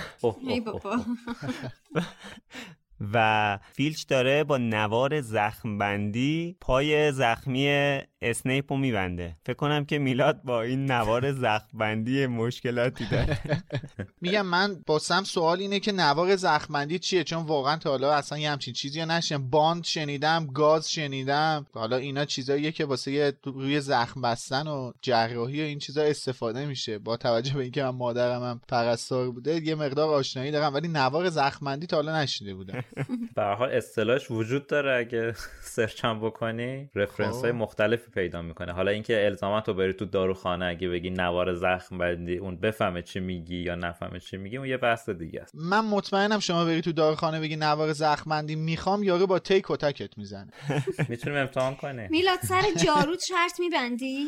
و 3.13 3.59
فیلچ 3.73 4.07
داره 4.07 4.43
با 4.43 4.57
نوار 4.57 5.21
زخم 5.21 5.77
بندی 5.77 6.57
پای 6.61 7.11
زخمی 7.11 7.99
اسنیپ 8.21 8.73
رو 8.73 8.77
میبنده. 8.79 9.35
فکر 9.45 9.55
کنم 9.55 9.85
که 9.85 9.99
میلاد 9.99 10.41
با 10.43 10.61
این 10.61 10.91
نوار 10.91 11.31
زخم 11.31 11.77
بندی 11.77 12.27
مشکلاتی 12.27 13.05
داره. 13.11 13.39
میگم 14.21 14.45
من 14.45 14.83
با 14.85 14.99
سم 14.99 15.23
سوال 15.23 15.59
اینه 15.59 15.79
که 15.79 15.91
نوار 15.91 16.35
زخم 16.35 16.73
بندی 16.73 16.99
چیه؟ 16.99 17.23
چون 17.23 17.43
واقعا 17.43 17.77
تا 17.77 17.89
حالا 17.89 18.13
اصلا 18.13 18.37
یه 18.37 18.51
همچین 18.51 18.73
چیزی 18.73 19.05
نشم 19.05 19.49
باند 19.49 19.83
شنیدم 19.83 20.47
گاز 20.47 20.91
شنیدم. 20.91 21.65
حالا 21.73 21.97
اینا 21.97 22.25
چیزاییه 22.25 22.71
که 22.71 22.85
واسه 22.85 23.33
روی 23.43 23.79
زخم 23.79 24.21
بستن 24.21 24.67
و 24.67 24.91
جراحی 25.01 25.61
و 25.61 25.65
این 25.65 25.79
چیزا 25.79 26.03
استفاده 26.03 26.65
میشه. 26.65 26.99
با 26.99 27.17
توجه 27.17 27.53
به 27.53 27.61
اینکه 27.61 27.83
من 27.83 27.89
مادرم 27.89 28.43
هم 28.43 28.61
پرستار 28.67 29.31
بوده 29.31 29.63
یه 29.63 29.75
مقدار 29.75 30.09
آشنایی 30.09 30.51
دارم 30.51 30.73
ولی 30.73 30.87
نوار 30.87 31.29
زخم 31.29 31.65
بندی 31.65 31.87
تا 31.87 31.95
حالا 31.95 32.21
نشنیده 32.21 32.53
بودم. 32.53 32.83
به 33.35 33.43
حال 33.43 33.69
اصطلاحش 33.69 34.31
وجود 34.31 34.67
داره 34.67 34.99
اگه 34.99 35.33
سرچ 35.75 36.05
هم 36.05 36.19
بکنی. 36.19 36.89
رفرنس 36.95 37.35
های 37.35 37.51
مختلفی 37.51 38.08
پیدا 38.09 38.41
می‌کنه. 38.41 38.71
حالا 38.71 38.91
اینکه 38.91 39.25
الزامات 39.25 39.67
رو 39.67 39.73
بری 39.73 39.93
تو 39.93 40.05
داروخانه 40.05 40.65
اگه 40.65 40.89
بگی 40.89 41.09
نوار 41.09 41.53
زخم 41.53 41.97
بندی 41.97 42.37
اون 42.37 42.55
بفهمه 42.55 43.01
چی 43.01 43.19
میگی 43.19 43.57
یا 43.57 43.75
نفهمه 43.75 44.19
چی 44.19 44.37
میگی 44.37 44.57
اون 44.57 44.67
یه 44.67 44.77
بحث 44.77 45.09
دیگه 45.09 45.41
است. 45.41 45.55
من 45.55 45.85
مطمئنم 45.85 46.39
شما 46.39 46.65
بری 46.65 46.81
تو 46.81 46.91
داروخانه 46.91 47.39
بگی 47.39 47.55
نوار 47.55 47.93
زخم 47.93 48.29
بندی 48.29 48.55
می‌خوام 48.55 49.03
یارو 49.03 49.27
با 49.27 49.39
تی 49.39 49.61
کتکت 49.63 50.17
می‌زنه. 50.17 50.51
می‌تونیم 51.09 51.39
امتحان 51.39 51.75
کنیم. 51.75 52.07
میلاد 52.11 52.39
سر 52.39 52.61
جارو 52.85 53.15
شرط 53.27 53.59
میبندی؟ 53.59 54.25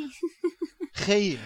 خیلی. 0.94 1.40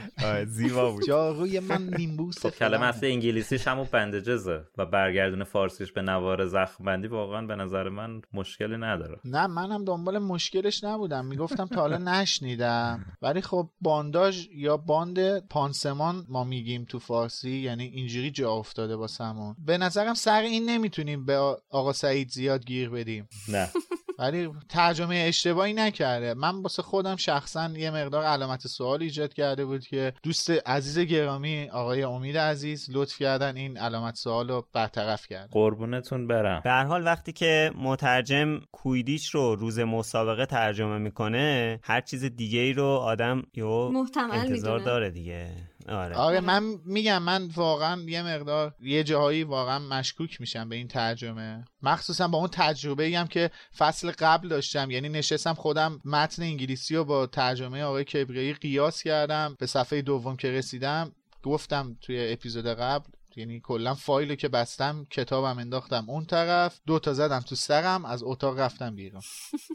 زیبا 0.46 0.92
بود. 0.92 1.04
جاروی 1.08 1.60
من 1.60 1.90
نیمبوس 1.98 2.46
خب 2.46 2.50
کلمه 2.50 2.86
اصلی 2.86 3.12
انگلیسیش 3.12 3.68
همون 3.68 3.88
بندجزه 3.92 4.64
و 4.78 4.86
برگردون 4.86 5.44
فارسیش 5.44 5.92
به 5.92 6.02
نوار 6.02 6.46
زخم 6.48 6.84
بندی 6.84 7.08
واقعا 7.08 7.42
به 7.42 7.56
نظر 7.56 7.90
من 7.90 8.22
مشکلی 8.34 8.78
نداره. 8.78 9.20
نه 9.26 9.48
منم 9.48 9.86
دنبال 9.86 10.20
مشکلش 10.20 10.84
نبودم. 10.84 11.26
می‌گفتم 11.26 11.66
تا 11.66 11.82
حالا 11.82 11.98
نشنیدم. 12.26 13.06
ولی 13.22 13.42
خب 13.42 13.70
بانداژ 13.82 14.48
یا 14.56 14.78
باند 14.78 15.48
پانسمان 15.48 16.26
ما 16.30 16.44
میگیم 16.44 16.86
تو 16.86 17.00
فارسی 17.00 17.52
یعنی 17.52 17.84
اینجوری 17.84 18.32
جا 18.32 18.52
افتاده 18.52 18.96
واسمون. 18.96 19.56
به 19.66 19.78
نظرم 19.78 20.14
سر 20.14 20.42
این 20.42 20.70
نمی‌تونیم 20.70 21.26
به 21.26 21.38
آقا 21.70 21.94
سعید 21.94 22.30
زیاد 22.30 22.66
گیر 22.66 22.90
بدیم. 22.90 23.28
نه. 23.48 23.70
ولی 24.20 24.50
ترجمه 24.70 25.26
اشتباهی 25.28 25.74
نکرده. 25.74 26.34
من 26.34 26.62
واسه 26.62 26.82
خودم 26.82 27.16
شخصا 27.16 27.70
یه 27.70 27.92
مقدار 27.92 28.24
علامت 28.24 28.68
سوال 28.68 29.02
ایجاد 29.02 29.34
کرده 29.34 29.66
بود 29.66 29.88
که 29.88 30.14
دوست 30.24 30.50
عزیز 30.50 31.00
گرامی 31.00 31.70
آقای 31.70 32.04
امید 32.04 32.38
عزیز 32.38 32.90
لطف 32.92 33.18
کردن 33.18 33.58
این 33.58 33.78
علامت 33.78 34.16
سوال 34.16 34.48
رو 34.50 34.68
برطرف 34.74 35.28
کرد 35.28 35.50
قربونتون 35.52 36.28
برم. 36.28 36.62
به 36.64 36.72
حال 36.72 37.06
وقتی 37.06 37.32
که 37.34 37.72
مترجم 37.78 38.60
کویدیچ 38.72 39.30
رو 39.30 39.56
روز 39.56 39.80
مسابقه 39.80 40.46
ترجمه 40.46 40.98
می‌کنه 40.98 41.80
هر 41.84 42.02
چیز 42.02 42.24
دیگه 42.26 42.60
ای 42.60 42.74
رو 42.74 42.86
آدم 42.86 43.44
یو 43.54 43.90
محتمل 43.90 44.32
انتظار 44.32 44.52
می‌دونه. 44.54 44.86
داره 44.86 45.12
دیگه. 45.12 45.50
آره. 45.90 46.16
آره 46.16 46.40
من 46.40 46.64
میگم 46.86 47.24
من 47.24 47.46
واقعا 47.56 48.02
یه 48.02 48.24
مقدار 48.24 48.76
یه 48.82 49.04
جاهایی 49.04 49.44
واقعا 49.44 49.80
مشکوک 49.80 50.42
میشم 50.42 50.70
به 50.70 50.76
این 50.76 50.88
ترجمه. 50.88 51.66
مخصوصا 51.82 52.28
با 52.28 52.38
اون 52.38 52.48
تجربه 52.52 53.10
هم 53.18 53.28
که 53.28 53.52
فصل 53.78 54.12
قبل 54.12 54.48
داشتم 54.48 54.92
یعنی 54.92 55.10
نشستم 55.10 55.54
خودم 55.54 56.00
متن 56.06 56.44
انگلیسی 56.44 56.96
رو 56.96 57.06
با 57.06 57.26
ترجمه 57.26 57.84
آقای 57.84 58.04
کبریایی 58.04 58.54
قیاس 58.54 59.04
کردم. 59.04 59.56
به 59.60 59.66
صفحه 59.66 60.02
دوم 60.02 60.38
که 60.38 60.52
رسیدم 60.52 61.12
گفتم 61.44 61.98
توی 62.02 62.34
اپیزود 62.34 62.68
قبل 62.68 63.10
یعنی 63.36 63.60
کلا 63.60 63.94
فایل 63.94 64.36
که 64.36 64.48
بستم 64.48 65.06
کتابم 65.12 65.60
انداختم 65.60 66.10
اون 66.10 66.26
طرف 66.26 66.80
دو 66.86 67.00
تا 67.00 67.14
زدم 67.14 67.40
تو 67.40 67.56
سرم 67.56 68.06
از 68.06 68.24
اتاق 68.24 68.60
رفتم 68.60 68.96
بیرون. 68.96 69.22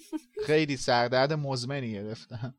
خیلی 0.46 0.76
سردرد 0.76 1.32
مزمنی 1.32 1.92
گرفتم. 1.92 2.54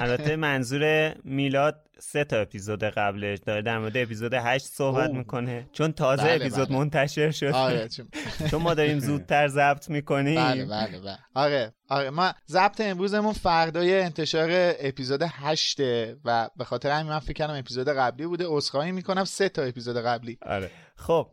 البته 0.00 0.36
منظور 0.36 1.14
میلاد 1.24 1.84
سه 2.00 2.24
تا 2.24 2.36
اپیزود 2.40 2.84
قبلش 2.84 3.38
داره 3.38 3.62
در 3.62 3.78
مورد 3.78 3.96
اپیزود 3.96 4.34
8 4.34 4.66
صحبت. 4.66 5.10
می‌کنه. 5.10 5.66
چون 5.72 5.92
تازه 5.92 6.22
بله، 6.22 6.34
اپیزود 6.34 6.68
بله. 6.68 6.78
منتشر 6.78 7.30
شده 7.30 7.52
آره 7.52 7.88
چون 7.88 8.08
چون 8.50 8.62
ما 8.62 8.74
داریم 8.74 8.98
زودتر 8.98 9.48
ضبط 9.48 9.90
می‌کنیم. 9.90 10.34
بله 10.36 10.64
بله 10.66 11.00
بله. 11.00 11.18
آره 11.34 11.72
آره. 11.88 12.10
ما 12.10 12.32
ضبط 12.48 12.80
امروزمون 12.80 13.32
فردای 13.32 14.00
انتشار 14.00 14.48
اپیزود 14.80 15.22
8 15.22 15.80
و 16.24 16.50
به 16.56 16.64
خاطر 16.64 16.90
همین 16.90 17.12
من 17.12 17.18
فکر 17.18 17.32
کردم 17.32 17.58
اپیزود 17.58 17.88
قبلی 17.88 18.26
بوده. 18.26 18.44
عذرخواهی 18.48 18.92
می‌کنم 18.92 19.24
سه 19.24 19.48
تا 19.48 19.62
اپیزود 19.62 19.96
قبلی. 19.96 20.38
آره. 20.42 20.70
خب 20.96 21.28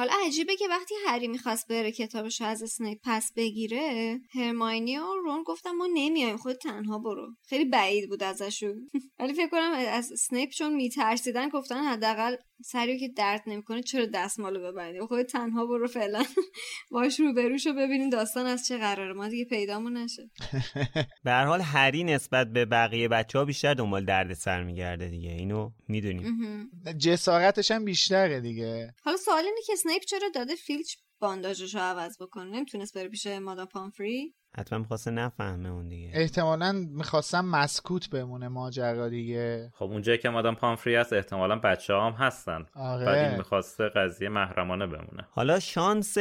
حالا 0.00 0.12
عجیبه 0.26 0.56
که 0.56 0.68
وقتی 0.68 0.94
هری 1.06 1.28
می‌خواست 1.28 1.68
بره 1.68 1.92
کتابش 1.92 2.40
از 2.40 2.62
اسنیپ 2.62 2.98
پس 3.04 3.32
بگیره 3.36 4.20
هرماینی 4.34 4.98
و 4.98 5.14
رون 5.24 5.42
گفتم 5.42 5.70
ما 5.70 5.88
نمیایم 5.94 6.36
خود 6.36 6.56
تنها 6.56 6.98
برو. 6.98 7.34
خیلی 7.48 7.64
بعید 7.64 8.08
بود 8.08 8.22
ازشون. 8.22 8.88
ولی 9.18 9.34
فکر 9.34 9.48
کنم 9.48 9.72
از 9.72 10.12
اسنیپ 10.12 10.50
چون 10.50 10.74
میترسیدن 10.74 11.48
گفتن 11.48 11.84
حداقل 11.84 12.36
سریو 12.64 12.98
که 12.98 13.08
درد 13.08 13.42
نمی‌کنه 13.46 13.82
چرا 13.82 14.06
دستمالو 14.14 14.72
ببندی؟ 14.72 15.00
خود 15.00 15.22
تنها 15.22 15.66
برو 15.66 15.86
فعلا. 15.86 16.24
باش 16.90 17.20
رو 17.20 17.32
بروشو 17.32 17.72
ببینیم 17.72 18.10
داستان 18.10 18.46
از 18.46 18.66
چه 18.66 18.78
قراره. 18.78 19.12
ما 19.12 19.28
دیگه 19.28 19.44
پیدامون 19.44 19.96
نشه. 19.96 20.30
به 21.24 21.30
هر 21.30 21.44
حال 21.44 21.60
هری 21.60 22.04
نسبت 22.04 22.46
به 22.52 22.64
بقیه 22.64 23.08
بچه 23.08 23.38
ها 23.38 23.44
بیشتر 23.44 23.74
دنبال 23.74 24.04
درد 24.04 24.34
سر 24.34 24.64
میگرده 24.64 25.08
دیگه. 25.08 25.30
اینو 25.30 25.70
می‌دونیم. 25.88 26.70
جسارتش 26.98 27.70
هم 27.70 27.84
بیشتره 27.84 28.40
دیگه. 28.40 28.94
حالا 29.04 29.16
سوال 29.16 29.44
اینه 29.44 29.60
که 29.66 29.72
اسنیپ 29.72 30.02
چرا 30.02 30.28
داده 30.34 30.54
فیلچ 30.54 30.94
بانداژش 31.20 31.74
رو 31.74 31.80
عوض 31.80 32.16
بکنه؟ 32.22 32.50
نمی‌تونست 32.56 32.94
بره 32.94 33.08
پیش 33.08 33.26
مادام 33.26 33.66
پامفری؟ 33.66 34.34
حتما 34.56 34.78
می‌خواسته 34.78 35.10
نفهمه 35.10 35.68
اون 35.68 35.88
دیگه. 35.88 36.10
احتمالا 36.14 36.72
می‌خواستم 36.72 37.44
مسکوت 37.44 38.10
بمونه 38.10 38.48
ماجرا 38.48 39.08
دیگه. 39.08 39.70
خب 39.74 39.84
اونجایی 39.84 40.18
که 40.18 40.28
مادام 40.28 40.54
پامفری 40.54 40.94
هست 40.94 41.12
احتمالا 41.12 41.56
بچه 41.56 41.94
هم 41.94 42.12
هستن. 42.12 42.66
آره. 42.74 43.06
بعد 43.06 43.18
این 43.28 43.36
می‌خواسته 43.36 43.88
قضیه 43.88 44.28
محرمانه 44.28 44.86
بمونه. 44.86 45.26
حالا 45.30 45.60
شانس 45.60 46.16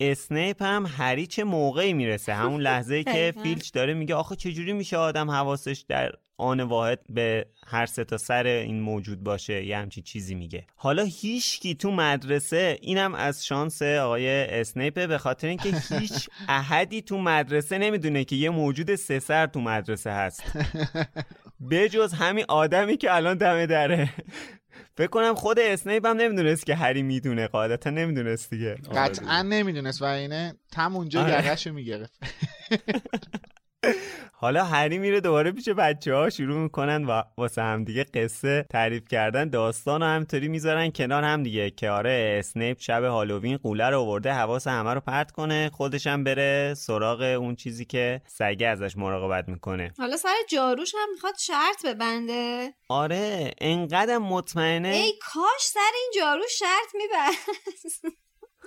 اسنیپ 0.00 0.62
هم 0.62 0.86
هری 0.86 1.26
چه 1.26 1.44
موقعی 1.44 1.92
می‌رسه؟ 1.92 2.34
همون 2.34 2.60
لحظه 2.68 3.04
که. 3.04 3.34
فیلچ 3.42 3.72
داره 3.72 3.94
میگه 3.94 4.14
آخه 4.14 4.36
چجوری 4.36 4.72
میشه 4.72 4.96
آدم 4.96 5.30
حواسش 5.30 5.84
در 5.88 6.12
آن 6.38 6.60
واحد 6.60 7.00
به 7.08 7.46
هر 7.66 7.86
سه 7.86 8.04
تا 8.04 8.16
سر 8.16 8.46
این 8.46 8.80
موجود 8.80 9.24
باشه 9.24 9.64
یه 9.64 9.78
همچین 9.78 10.02
چیزی 10.02 10.34
میگه. 10.34 10.66
حالا 10.76 11.02
هیچکی 11.02 11.74
تو 11.74 11.90
مدرسه 11.90 12.78
اینم 12.80 13.14
از 13.14 13.46
شانس 13.46 13.82
آقای 13.82 14.28
اسنیپه 14.60 15.06
به 15.06 15.18
خاطر 15.18 15.48
اینکه 15.48 15.72
هیچ 15.90 16.28
احدی 16.48 17.02
تو 17.02 17.18
مدرسه 17.18 17.78
نمی‌دونه 17.78 18.24
که 18.24 18.36
یه 18.36 18.50
موجود 18.50 18.94
سه 18.94 19.18
سر 19.18 19.46
تو 19.46 19.60
مدرسه 19.60 20.10
هست. 20.10 20.42
بجز 21.70 22.12
همین 22.12 22.44
آدمی 22.48 22.96
که 22.96 23.14
الان 23.14 23.36
دم 23.36 23.66
دره. 23.66 24.10
فکر 24.96 25.06
کنم 25.06 25.34
خود 25.34 25.58
اسنیپ 25.58 26.06
هم 26.06 26.16
نمی‌دونست 26.16 26.66
که 26.66 26.74
هری 26.74 27.02
می‌دونه 27.02 27.46
قاعدتا 27.46 27.90
نمی‌دونست 27.90 28.50
دیگه. 28.50 28.74
قطعا 28.94 29.42
نمی‌دونست 29.42 30.02
و 30.02 30.04
اینه 30.04 30.54
تم 30.72 30.96
اونجا 30.96 31.22
آره. 31.22 31.32
یقهشو 31.32 31.72
می‌گرفت. 31.72 32.12
حالا 34.32 34.64
هری 34.64 34.98
میره 34.98 35.20
دوباره 35.20 35.52
پیش 35.52 35.68
بچه 35.68 36.14
ها 36.14 36.30
شروع 36.30 36.58
می‌کنن 36.58 37.04
و 37.04 37.22
واسه 37.36 37.62
هم 37.62 37.84
دیگه 37.84 38.04
قصه 38.04 38.66
تعریف 38.70 39.08
کردن. 39.08 39.48
داستان 39.48 40.00
رو 40.00 40.06
همطوری 40.06 40.48
می‌ذارن 40.48 40.90
کنار 40.90 41.24
هم 41.24 41.42
دیگه 41.42 41.70
که 41.70 41.90
آره 41.90 42.36
اسنیپ 42.38 42.80
شب 42.80 43.04
هالووین 43.04 43.56
قوله 43.56 43.90
رو 43.90 44.00
آورده 44.00 44.32
حواس 44.32 44.66
همه 44.66 44.94
رو 44.94 45.00
پرت 45.00 45.30
کنه 45.30 45.70
خودش 45.72 46.06
هم 46.06 46.24
بره 46.24 46.74
سراغ 46.74 47.20
اون 47.20 47.54
چیزی 47.54 47.84
که 47.84 48.22
سگه 48.26 48.66
ازش 48.66 48.96
مراقبت 48.96 49.48
می‌کنه. 49.48 49.92
حالا 49.98 50.16
سر 50.16 50.36
جاروش 50.50 50.94
هم 50.94 51.08
می‌خواد 51.12 51.34
شرط 51.38 51.86
ببنده. 51.86 52.74
آره 52.88 53.54
انقدر 53.60 54.18
مطمئنه. 54.18 54.88
ای 54.88 55.12
کاش 55.32 55.62
سر 55.62 55.90
این 55.94 56.12
جارو 56.16 56.42
شرط 56.58 56.94
میبست. 56.94 58.04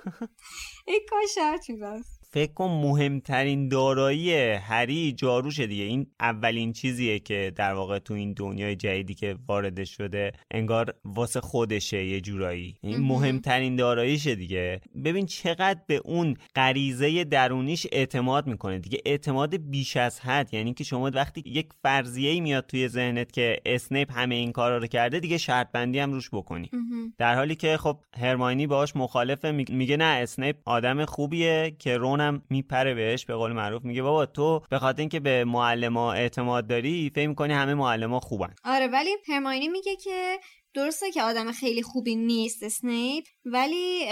ای 0.88 1.00
کاش 1.10 1.34
شرط 1.34 1.70
میبست. 1.70 2.21
فکر 2.34 2.52
کن 2.52 2.64
مهمترین 2.70 3.68
دارایی 3.68 4.32
هری 4.52 5.12
جاروشه 5.12 5.66
دیگه. 5.66 5.84
این 5.84 6.06
اولین 6.20 6.72
چیزیه 6.72 7.18
که 7.18 7.52
در 7.56 7.74
واقع 7.74 7.98
تو 7.98 8.14
این 8.14 8.32
دنیای 8.32 8.76
جدیدی 8.76 9.14
که 9.14 9.36
وارد 9.48 9.84
شده 9.84 10.32
انگار 10.50 10.94
واسه 11.04 11.40
خودشه 11.40 12.04
یه 12.04 12.20
جورایی. 12.20 12.74
این 12.80 12.96
مهم. 12.96 13.22
مهمترین 13.22 13.76
داراییشه 13.76 14.34
دیگه. 14.34 14.80
ببین 15.04 15.26
چقدر 15.26 15.80
به 15.86 16.00
اون 16.04 16.36
غریزه 16.56 17.24
درونیش 17.24 17.86
اعتماد 17.92 18.46
می‌کنه 18.46 18.78
دیگه. 18.78 18.98
اعتماد 19.06 19.56
بیش 19.56 19.96
از 19.96 20.20
حد. 20.20 20.54
یعنی 20.54 20.74
که 20.74 20.84
شما 20.84 21.10
وقتی 21.14 21.42
یک 21.46 21.66
فرضیه 21.82 22.40
میاد 22.40 22.66
توی 22.66 22.88
ذهنت 22.88 23.32
که 23.32 23.60
اسنیپ 23.66 24.12
همه 24.18 24.34
این 24.34 24.52
کارا 24.52 24.78
رو 24.78 24.86
کرده 24.86 25.20
دیگه 25.20 25.38
شرط 25.38 25.72
بندی 25.72 25.98
هم 25.98 26.12
روش 26.12 26.30
بکنی. 26.32 26.70
در 27.18 27.34
حالی 27.34 27.54
که 27.54 27.76
خب 27.76 27.98
هرماینی 28.16 28.66
باهاش 28.66 28.96
مخالفه 28.96 29.50
می- 29.50 29.64
میگه 29.68 29.96
نه 29.96 30.04
اسنیپ 30.04 30.56
آدم 30.64 31.04
خوبیه 31.04 31.76
که 31.78 31.96
رونم 32.22 32.42
میپره 32.50 32.94
بهش 32.94 33.24
به 33.24 33.34
قول 33.34 33.52
معروف 33.52 33.84
میگه 33.84 34.02
بابا 34.02 34.26
تو 34.26 34.62
به 34.70 34.78
خاطر 34.78 35.00
اینکه 35.00 35.20
به 35.20 35.44
معلما 35.44 36.12
اعتماد 36.12 36.66
داری 36.66 37.10
فکر 37.14 37.28
می‌کنی 37.28 37.52
همه 37.52 37.74
معلما 37.74 38.20
خوبن. 38.20 38.54
آره 38.64 38.86
ولی 38.86 39.10
هرماینی 39.28 39.68
میگه 39.68 39.96
که 39.96 40.38
درسته 40.74 41.10
که 41.10 41.22
آدم 41.22 41.52
خیلی 41.52 41.82
خوبی 41.82 42.16
نیست 42.16 42.62
اسنیپ 42.62 43.24
ولی 43.44 44.04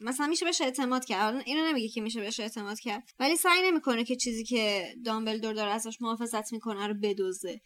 مثلا 0.00 0.26
میشه 0.26 0.44
بهش 0.44 0.60
اعتماد 0.60 1.04
کرد. 1.04 1.42
اینو 1.44 1.68
نمیگه 1.68 1.88
که 1.88 2.00
میشه 2.00 2.20
بهش 2.20 2.40
اعتماد 2.40 2.80
کرد. 2.80 3.02
ولی 3.18 3.36
سعی 3.36 3.62
نمی‌کنه 3.64 4.04
که 4.04 4.16
چیزی 4.16 4.44
که 4.44 4.84
دامبلدور 5.04 5.54
داره 5.54 5.70
ازش 5.70 5.96
محافظت 6.00 6.52
می‌کنه 6.52 6.86
رو 6.86 6.94
بدوزه. 7.02 7.60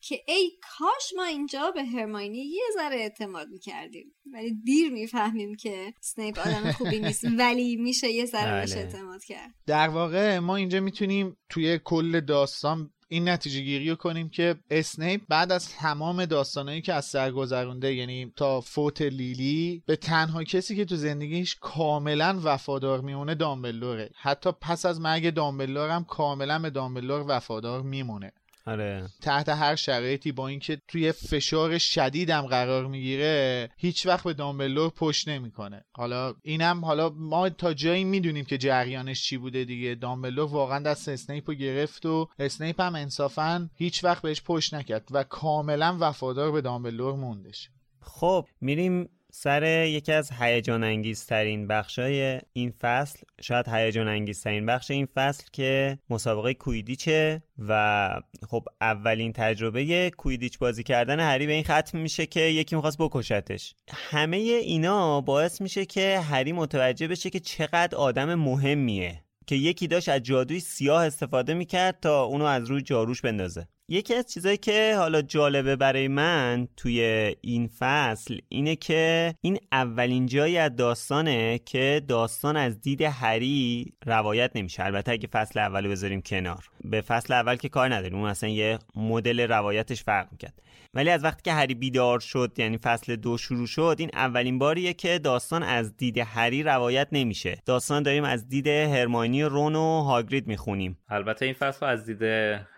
که 0.00 0.22
ای 0.28 0.50
کاش 0.78 1.12
ما 1.16 1.24
اینجا 1.24 1.70
به 1.70 1.84
هرماینی 1.84 2.38
یه 2.38 2.64
ذره 2.74 2.96
اعتماد 2.96 3.48
می‌کردیم. 3.48 4.14
ولی 4.32 4.54
دیر 4.64 4.92
می‌فهمیم 4.92 5.54
که 5.54 5.94
سنیپ 6.00 6.38
آدم 6.38 6.72
خوبی 6.72 7.00
نیست. 7.00 7.24
ولی 7.38 7.76
میشه 7.76 8.08
یه 8.08 8.26
ذره 8.26 8.60
بهش 8.60 8.72
بله. 8.72 8.80
اعتماد 8.80 9.24
کرد. 9.24 9.50
در 9.66 9.88
واقع 9.88 10.38
ما 10.38 10.56
اینجا 10.56 10.80
می‌تونیم 10.80 11.36
توی 11.48 11.80
کل 11.84 12.20
داستان 12.20 12.90
این 13.08 13.28
نتیجه 13.28 13.60
گیری 13.60 13.90
رو 13.90 13.96
کنیم 13.96 14.28
که 14.28 14.56
اسنیپ 14.70 15.20
بعد 15.28 15.52
از 15.52 15.68
تمام 15.68 16.24
داستانهایی 16.24 16.82
که 16.82 16.94
از 16.94 17.04
سر 17.04 17.30
گذرونده 17.30 17.94
یعنی 17.94 18.32
تا 18.36 18.60
فوت 18.60 19.02
لیلی 19.02 19.82
به 19.86 19.96
تنها 19.96 20.44
کسی 20.44 20.76
که 20.76 20.84
تو 20.84 20.96
زندگیش 20.96 21.56
کاملا 21.60 22.40
وفادار 22.44 23.00
میمونه 23.00 23.34
دامبلوره 23.34 24.10
حتی 24.16 24.50
پس 24.60 24.86
از 24.86 25.00
مرگ 25.00 25.30
دامبلور 25.30 25.90
هم 25.90 26.04
کاملا 26.04 26.58
به 26.58 26.70
دامبلور 26.70 27.24
وفادار 27.28 27.82
میمونه. 27.82 28.32
آره. 28.66 29.08
تحت 29.22 29.48
هر 29.48 29.76
شرایطی 29.76 30.32
با 30.32 30.48
اینکه 30.48 30.82
توی 30.88 31.12
فشار 31.12 31.78
شدیدم 31.78 32.46
قرار 32.46 32.86
می‌گیره 32.86 33.70
هیچ 33.76 34.06
وقت 34.06 34.24
به 34.24 34.34
دامبلور 34.34 34.90
پشت 34.90 35.28
نمی‌کنه. 35.28 35.84
حالا 35.92 36.34
اینم 36.42 36.84
حالا 36.84 37.08
ما 37.08 37.48
تا 37.48 37.74
جایی 37.74 38.04
می‌دونیم 38.04 38.44
که 38.44 38.58
جریانش 38.58 39.22
چی 39.22 39.36
بوده 39.36 39.64
دیگه. 39.64 39.94
دامبلور 39.94 40.48
واقعا 40.50 40.78
دست 40.78 41.08
اسنیپ 41.08 41.50
رو 41.50 41.54
گرفت 41.54 42.06
و 42.06 42.28
اسنیپ 42.38 42.80
هم 42.80 42.94
انصافا 42.94 43.70
هیچ 43.74 44.04
وقت 44.04 44.22
بهش 44.22 44.42
پشت 44.42 44.74
نکرد 44.74 45.08
و 45.10 45.24
کاملا 45.24 45.96
وفادار 46.00 46.52
به 46.52 46.60
دامبلور 46.60 47.14
موندش. 47.14 47.70
خب 48.00 48.46
میریم 48.60 49.08
سر 49.38 49.86
یکی 49.86 50.12
از 50.12 50.32
هیجان 50.32 50.84
انگیزترین 50.84 51.66
بخشای 51.66 52.40
این 52.52 52.70
فصل 52.70 53.18
شاید 53.40 53.68
هیجان 53.68 54.08
انگیزترین 54.08 54.66
بخش 54.66 54.90
این 54.90 55.08
فصل 55.14 55.44
که 55.52 55.98
مسابقه 56.10 56.54
کویدیچه 56.54 57.42
و 57.68 58.10
خب 58.48 58.64
اولین 58.80 59.32
تجربه 59.32 60.10
کویدیچ 60.10 60.58
بازی 60.58 60.82
کردن 60.82 61.20
هری 61.20 61.46
به 61.46 61.52
این 61.52 61.64
ختم 61.64 61.98
میشه 61.98 62.26
که 62.26 62.40
یکی 62.40 62.76
می‌خواست 62.76 62.98
بکشتش. 62.98 63.74
همه 63.88 64.36
اینا 64.36 65.20
باعث 65.20 65.60
میشه 65.60 65.84
که 65.86 66.20
هری 66.20 66.52
متوجه 66.52 67.08
بشه 67.08 67.30
که 67.30 67.40
چقدر 67.40 67.96
آدم 67.96 68.34
مهمیه 68.34 69.24
که 69.46 69.54
یکی 69.54 69.86
داشت 69.86 70.08
از 70.08 70.22
جادوی 70.22 70.60
سیاه 70.60 71.06
استفاده 71.06 71.54
می‌کرد 71.54 72.00
تا 72.00 72.24
اونو 72.24 72.44
از 72.44 72.64
روی 72.70 72.82
جاروش 72.82 73.20
بندازه. 73.20 73.68
یکی 73.88 74.14
از 74.14 74.26
چیزایی 74.26 74.56
که 74.56 74.94
حالا 74.98 75.22
جالبه 75.22 75.76
برای 75.76 76.08
من 76.08 76.68
توی 76.76 77.00
این 77.40 77.70
فصل 77.78 78.38
اینه 78.48 78.76
که 78.76 79.34
این 79.40 79.58
اولین 79.72 80.26
جایی 80.26 80.58
از 80.58 80.76
داستانه 80.76 81.58
که 81.58 82.02
داستان 82.08 82.56
از 82.56 82.80
دید 82.80 83.02
هری 83.02 83.92
روایت 84.06 84.50
نمیشه. 84.54 84.84
البته 84.84 85.12
اگه 85.12 85.28
فصل 85.32 85.60
اول 85.60 85.88
بذاریم 85.88 86.22
کنار. 86.22 86.64
به 86.84 87.00
فصل 87.00 87.32
اول 87.32 87.56
که 87.56 87.68
کار 87.68 87.94
نداریم. 87.94 88.18
اون 88.18 88.28
اصلا 88.28 88.48
یه 88.48 88.78
مدل 88.94 89.40
روایتش 89.40 90.02
فرق 90.02 90.28
می‌کرد. 90.32 90.62
ولی 90.94 91.10
از 91.10 91.24
وقتی 91.24 91.42
که 91.44 91.52
هری 91.52 91.74
بیدار 91.74 92.20
شد 92.20 92.52
یعنی 92.56 92.78
فصل 92.78 93.16
دو 93.16 93.38
شروع 93.38 93.66
شد 93.66 93.96
این 93.98 94.10
اولین 94.14 94.58
باریه 94.58 94.92
که 94.92 95.18
داستان 95.18 95.62
از 95.62 95.96
دید 95.96 96.18
هری 96.18 96.62
روایت 96.62 97.08
نمیشه. 97.12 97.58
داستان 97.66 98.02
داریم 98.02 98.24
از 98.24 98.48
دید 98.48 98.66
هرماینی 98.66 99.42
و 99.42 99.48
رون 99.48 99.76
و 99.76 100.02
هاگرید 100.02 100.46
می‌خونیم. 100.46 100.98
البته 101.08 101.44
این 101.44 101.54
فصل 101.54 101.86
از 101.86 102.06
دید 102.06 102.22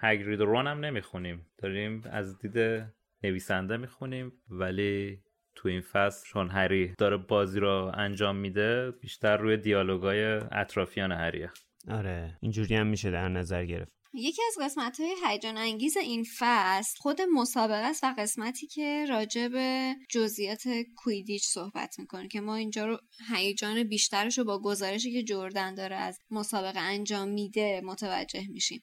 هاگرید 0.02 0.40
و 0.40 0.44
رون 0.44 0.66
هم 0.66 0.80
نمی‌خونیم 0.98 1.46
داریم 1.58 2.02
از 2.10 2.38
دید 2.38 2.84
نویسنده 3.22 3.76
می‌خونیم 3.76 4.32
ولی 4.48 5.18
تو 5.54 5.68
این 5.68 5.80
فصل 5.80 6.26
چون 6.26 6.50
هری 6.50 6.94
داره 6.98 7.16
بازی 7.16 7.60
رو 7.60 7.92
انجام 7.94 8.36
میده 8.36 8.90
بیشتر 8.90 9.36
روی 9.36 9.56
دیالوگای 9.56 10.24
اطرافیان 10.52 11.12
هریه 11.12 11.50
آره 11.88 12.38
اینجوری 12.40 12.74
هم 12.74 12.86
میشه 12.86 13.10
در 13.10 13.28
نظر 13.28 13.64
گرفت. 13.64 13.92
یکی 14.14 14.42
از 14.48 14.64
قسمت 14.64 15.00
های 15.00 15.14
هیجان 15.26 15.56
انگیز 15.56 15.96
این 15.96 16.24
فصل 16.38 16.98
خود 16.98 17.18
مسابقه 17.34 17.86
است 17.86 18.04
و 18.04 18.14
قسمتی 18.18 18.66
که 18.66 19.06
راجع 19.08 19.48
به 19.48 19.94
جزئیات 20.10 20.62
کویدیچ 20.96 21.46
صحبت 21.46 21.98
می‌کنه 21.98 22.28
که 22.28 22.40
ما 22.40 22.54
اینجا 22.54 22.86
رو 22.86 22.98
هیجان 23.34 23.82
بیشترش 23.82 24.38
رو 24.38 24.44
با 24.44 24.62
گزارشی 24.62 25.12
که 25.12 25.22
جردن 25.22 25.74
داره 25.74 25.96
از 25.96 26.18
مسابقه 26.30 26.80
انجام 26.80 27.28
میده 27.28 27.80
متوجه 27.84 28.48
میشیم. 28.48 28.82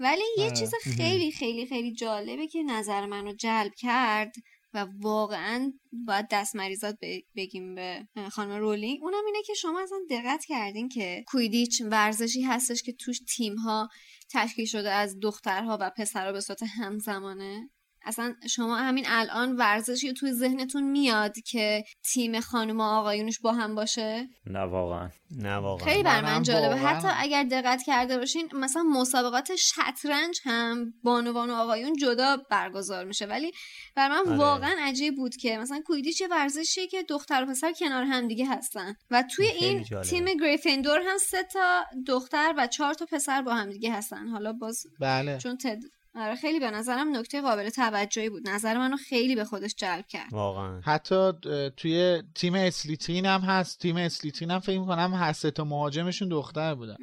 ولی 0.00 0.24
یه 0.38 0.50
چیز 0.50 0.74
خیلی 0.82 1.32
خیلی 1.32 1.66
خیلی 1.66 1.92
جالبه 1.92 2.46
که 2.46 2.62
نظر 2.62 3.06
منو 3.06 3.32
جلب 3.32 3.74
کرد 3.74 4.32
و 4.74 4.86
واقعا 5.00 5.72
باید 5.92 6.26
دست 6.30 6.56
مریضات 6.56 6.98
بگیم 7.36 7.74
به 7.74 8.06
خانم 8.32 8.60
رولینگ. 8.60 8.98
اونم 9.02 9.24
اینه 9.26 9.42
که 9.46 9.54
شما 9.54 9.82
اصلا 9.82 9.98
دقت 10.10 10.44
کردین 10.44 10.88
که 10.88 11.24
کویدیچ 11.26 11.82
ورزشی 11.90 12.42
هستش 12.42 12.82
که 12.82 12.92
توش 12.92 13.20
تیم 13.36 13.56
ها 13.56 13.88
تشکیل 14.32 14.66
شده 14.66 14.90
از 14.90 15.16
دخترها 15.22 15.78
و 15.80 15.90
پسرها 15.96 16.32
به 16.32 16.40
صورت 16.40 16.62
همزمانه؟ 16.62 17.70
اصلا 18.04 18.34
شما 18.50 18.76
همین 18.76 19.04
الان 19.08 19.56
ورزشی 19.56 20.12
توی 20.12 20.32
ذهنتون 20.32 20.82
میاد 20.82 21.38
که 21.38 21.84
تیم 22.12 22.40
خانم 22.40 22.80
و 22.80 22.82
آقایونش 22.82 23.40
با 23.40 23.52
هم 23.52 23.74
باشه؟ 23.74 24.28
نه 24.46 24.60
واقعا. 24.60 25.10
نه 25.30 25.56
واقعا. 25.56 25.86
خیلی 25.86 26.02
بر 26.02 26.20
من 26.20 26.42
جالبه. 26.42 26.76
حتی 26.76 27.08
اگر 27.16 27.44
دقت 27.44 27.82
کرده 27.82 28.18
باشین 28.18 28.48
مثلا 28.52 28.82
مسابقات 28.82 29.56
شطرنج 29.56 30.40
هم 30.44 30.94
بانوان 31.02 31.50
و 31.50 31.54
آقایون 31.54 31.96
جدا 31.96 32.36
برگزار 32.50 33.04
میشه. 33.04 33.26
ولی 33.26 33.52
بر 33.96 34.08
من 34.08 34.18
آره. 34.18 34.36
واقعا 34.36 34.76
عجیب 34.80 35.16
بود 35.16 35.36
که 35.36 35.58
مثلا 35.58 35.80
کویدیچ 35.86 36.22
ورزشیه 36.30 36.86
که 36.86 37.02
دختر 37.02 37.42
و 37.42 37.46
پسر 37.46 37.72
کنار 37.72 38.04
هم 38.04 38.28
دیگه 38.28 38.46
هستن. 38.46 38.94
و 39.10 39.24
توی 39.36 39.46
این 39.46 39.84
جالبه. 39.84 40.08
تیم 40.08 40.24
گریفندور 40.24 41.00
هم 41.06 41.18
سه 41.18 41.42
تا 41.42 41.84
دختر 42.06 42.54
و 42.58 42.66
چهار 42.66 42.94
تا 42.94 43.06
پسر 43.06 43.42
با 43.42 43.54
هم 43.54 43.70
دیگه 43.70 43.92
هستن. 43.92 44.28
حالا 44.28 44.52
باز 44.52 44.82
بله. 45.00 45.38
چون 45.38 45.56
تد... 45.56 45.78
آره 46.20 46.34
خیلی 46.34 46.60
به 46.60 46.70
نظرم 46.70 47.16
نکته 47.16 47.40
قابل 47.40 47.68
توجهی 47.68 48.30
بود. 48.30 48.48
نظر 48.48 48.78
منو 48.78 48.96
خیلی 48.96 49.34
به 49.34 49.44
خودش 49.44 49.74
جلب 49.76 50.06
کرد. 50.06 50.32
واقعا. 50.32 50.80
حتی 50.80 51.32
توی 51.76 52.22
تیم 52.34 52.54
اسلیترین 52.54 53.26
هم 53.26 53.40
هست. 53.40 53.80
تیم 53.80 53.96
اسلیترین 53.96 54.50
هم 54.50 54.58
فکر 54.58 54.84
کنم 54.84 55.14
هر 55.14 55.32
سه 55.32 55.50
تا 55.50 55.64
مهاجمشون 55.64 56.28
دختر 56.28 56.74
بودن. 56.74 56.96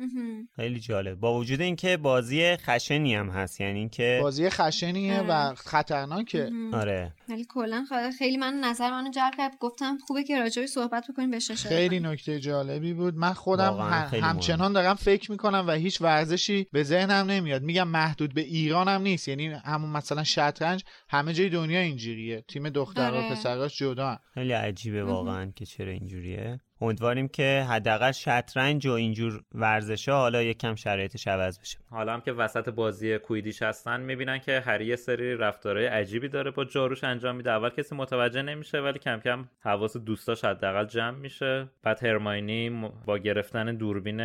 خیلی 0.55 0.79
جالب. 0.79 1.19
با 1.19 1.37
وجود 1.37 1.61
اینکه 1.61 1.97
بازی 1.97 2.55
خشنی 2.55 3.15
هم 3.15 3.29
هست 3.29 3.61
یعنی 3.61 3.79
اینکه 3.79 4.19
بازی 4.21 4.49
خشنیه 4.49 5.19
آره. 5.19 5.27
و 5.29 5.55
خطرناکه 5.55 6.49
آره. 6.73 7.13
ولی 7.29 7.45
کلا 7.49 7.85
خیلی 8.19 8.37
من 8.37 8.53
نظر 8.53 8.91
منو 8.91 9.11
جلب 9.11 9.33
کرد. 9.37 9.57
گفتم 9.59 9.97
خوبه 10.07 10.23
که 10.23 10.39
راجعش 10.39 10.69
صحبت 10.69 11.07
بکنیم 11.09 11.31
به 11.31 11.39
خیلی 11.39 11.99
نکته 11.99 12.39
جالبی 12.39 12.93
بود. 12.93 13.15
من 13.15 13.33
خودم 13.33 13.73
همچنان 14.21 14.73
دارم 14.73 14.95
فکر 14.95 15.31
می‌کنم 15.31 15.65
و 15.67 15.71
هیچ 15.71 16.01
ورزشی 16.01 16.67
به 16.71 16.83
ذهنم 16.83 17.31
نمیاد. 17.31 17.61
میگم 17.61 17.87
محدود 17.87 18.33
به 18.33 18.41
ایران 18.41 18.87
هم 18.87 19.01
نیست. 19.07 19.27
یعنی 19.27 19.47
همون 19.47 19.89
مثلا 19.89 20.23
شطرنج 20.23 20.83
همه 21.09 21.33
جای 21.33 21.49
دنیا 21.49 21.79
اینجوریه. 21.79 22.41
تیم 22.47 22.69
دختر 22.69 23.13
و 23.13 23.31
پسراش 23.31 23.77
جدا. 23.77 24.19
خیلی 24.33 24.53
عجیبه 24.53 25.03
واقعا 25.03 25.51
که 25.55 25.65
چرا 25.65 25.91
اینجوریه. 25.91 26.59
امیدواریم 26.81 27.27
که 27.27 27.65
حداقل 27.69 28.11
شطرنج 28.11 28.87
و 28.87 28.91
اینجور 28.91 29.43
ورزشا 29.55 30.17
حالا 30.17 30.43
یکم 30.43 30.75
شرایطش 30.75 31.27
عوض 31.27 31.59
بشه. 31.59 31.77
حالا 31.89 32.13
هم 32.13 32.21
که 32.21 32.31
وسط 32.31 32.69
بازی 32.69 33.17
کویدیش 33.17 33.61
هستن 33.61 33.99
می‌بینن 33.99 34.39
که 34.39 34.59
هری 34.59 34.85
یه 34.85 34.95
سری 34.95 35.35
رفتارهای 35.35 35.85
عجیبی 35.85 36.29
داره 36.29 36.51
با 36.51 36.65
جاروش 36.65 37.03
انجام 37.03 37.35
میده. 37.35 37.51
اول 37.51 37.69
کسی 37.69 37.95
متوجه 37.95 38.41
نمیشه 38.41 38.77
ولی 38.77 38.99
کم 38.99 39.19
کم 39.19 39.45
حواس 39.59 39.97
دوستاش 39.97 40.45
حداقل 40.45 40.85
جمع 40.85 41.17
میشه. 41.17 41.69
بعد 41.83 42.03
هرماینی 42.03 42.69
با 43.05 43.17
گرفتن 43.17 43.75
دوربین 43.75 44.19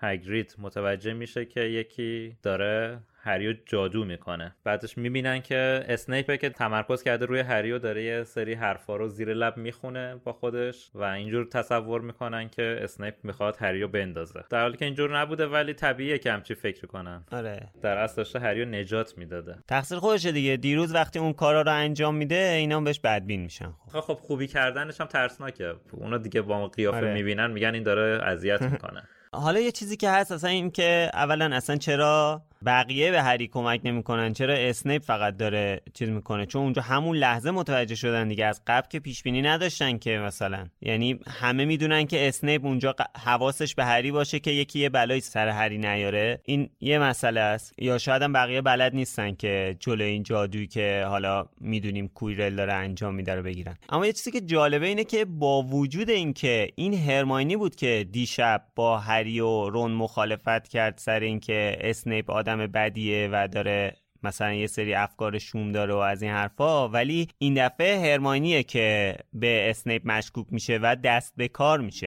هگرید 0.00 0.54
متوجه 0.58 1.12
میشه 1.12 1.44
که 1.44 1.60
یکی 1.60 2.36
داره 2.42 3.00
هریو 3.28 3.54
جادو 3.66 4.04
می‌کنه. 4.04 4.56
بعدش 4.64 4.98
می‌بینن 4.98 5.40
که 5.40 5.84
اسنیپه 5.88 6.36
که 6.36 6.50
تمرکز 6.50 7.02
کرده 7.02 7.26
روی 7.26 7.40
هریو 7.40 7.78
داره 7.78 8.02
یه 8.02 8.24
سری 8.24 8.54
حرفا 8.54 8.96
رو 8.96 9.08
زیر 9.08 9.34
لب 9.34 9.56
می‌خونه 9.56 10.16
با 10.24 10.32
خودش 10.32 10.90
و 10.94 11.02
اینجور 11.02 11.44
تصور 11.44 12.00
می‌کنن 12.00 12.48
که 12.48 12.78
اسنیپ 12.82 13.14
می‌خواد 13.22 13.56
هریو 13.60 13.88
بندازه. 13.88 14.44
در 14.50 14.60
حالی 14.60 14.76
که 14.76 14.84
اینجور 14.84 15.18
نبوده 15.18 15.46
ولی 15.46 15.74
طبیعیه 15.74 16.18
که 16.18 16.32
همچی 16.32 16.54
فکر 16.54 16.86
کنن. 16.86 17.24
آره. 17.32 17.68
در 17.82 17.98
اصل 17.98 18.16
داشته 18.16 18.38
هریو 18.38 18.64
نجات 18.64 19.18
می‌داده. 19.18 19.56
تقصیر 19.68 19.98
خودشه 19.98 20.32
دیگه. 20.32 20.56
دیروز 20.56 20.94
وقتی 20.94 21.18
اون 21.18 21.32
کارا 21.32 21.62
رو 21.62 21.72
انجام 21.72 22.14
میده 22.14 22.54
اینا 22.58 22.80
بهش 22.80 23.00
بدبین 23.00 23.40
میشن 23.40 23.72
خب. 23.92 24.00
خب 24.00 24.14
خوبی 24.14 24.46
کردنش 24.46 25.00
هم 25.00 25.06
ترسناکه. 25.06 25.74
اونا 25.92 26.18
دیگه 26.18 26.42
با 26.42 26.68
قیافه 26.68 26.96
آره. 26.96 27.14
می‌بینن 27.14 27.50
میگن 27.50 27.74
این 27.74 27.82
داره 27.82 28.24
اذیت 28.24 28.62
می‌کنه. 28.62 29.02
حالا 29.32 29.60
یه 29.60 29.72
چیزی 29.72 29.96
که 29.96 30.10
هست 30.10 30.32
اصلا 30.32 30.50
این 30.50 30.70
که 30.70 31.10
اولا 31.14 31.56
اصلا 31.56 31.76
چرا 31.76 32.42
بقیه 32.66 33.10
به 33.10 33.22
هری 33.22 33.46
کمک 33.46 33.80
نمی‌کنن. 33.84 34.32
چرا 34.32 34.54
اسنیپ 34.54 35.02
فقط 35.02 35.36
داره 35.36 35.80
چیز 35.94 36.08
می‌کنه؟ 36.08 36.46
چون 36.46 36.62
اونجا 36.62 36.82
همون 36.82 37.16
لحظه 37.16 37.50
متوجه 37.50 37.94
شدن 37.94 38.28
دیگه. 38.28 38.44
از 38.46 38.62
قبل 38.66 38.88
که 38.88 39.00
پیش 39.00 39.22
بینی 39.22 39.42
نداشتن 39.42 39.98
که 39.98 40.18
مثلا. 40.18 40.66
یعنی 40.80 41.20
همه 41.28 41.64
می‌دونن 41.64 42.06
که 42.06 42.28
اسنیپ 42.28 42.64
اونجا 42.64 42.94
حواسش 43.24 43.74
به 43.74 43.84
هری 43.84 44.10
باشه 44.10 44.38
که 44.38 44.50
یکی 44.50 44.78
یه 44.78 44.88
بلایی 44.88 45.20
سر 45.20 45.48
هری 45.48 45.78
نیاره. 45.78 46.40
این 46.44 46.70
یه 46.80 46.98
مسئله 46.98 47.40
است. 47.40 47.74
یا 47.78 47.98
شاید 47.98 48.22
هم 48.22 48.32
بقیه 48.32 48.62
بلد 48.62 48.94
نیستن 48.94 49.34
که 49.34 49.76
جلو 49.80 50.04
این 50.04 50.22
جادویی 50.22 50.66
که 50.66 51.04
حالا 51.08 51.46
می‌دونیم 51.60 52.08
کویرل 52.08 52.56
داره 52.56 52.72
انجام 52.72 53.14
میده 53.14 53.34
رو 53.34 53.42
بگیرن. 53.42 53.76
اما 53.88 54.06
یه 54.06 54.12
چیزی 54.12 54.30
که 54.30 54.40
جالبه 54.40 54.86
اینه 54.86 55.04
که 55.04 55.24
با 55.24 55.62
وجود 55.62 56.10
اینکه 56.10 56.68
این 56.74 56.94
هرماینی 56.94 57.56
بود 57.56 57.76
که 57.76 58.06
دیشب 58.12 58.62
با 58.74 58.98
هری 58.98 59.40
و 59.40 59.68
رون 59.68 59.92
مخالفت 59.92 60.68
کرد 60.68 60.98
سر 60.98 61.20
اینکه 61.20 61.76
اسنیپ 61.80 62.30
آدم 62.48 62.66
بدیه 62.66 63.28
و 63.32 63.48
داره 63.48 63.96
مثلا 64.22 64.52
یه 64.52 64.66
سری 64.66 64.94
افکار 64.94 65.38
شوم 65.38 65.72
داره 65.72 65.94
و 65.94 65.96
از 65.96 66.22
این 66.22 66.32
حرفا. 66.32 66.88
ولی 66.88 67.28
این 67.38 67.54
دفعه 67.66 68.00
هرماینیه 68.00 68.62
که 68.62 69.16
به 69.32 69.70
اسنیپ 69.70 70.02
مشکوک 70.04 70.46
میشه 70.50 70.78
و 70.82 70.96
دست 71.04 71.32
به 71.36 71.48
کار 71.48 71.80
میشه. 71.80 72.06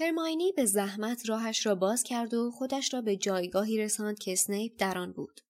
هرماینی 0.00 0.52
به 0.52 0.64
زحمت 0.64 1.28
راهش 1.28 1.66
را 1.66 1.74
باز 1.74 2.02
کرد 2.02 2.34
و 2.34 2.50
خودش 2.50 2.94
را 2.94 3.00
به 3.00 3.16
جایگاهی 3.16 3.78
رساند 3.78 4.18
که 4.18 4.32
اسنیپ 4.32 4.72
در 4.78 4.98
آن 4.98 5.12
بود 5.12 5.40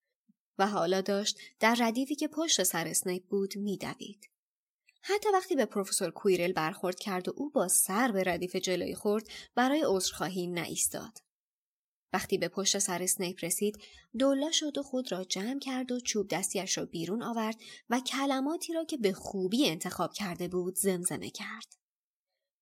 و 0.58 0.66
حالا 0.66 1.00
داشت 1.00 1.38
در 1.60 1.76
ردیفی 1.80 2.14
که 2.14 2.28
پشت 2.28 2.62
سر 2.62 2.88
اسنیپ 2.88 3.24
بود 3.24 3.56
میدوید. 3.56 4.30
حتی 5.02 5.28
وقتی 5.34 5.56
به 5.56 5.64
پروفسور 5.64 6.10
کویرل 6.10 6.52
برخورد 6.52 6.98
کرد 6.98 7.28
و 7.28 7.32
او 7.36 7.50
با 7.50 7.68
سر 7.68 8.12
به 8.12 8.22
ردیف 8.26 8.56
جلوی 8.56 8.94
خورد 8.94 9.28
برای 9.54 9.84
عذرخواهی 9.86 10.46
نایستاد. 10.46 11.18
وقتی 12.12 12.38
به 12.38 12.48
پشت 12.48 12.78
سر 12.78 13.02
اسنیپ 13.02 13.44
رسید 13.44 13.78
دولا 14.18 14.50
شد 14.50 14.78
و 14.78 14.82
خود 14.82 15.12
را 15.12 15.24
جمع 15.24 15.58
کرد 15.58 15.92
و 15.92 16.00
چوب 16.00 16.28
دستیش 16.28 16.78
را 16.78 16.84
بیرون 16.84 17.22
آورد 17.22 17.56
و 17.90 18.00
کلماتی 18.00 18.72
را 18.72 18.84
که 18.84 18.96
به 18.96 19.12
خوبی 19.12 19.68
انتخاب 19.68 20.12
کرده 20.12 20.48
بود 20.48 20.76
زمزمه 20.76 21.30
کرد. 21.30 21.87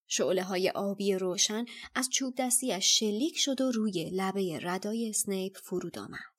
شعله 0.07 0.43
های 0.43 0.71
آبی 0.71 1.15
روشن 1.15 1.65
از 1.95 2.11
چوب 2.11 2.35
دستیش 2.39 2.99
شلیک 2.99 3.39
شد 3.39 3.61
و 3.61 3.71
روی 3.71 4.11
لبه 4.13 4.59
ردای 4.63 5.09
اسنیپ 5.09 5.57
فرود 5.57 5.99
آمد. 5.99 6.37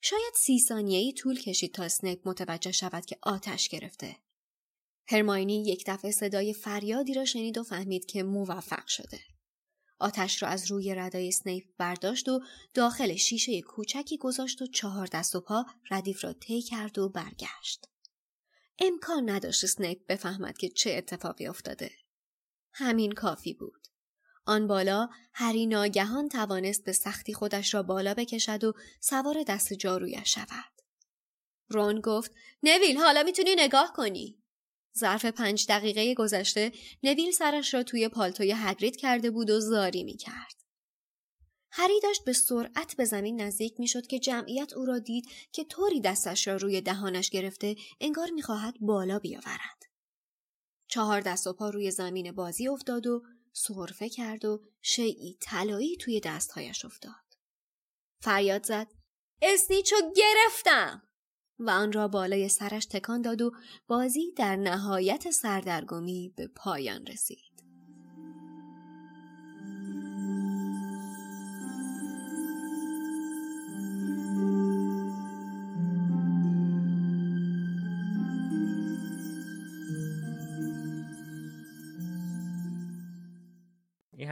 شاید 0.00 0.34
سی 0.34 0.58
ثانیه‌ای 0.58 1.12
طول 1.12 1.40
کشید 1.40 1.74
تا 1.74 1.82
اسنیپ 1.82 2.28
متوجه 2.28 2.72
شود 2.72 3.06
که 3.06 3.18
آتش 3.22 3.68
گرفته. 3.68 4.16
هرماینی 5.06 5.62
یک 5.62 5.84
دفعه 5.86 6.10
صدای 6.10 6.54
فریادی 6.54 7.14
را 7.14 7.24
شنید 7.24 7.58
و 7.58 7.62
فهمید 7.62 8.06
که 8.06 8.22
موفق 8.22 8.86
شده. 8.86 9.20
آتش 9.98 10.42
را 10.42 10.48
از 10.48 10.70
روی 10.70 10.94
ردای 10.94 11.28
اسنیپ 11.28 11.64
برداشت 11.78 12.28
و 12.28 12.40
داخل 12.74 13.16
شیشه 13.16 13.60
کوچکی 13.62 14.16
گذاشت 14.16 14.62
و 14.62 14.66
چهار 14.66 15.06
دست 15.12 15.34
و 15.34 15.40
پا 15.40 15.66
ردیف 15.90 16.24
را 16.24 16.32
طی 16.32 16.62
کرد 16.62 16.98
و 16.98 17.08
برگشت. 17.08 17.88
امکان 18.78 19.30
نداشت 19.30 19.64
اسنیپ 19.64 20.06
بفهمد 20.08 20.58
که 20.58 20.68
چه 20.68 20.90
اتفاقی 20.90 21.46
افتاده. 21.46 22.03
همین 22.74 23.12
کافی 23.12 23.54
بود. 23.54 23.86
آن 24.46 24.66
بالا 24.66 25.08
هری 25.32 25.66
ناگهان 25.66 26.28
توانست 26.28 26.84
به 26.84 26.92
سختی 26.92 27.34
خودش 27.34 27.74
را 27.74 27.82
بالا 27.82 28.14
بکشد 28.14 28.64
و 28.64 28.72
سوار 29.00 29.42
دست 29.48 29.72
جارویش 29.72 30.34
شود. 30.34 30.74
رون 31.68 32.00
گفت 32.00 32.32
نویل 32.62 32.96
حالا 32.96 33.22
می‌تونی 33.22 33.54
نگاه 33.58 33.92
کنی. 33.92 34.38
ظرف 34.98 35.24
پنج 35.24 35.66
دقیقه 35.68 36.14
گذشته 36.14 36.72
نویل 37.02 37.30
سرش 37.30 37.74
را 37.74 37.82
توی 37.82 38.08
پالتوی 38.08 38.52
هگرید 38.56 38.96
کرده 38.96 39.30
بود 39.30 39.50
و 39.50 39.60
زاری 39.60 40.04
می 40.04 40.16
کرد. 40.16 40.54
هری 41.70 42.00
داشت 42.00 42.24
به 42.24 42.32
سرعت 42.32 42.96
به 42.96 43.04
زمین 43.04 43.40
نزدیک 43.40 43.80
می 43.80 43.88
شد 43.88 44.06
که 44.06 44.18
جمعیت 44.18 44.72
او 44.72 44.84
را 44.84 44.98
دید 44.98 45.28
که 45.52 45.64
طوری 45.64 46.00
دستش 46.00 46.48
را 46.48 46.56
روی 46.56 46.80
دهانش 46.80 47.30
گرفته 47.30 47.76
انگار 48.00 48.30
می‌خواهد 48.30 48.74
بالا 48.80 49.18
بیاورد. 49.18 49.83
چهار 50.94 51.20
دست 51.20 51.46
و 51.46 51.52
پا 51.52 51.70
روی 51.70 51.90
زمین 51.90 52.32
بازی 52.32 52.68
افتاد 52.68 53.06
و 53.06 53.22
سرفه 53.52 54.08
کرد 54.08 54.44
و 54.44 54.62
شیعی 54.82 55.38
طلایی 55.40 55.96
توی 55.96 56.20
دستهایش 56.20 56.84
افتاد. 56.84 57.24
فریاد 58.20 58.66
زد 58.66 58.86
اسنیچو 59.42 59.96
گرفتم 60.16 61.02
و 61.58 61.70
آن 61.70 61.92
را 61.92 62.08
بالای 62.08 62.48
سرش 62.48 62.86
تکان 62.86 63.22
داد 63.22 63.42
و 63.42 63.52
بازی 63.86 64.32
در 64.36 64.56
نهایت 64.56 65.30
سردرگمی 65.30 66.34
به 66.36 66.46
پایان 66.46 67.06
رسید. 67.06 67.53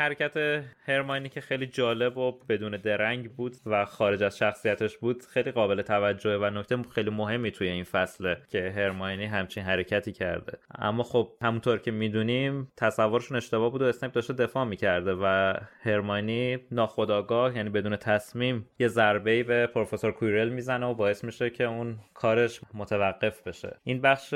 حرکت 0.03 0.65
هرماینی 0.87 1.29
که 1.29 1.41
خیلی 1.41 1.67
جالب 1.67 2.17
و 2.19 2.33
بدون 2.49 2.77
درنگ 2.77 3.33
بود 3.33 3.57
و 3.67 3.85
خارج 3.85 4.23
از 4.23 4.39
شخصیتش 4.39 4.99
بود 4.99 5.23
خیلی 5.23 5.51
قابل 5.51 5.83
توجهه 5.83 6.37
و 6.37 6.51
نکته 6.51 6.83
خیلی 6.95 7.11
مهمی 7.11 7.51
توی 7.51 7.69
این 7.69 7.85
فصله 7.85 8.37
که 8.49 8.73
هرماینی 8.77 9.25
همچین 9.25 9.63
حرکتی 9.63 10.13
کرده. 10.13 10.59
اما 10.79 11.03
خب 11.03 11.33
همونطور 11.43 11.79
که 11.79 11.91
می‌دونیم 11.91 12.73
تصورشون 12.77 13.37
اشتباه 13.37 13.71
بود 13.71 13.83
و 13.83 13.85
اسنیپ 13.85 14.13
داشته 14.13 14.33
دفاع 14.33 14.65
می‌کرده 14.65 15.15
و 15.15 15.55
هرماینی 15.83 16.59
ناخداگاه 16.71 17.57
یعنی 17.57 17.71
بدون 17.71 17.97
تصمیم 17.97 18.69
یه 18.79 18.89
ضربه 18.89 19.43
به 19.43 19.67
پروفسور 19.67 20.13
کویرل 20.13 20.49
می‌زنه 20.49 20.87
و 20.87 20.95
باعث 20.95 21.25
میشه 21.25 21.51
که 21.51 21.65
اون 21.65 21.99
کارش 22.15 22.61
متوقف 22.75 23.43
بشه. 23.43 23.77
این 23.85 24.01
بخش 24.01 24.35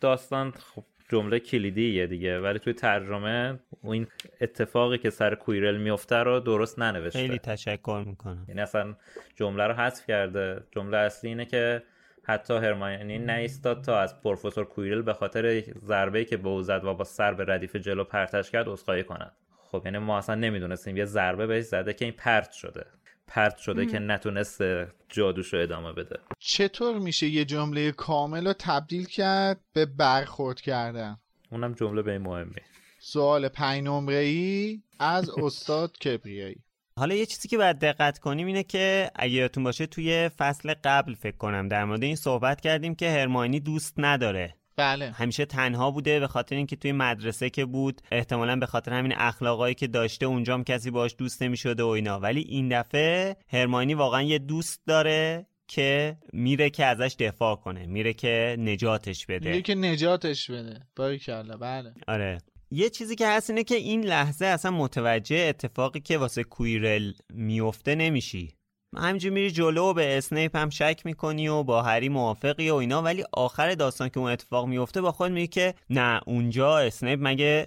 داستان 0.00 0.50
خب 0.50 0.84
جمله 1.12 1.40
کلیدیه 1.40 2.06
دیگه 2.06 2.40
ولی 2.40 2.58
توی 2.58 2.72
ترجمه 2.72 3.58
این 3.82 4.06
اتفاقی 4.40 4.98
که 4.98 5.10
سر 5.10 5.34
کویرل 5.34 5.76
میفته 5.76 6.16
رو 6.16 6.40
درست 6.40 6.78
ننوشته. 6.78 7.18
خیلی 7.18 7.38
تشکر 7.38 8.04
می‌کنم. 8.06 8.44
یعنی 8.48 8.60
اصلا 8.60 8.94
جمله 9.36 9.66
رو 9.66 9.74
حذف 9.74 10.06
کرده. 10.06 10.62
جمله 10.70 10.96
اصلی 10.96 11.30
اینه 11.30 11.44
که 11.44 11.82
حتی 12.24 12.54
هرماینی 12.54 13.18
نیستاد 13.18 13.84
تا 13.84 14.00
از 14.00 14.20
پروفسور 14.20 14.64
کویرل 14.64 15.02
به 15.02 15.12
خاطر 15.12 15.60
ضربه 15.78 16.24
که 16.24 16.36
به 16.36 16.48
او 16.48 16.62
زد 16.62 16.84
و 16.84 16.94
با 16.94 17.04
سر 17.04 17.34
به 17.34 17.44
ردیف 17.48 17.76
جلو 17.76 18.04
پرتش 18.04 18.50
کرد 18.50 18.68
عذرخواهی 18.68 19.04
کند. 19.04 19.32
خب 19.70 19.82
یعنی 19.84 19.98
ما 19.98 20.18
اصلا 20.18 20.34
نمی‌دونستیم 20.34 20.96
یه 20.96 21.04
ضربه 21.04 21.46
بهش 21.46 21.64
زده 21.64 21.92
که 21.92 22.04
این 22.04 22.14
پرت 22.14 22.52
شده. 22.52 22.86
پرت 23.26 23.58
شده 23.58 23.86
که 23.86 23.98
نتونست 23.98 24.62
جادوشو 25.08 25.56
ادامه 25.56 25.92
بده. 25.92 26.18
چطور 26.38 26.98
میشه 26.98 27.26
یه 27.26 27.44
جمله 27.44 27.92
کامل 27.92 28.46
رو 28.46 28.52
تبدیل 28.58 29.04
کرد 29.04 29.60
به 29.72 29.86
برخورد 29.86 30.60
کردن؟ 30.60 31.16
اونم 31.50 31.72
جمله 31.72 32.02
به 32.02 32.12
این 32.12 32.22
مهمی 32.22 32.60
سوال 33.00 33.48
پنج 33.48 33.84
نمره 33.84 34.16
ای 34.16 34.82
از 34.98 35.30
استاد 35.30 35.98
کبریایی. 35.98 36.56
حالا 36.96 37.14
یه 37.14 37.26
چیزی 37.26 37.48
که 37.48 37.56
باید 37.56 37.78
دقت 37.78 38.18
کنیم 38.18 38.46
اینه 38.46 38.62
که 38.62 39.10
اگه 39.14 39.34
یادتون 39.34 39.64
باشه 39.64 39.86
توی 39.86 40.28
فصل 40.28 40.74
قبل 40.84 41.14
فکر 41.14 41.36
کنم 41.36 41.68
در 41.68 41.84
مورد 41.84 42.02
این 42.02 42.16
صحبت 42.16 42.60
کردیم 42.60 42.94
که 42.94 43.10
هرماینی 43.10 43.60
دوست 43.60 43.94
نداره 43.98 44.56
بله. 44.82 45.10
همیشه 45.10 45.44
تنها 45.44 45.90
بوده 45.90 46.20
به 46.20 46.26
خاطر 46.26 46.56
اینکه 46.56 46.76
توی 46.76 46.92
مدرسه 46.92 47.50
که 47.50 47.64
بود 47.64 48.00
احتمالا 48.12 48.56
به 48.56 48.66
خاطر 48.66 48.92
همین 48.92 49.12
اخلاقایی 49.16 49.74
که 49.74 49.86
داشته 49.86 50.26
اونجام 50.26 50.64
کسی 50.64 50.90
باش 50.90 51.14
دوست 51.18 51.42
نمی‌شده 51.42 51.82
و 51.82 51.86
اینا. 51.86 52.20
ولی 52.20 52.40
این 52.40 52.80
دفعه 52.80 53.36
هرماینی 53.48 53.94
واقعا 53.94 54.22
یه 54.22 54.38
دوست 54.38 54.82
داره 54.86 55.46
که 55.68 56.16
میره 56.32 56.70
که 56.70 56.84
ازش 56.84 57.16
دفاع 57.18 57.56
کنه 57.56 57.86
میره 57.86 58.12
که 58.12 58.56
نجاتش 58.58 59.26
بده. 59.26 59.50
میره 59.50 59.62
که 59.62 59.74
نجاتش 59.74 60.50
بده. 60.50 60.80
باریکلا 60.96 61.56
بله. 61.56 61.94
آره. 62.08 62.38
یه 62.70 62.90
چیزی 62.90 63.14
که 63.16 63.28
هست 63.28 63.50
اینه 63.50 63.64
که 63.64 63.74
این 63.74 64.04
لحظه 64.04 64.46
اصلا 64.46 64.70
متوجه 64.70 65.46
اتفاقی 65.48 66.00
که 66.00 66.18
واسه 66.18 66.44
کوییرل 66.44 67.12
میفته 67.34 67.94
نمیشی. 67.94 68.48
همینجور 68.96 69.32
میری 69.32 69.50
جلو 69.50 69.94
به 69.94 70.18
اسنیپ 70.18 70.56
هم 70.56 70.70
شک 70.70 71.02
می‌کنی 71.04 71.48
و 71.48 71.62
با 71.62 71.82
هری 71.82 72.08
موافقی 72.08 72.70
و 72.70 72.74
اینا. 72.74 73.02
ولی 73.02 73.24
آخر 73.32 73.74
داستان 73.74 74.08
که 74.08 74.20
اون 74.20 74.30
اتفاق 74.30 74.66
میفته 74.66 75.00
با 75.00 75.12
خود 75.12 75.32
میگی 75.32 75.46
که 75.46 75.74
نه 75.90 76.20
اونجا 76.26 76.78
اسنیپ 76.78 77.18
مگه 77.22 77.66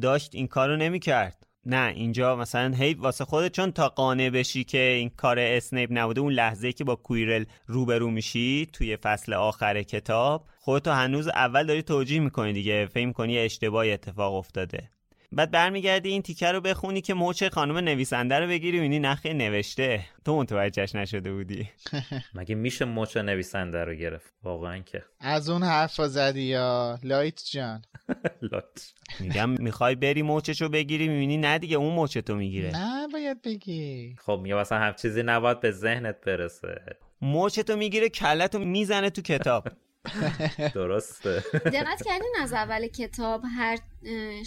داشت 0.00 0.34
این 0.34 0.46
کارو 0.46 0.76
نمی‌کرد. 0.76 1.46
نه 1.68 1.92
اینجا 1.94 2.36
مثلا 2.36 2.74
هی 2.76 2.94
واسه 2.94 3.24
خودت 3.24 3.52
چون 3.52 3.72
تا 3.72 3.88
قانع 3.88 4.30
بشی 4.30 4.64
که 4.64 4.78
این 4.78 5.10
کار 5.16 5.38
اسنیپ 5.38 5.88
نبوده 5.92 6.20
اون 6.20 6.32
لحظه 6.32 6.72
که 6.72 6.84
با 6.84 6.96
کویرل 6.96 7.44
روبرو 7.66 8.10
میشی 8.10 8.68
توی 8.72 8.96
فصل 8.96 9.32
آخر 9.32 9.82
کتاب 9.82 10.48
خودتو 10.58 10.90
هنوز 10.90 11.28
اول 11.28 11.66
داری 11.66 11.82
توجیه 11.82 12.20
می‌کنی 12.20 12.52
دیگه. 12.52 12.86
فکر 12.86 13.12
کنی 13.12 13.38
اشتباهی 13.38 13.92
اتفاق 13.92 14.34
افتاده. 14.34 14.90
بعد 15.32 15.50
برمیگردی 15.50 16.08
این 16.08 16.22
تیکه 16.22 16.52
رو 16.52 16.60
بخونی 16.60 17.00
که 17.00 17.14
مچ 17.14 17.50
خانم 17.50 17.76
نویسنده 17.76 18.38
رو 18.38 18.46
بگیری 18.46 18.96
ولی 18.96 19.00
نخیر 19.00 19.34
نوشته. 19.34 20.04
تو 20.24 20.36
متوجهش 20.36 20.94
نشده 20.94 21.32
بودی. 21.32 21.68
مگه 22.34 22.54
میشه 22.54 22.84
مچ 22.84 23.22
نویسنده 23.22 23.84
رو 23.84 23.94
گرفت؟ 23.94 24.34
واقعا 24.42 24.78
که. 24.78 25.04
از 25.20 25.48
اون 25.48 25.62
حرفا 25.62 26.08
زدی 26.08 26.42
یا؟ 26.42 26.98
لایت 27.02 27.42
جان. 27.50 27.82
لایت. 28.52 28.92
میگم 29.20 29.50
می‌خوای 29.50 29.94
بری 29.94 30.22
مچش 30.22 30.62
رو 30.62 30.68
بگیری 30.68 31.08
می‌بینی 31.08 31.36
نه 31.36 31.58
دیگه 31.58 31.76
اون 31.76 31.94
مچ 31.94 32.22
تو 32.22 32.34
می‌گیره. 32.34 32.70
نه 32.76 33.08
باید 33.08 33.42
بگی. 33.42 34.16
خب 34.18 34.40
میگه 34.42 34.54
مثلا 34.54 34.78
هم 34.78 34.94
چیزی 34.94 35.22
نباید 35.22 35.60
به 35.60 35.70
ذهنت 35.70 36.16
برسه. 36.26 36.96
مچ 37.20 37.62
تو 37.62 37.76
می‌گیره 37.76 38.08
کلتو 38.08 38.58
می‌زنه 38.58 39.10
تو 39.10 39.22
کتاب. 39.22 39.68
درسته. 40.74 41.44
دقت 41.52 42.02
کردین 42.04 42.32
از 42.40 42.52
اول 42.52 42.86
کتاب 42.86 43.42
هر 43.56 43.78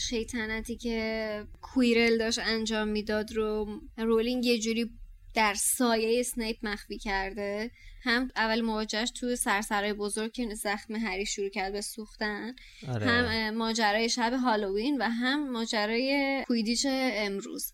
شیطنتی 0.10 0.76
که 0.76 1.44
کویرل 1.62 2.18
داشت 2.18 2.40
انجام 2.40 2.88
می‌داد 2.88 3.34
رو 3.34 3.68
رولینگ 3.98 4.46
یه 4.46 4.60
جوری 4.60 4.92
در 5.34 5.54
سایه 5.54 6.20
اسنیپ 6.20 6.58
مخفی 6.64 6.98
کرده. 6.98 7.72
هم 8.04 8.32
اول 8.36 8.62
مواجهش 8.62 9.12
تو 9.12 9.36
سرسرای 9.36 9.94
بزرگ 9.94 10.32
که 10.32 10.56
زخم 10.56 10.96
هری 10.96 11.26
شروع 11.26 11.50
کرد 11.50 11.74
به 11.74 11.82
سوختن. 11.82 12.56
آره. 12.88 13.06
هم 13.06 13.54
ماجرای 13.54 14.10
شب 14.10 14.34
هالووین 14.34 14.98
و 14.98 15.04
هم 15.04 15.52
ماجرای 15.52 16.44
کویدیچ 16.48 16.86
امروز. 16.90 17.74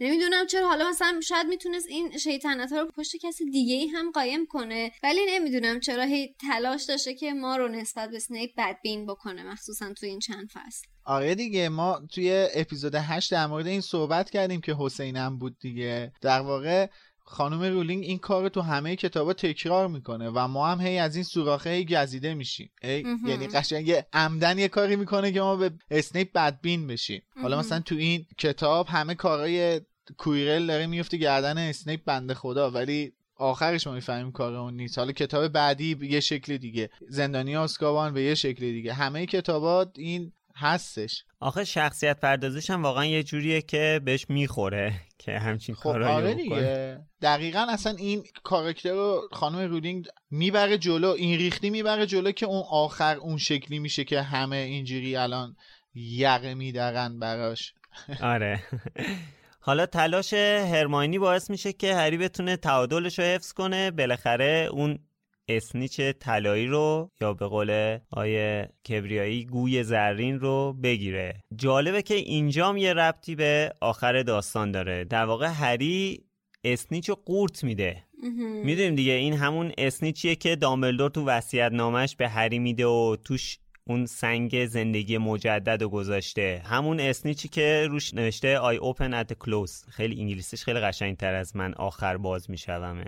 نمی‌دونم 0.00 0.46
چرا. 0.46 0.68
حالا 0.68 0.88
مثلا 0.88 1.20
شاید 1.20 1.46
می‌تونست 1.46 1.86
این 1.88 2.18
شیطنت 2.18 2.72
ها 2.72 2.80
رو 2.80 2.86
پشت 2.86 3.16
کسی 3.22 3.50
دیگه 3.50 3.74
ای 3.74 3.86
هم 3.86 4.10
قایم 4.10 4.46
کنه. 4.46 4.92
ولی 5.02 5.20
نمی‌دونم 5.28 5.80
چرا 5.80 6.02
هی 6.02 6.34
تلاش 6.40 6.84
داشته 6.84 7.14
که 7.14 7.32
ما 7.32 7.56
رو 7.56 7.68
نسبت 7.68 8.10
به 8.10 8.18
اسنیپ 8.18 8.50
بدبین 8.56 9.06
بکنه 9.06 9.42
مخصوصا 9.42 9.92
تو 9.92 10.06
این 10.06 10.18
چند 10.18 10.50
فصل. 10.52 10.86
آره 11.04 11.34
دیگه 11.34 11.68
ما 11.68 12.00
توی 12.12 12.48
اپیزود 12.54 12.94
8 12.94 13.32
در 13.32 13.46
مورد 13.46 13.66
این 13.66 13.80
صحبت 13.80 14.30
کردیم 14.30 14.60
که 14.60 14.76
حسینم 14.78 15.38
بود 15.38 15.58
دیگه. 15.58 16.12
در 16.20 16.40
واقع 16.40 16.86
خانم 17.28 17.62
رولینگ 17.62 18.04
این 18.04 18.18
کار 18.18 18.48
تو 18.48 18.60
همه 18.60 18.96
کتابا 18.96 19.32
تکرار 19.32 19.88
می‌کنه 19.88 20.30
و 20.30 20.48
ما 20.48 20.66
هم 20.66 20.80
هی 20.80 20.98
از 20.98 21.14
این 21.14 21.24
سوراخه 21.24 21.70
هی 21.70 21.84
گزیده 21.84 22.34
میشیم. 22.34 22.70
یعنی 22.82 23.46
قشنگ 23.46 23.92
عمدا 24.12 24.58
یه 24.58 24.68
کاری 24.68 24.96
می‌کنه 24.96 25.32
که 25.32 25.40
ما 25.40 25.56
به 25.56 25.70
اسنیپ 25.90 26.32
بدبین 26.32 26.86
بشیم. 26.86 27.22
حالا 27.42 27.58
مثلا 27.58 27.80
تو 27.80 27.94
این 27.94 28.26
کتاب 28.38 28.86
همه 28.88 29.14
کارهای 29.14 29.80
کویرل 30.16 30.66
داره 30.66 30.86
میفته 30.86 31.16
گردن 31.16 31.58
اسنیپ 31.58 32.00
بنده 32.04 32.34
خدا 32.34 32.70
ولی 32.70 33.12
آخرش 33.36 33.86
ما 33.86 33.92
می‌فهمیم 33.92 34.32
کار 34.32 34.54
اون 34.54 34.74
نیست. 34.74 34.98
حالا 34.98 35.12
کتاب 35.12 35.48
بعدی 35.48 35.94
به 35.94 36.06
یه 36.06 36.20
شکل 36.20 36.56
دیگه. 36.56 36.90
زندانی 37.08 37.56
آزکابان 37.56 38.14
به 38.14 38.22
یه 38.22 38.34
شکل 38.34 38.60
دیگه. 38.60 38.92
همه 38.92 39.26
کتابات 39.26 39.92
این 39.96 40.32
هستش. 40.54 41.24
آخه 41.40 41.64
شخصیت 41.64 42.20
پردازش 42.20 42.70
هم 42.70 42.82
واقعا 42.82 43.06
یه 43.06 43.22
جوریه 43.22 43.62
که 43.62 44.00
بهش 44.04 44.26
می‌خوره. 44.28 45.00
که 45.18 45.38
همچین 45.38 45.74
خب 45.74 45.82
کارایی 45.82 46.14
آره 46.14 46.34
دیگه. 46.34 47.00
دقیقا 47.22 47.66
اصلا 47.70 47.94
این 47.98 48.24
کاراکتر 48.42 48.90
رو 48.90 49.28
خانم 49.32 49.58
رولینگ 49.58 50.06
می‌بره 50.30 50.78
جلو 50.78 51.08
این 51.08 51.38
ریختی 51.38 51.70
می‌بره 51.70 52.06
جلو 52.06 52.32
که 52.32 52.46
اون 52.46 52.62
آخر 52.70 53.16
اون 53.16 53.38
شکلی 53.38 53.78
میشه 53.78 54.04
که 54.04 54.22
همه 54.22 54.56
اینجوری 54.56 55.16
الان 55.16 55.56
یقه 55.94 56.54
میدرن 56.54 57.18
براش. 57.18 57.74
آره. 58.22 58.62
حالا 59.60 59.86
تلاش 59.86 60.32
هرماینی 60.34 61.18
باعث 61.18 61.50
میشه 61.50 61.72
که 61.72 61.94
هری 61.94 62.16
بتونه 62.18 62.56
تعادلش 62.56 63.18
رو 63.18 63.24
حفظ 63.24 63.52
کنه. 63.52 63.90
بالاخره 63.90 64.68
اون 64.72 64.98
اسنیچ 65.48 66.00
طلایی 66.00 66.66
رو 66.66 67.10
یا 67.20 67.34
به 67.34 67.46
قول 67.46 67.98
آیه 68.10 68.68
کبریایی 68.88 69.44
گوی 69.44 69.82
زرین 69.82 70.40
رو 70.40 70.76
بگیره. 70.82 71.34
جالبه 71.56 72.02
که 72.02 72.14
اینجام 72.14 72.76
یه 72.76 72.92
ربطی 72.92 73.34
به 73.34 73.72
آخر 73.80 74.22
داستان 74.22 74.70
داره. 74.70 75.04
در 75.04 75.24
واقع 75.24 75.46
هری 75.46 76.24
اسنیچ 76.64 77.08
رو 77.08 77.14
قورت 77.14 77.64
میده. 77.64 78.02
می‌دونیم 78.64 78.94
دیگه 78.94 79.12
این 79.12 79.34
همون 79.34 79.72
اسنیچیه 79.78 80.34
که 80.34 80.56
دامبلدور 80.56 81.10
تو 81.10 81.24
وصیت 81.24 81.72
نامش 81.72 82.16
به 82.16 82.28
هری 82.28 82.58
میده 82.58 82.86
و 82.86 83.16
توش 83.24 83.58
اون 83.84 84.06
سنگ 84.06 84.66
زندگی 84.66 85.18
مجدد 85.18 85.82
رو 85.82 85.88
گذاشته. 85.88 86.62
همون 86.64 87.00
اسنیچی 87.00 87.48
که 87.48 87.86
روش 87.90 88.14
نوشته 88.14 88.58
I 88.58 88.78
open 88.78 89.12
at 89.12 89.32
the 89.32 89.46
close. 89.46 89.90
خیلی 89.90 90.20
انگلیسیش 90.20 90.64
خیلی 90.64 90.80
قشنگتر 90.80 91.34
از 91.34 91.56
من 91.56 91.74
آخر 91.74 92.16
باز 92.16 92.50
میشومه. 92.50 93.04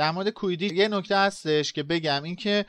در 0.00 0.10
مورد 0.10 0.28
کویدی 0.28 0.66
یه 0.66 0.88
نکته 0.88 1.16
هستش 1.16 1.72
که 1.72 1.82
بگم 1.82 2.22
این 2.22 2.36
که 2.36 2.66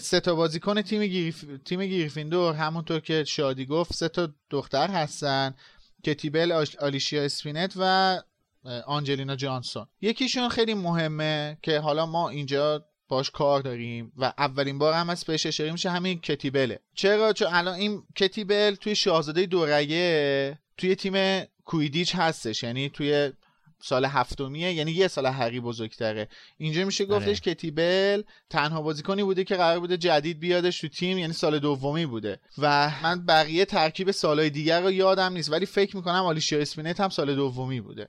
سه 0.00 0.20
تا 0.20 0.34
بازیکن 0.34 0.82
تیم 0.82 1.00
گریف... 1.00 1.44
تیم 1.64 1.80
گریفیندور 1.80 2.54
همونطور 2.54 3.00
که 3.00 3.24
شادی 3.24 3.66
گفت 3.66 3.92
سه 3.92 4.08
تا 4.08 4.28
دختر 4.50 4.90
هستن 4.90 5.54
کتی 6.04 6.44
بل 6.44 6.64
آلیشیا 6.80 7.22
اسپینت 7.22 7.72
و 7.76 8.22
آنجلینا 8.86 9.36
جانسون. 9.36 9.86
یکیشون 10.00 10.48
خیلی 10.48 10.74
مهمه 10.74 11.58
که 11.62 11.78
حالا 11.78 12.06
ما 12.06 12.28
اینجا 12.28 12.86
باش 13.08 13.30
کار 13.30 13.60
داریم 13.60 14.12
و 14.16 14.32
اولین 14.38 14.78
بار 14.78 14.92
هم 14.94 15.10
از 15.10 15.24
بهش 15.24 15.46
اشاره 15.46 15.72
میشه 15.72 15.90
همین 15.90 16.20
کتی 16.20 16.50
بله. 16.50 16.80
چرا؟ 16.94 17.32
چون 17.32 17.48
الان 17.50 17.74
این 17.74 18.02
کتی 18.16 18.55
بل 18.55 18.74
توی 18.74 18.94
شاهزاده 18.94 19.46
دورگه 19.46 20.58
توی 20.76 20.94
تیم 20.94 21.44
کویدیچ 21.64 22.14
هستش 22.14 22.62
یعنی 22.62 22.88
توی 22.88 23.32
سال 23.82 24.04
هفتمیه 24.04 24.72
یعنی 24.72 24.92
یه 24.92 25.08
سال 25.08 25.26
هری 25.26 25.60
بزرگتره. 25.60 26.28
اینجا 26.58 26.84
میشه 26.84 27.04
گفتش 27.04 27.40
کتی 27.40 27.54
بل 27.54 28.22
تنها 28.50 28.82
بازیکنی 28.82 29.22
بوده 29.22 29.44
که 29.44 29.56
قرار 29.56 29.80
بوده 29.80 29.96
جدید 29.96 30.40
بیادش 30.40 30.80
تو 30.80 30.88
تیم 30.88 31.18
یعنی 31.18 31.32
سال 31.32 31.58
دومی 31.58 32.06
بوده. 32.06 32.40
و 32.58 32.90
من 33.02 33.26
بقیه 33.26 33.64
ترکیب 33.64 34.10
سالهای 34.10 34.50
دیگر 34.50 34.80
رو 34.80 34.90
یادم 34.90 35.32
نیست 35.32 35.52
ولی 35.52 35.66
فکر 35.66 35.96
می‌کنم 35.96 36.24
آلیشیا 36.24 36.58
اسپینت 36.58 37.00
هم 37.00 37.08
سال 37.08 37.34
دومی 37.34 37.80
بوده. 37.80 38.08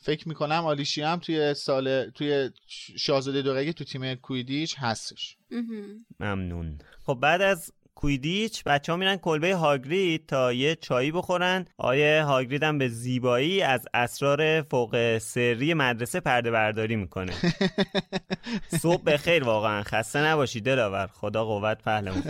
فکر 0.00 0.28
می‌کنم 0.28 0.66
آلیشیا 0.66 1.08
هم 1.08 1.18
توی 1.18 1.54
سال 1.54 2.10
توی 2.10 2.50
شاهزاده 2.96 3.42
دورگه 3.42 3.72
تو 3.72 3.84
تیم 3.84 4.14
کویدیچ 4.14 4.74
هستش. 4.78 5.36
ممنون. 6.20 6.78
خب 7.06 7.14
بعد 7.14 7.42
از 7.42 7.72
کویدیچ. 7.94 8.64
بچه 8.64 8.92
ها 8.92 8.98
میرن 8.98 9.16
کلبه 9.16 9.54
هاگرید 9.54 10.26
تا 10.26 10.52
یه 10.52 10.74
چایی 10.74 11.12
بخورن. 11.12 11.66
آیه 11.78 12.22
هاگرید 12.22 12.62
هم 12.62 12.78
به 12.78 12.88
زیبایی 12.88 13.62
از 13.62 13.86
اسرار 13.94 14.62
فوق 14.62 15.18
سری 15.18 15.74
مدرسه 15.74 16.20
پرده 16.20 16.50
برداری 16.50 16.96
می‌کنه. 16.96 17.32
صبح 18.82 19.02
به 19.02 19.16
خیر 19.16 19.44
واقعا. 19.44 19.82
خسته 19.82 20.18
نباشی 20.18 20.60
دلاور. 20.60 21.06
خدا 21.06 21.44
قوت 21.44 21.82
پهلمون 21.82 22.22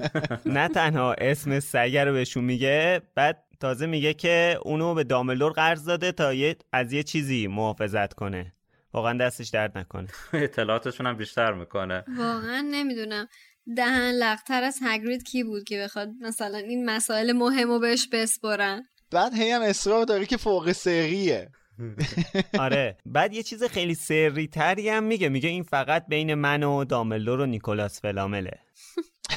نه 0.56 0.68
تنها 0.68 1.12
اسم 1.18 1.60
سگه 1.60 2.04
رو 2.04 2.12
بهشون 2.12 2.44
میگه 2.44 3.00
بعد 3.14 3.44
تازه 3.60 3.86
میگه 3.86 4.14
که 4.14 4.58
اونو 4.62 4.94
به 4.94 5.04
داملور 5.04 5.52
قرض 5.52 5.84
داده 5.84 6.12
تا 6.12 6.34
یه 6.34 6.56
از 6.72 6.92
یه 6.92 7.02
چیزی 7.02 7.46
محافظت 7.46 8.12
کنه. 8.14 8.52
واقعا 8.94 9.18
دستش 9.18 9.48
درد 9.48 9.78
نکنه. 9.78 10.08
اطلاعاتشون 10.32 11.06
هم 11.06 11.16
بیشتر 11.16 11.52
می‌کنه. 11.52 12.04
واقعا 12.18 12.60
نمی‌دونم. 12.70 13.28
دهن 13.76 14.10
لقتر 14.12 14.62
از 14.62 14.78
هگرید 14.82 15.22
کی 15.22 15.44
بود 15.44 15.64
که 15.64 15.82
بخواد 15.84 16.08
مثلا 16.20 16.58
این 16.58 16.84
مسائل 16.90 17.32
مهم 17.32 17.68
رو 17.68 17.78
بهش 17.78 18.08
بسپرن؟ 18.12 18.82
بعد 19.10 19.34
هی 19.34 19.50
هم 19.50 19.62
اصرار 19.62 20.04
داره 20.04 20.26
که 20.26 20.36
فوق 20.36 20.72
سریه. 20.72 21.50
آره. 22.58 22.96
بعد 23.06 23.32
یه 23.32 23.42
چیز 23.42 23.64
خیلی 23.64 23.94
سری 23.94 24.46
تری 24.46 24.88
هم 24.88 25.04
میگه. 25.04 25.28
میگه 25.28 25.48
این 25.48 25.62
فقط 25.62 26.06
بین 26.08 26.34
من 26.34 26.62
و 26.62 26.84
داملور 26.84 27.40
و 27.40 27.46
نیکولاس 27.46 28.00
فلامله. 28.00 28.58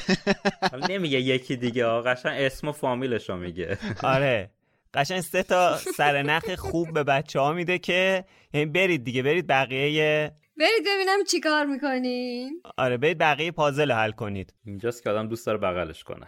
نمیگه 0.90 1.20
یکی 1.20 1.56
دیگه 1.56 1.84
آقا 1.84 2.10
قشنگ 2.10 2.40
اسم 2.40 2.68
و 2.68 2.72
فامیلش 2.72 3.30
رو 3.30 3.36
میگه. 3.36 3.78
آره. 4.02 4.50
قشنگ 4.94 5.20
سه 5.20 5.42
تا 5.42 5.76
سرنخ 5.96 6.54
خوب 6.54 6.92
به 6.92 7.04
بچه 7.04 7.40
ها 7.40 7.52
میده 7.52 7.78
که 7.78 8.24
یعنی 8.54 8.66
برید 8.66 9.04
دیگه. 9.04 9.22
برید 9.22 9.46
بقیه 9.46 10.32
برید 10.58 10.86
ببینم 10.86 11.24
چی 11.30 11.40
کار 11.40 11.66
می‌کنین. 11.66 12.62
آره 12.76 12.96
برید 12.96 13.18
بقیه 13.18 13.50
پازل 13.50 13.92
حل 13.92 14.10
کنید. 14.10 14.54
اینجاست 14.64 15.02
که 15.02 15.10
آدم 15.10 15.28
دوست 15.28 15.46
داره 15.46 15.58
بغلش 15.58 16.04
کنه. 16.04 16.26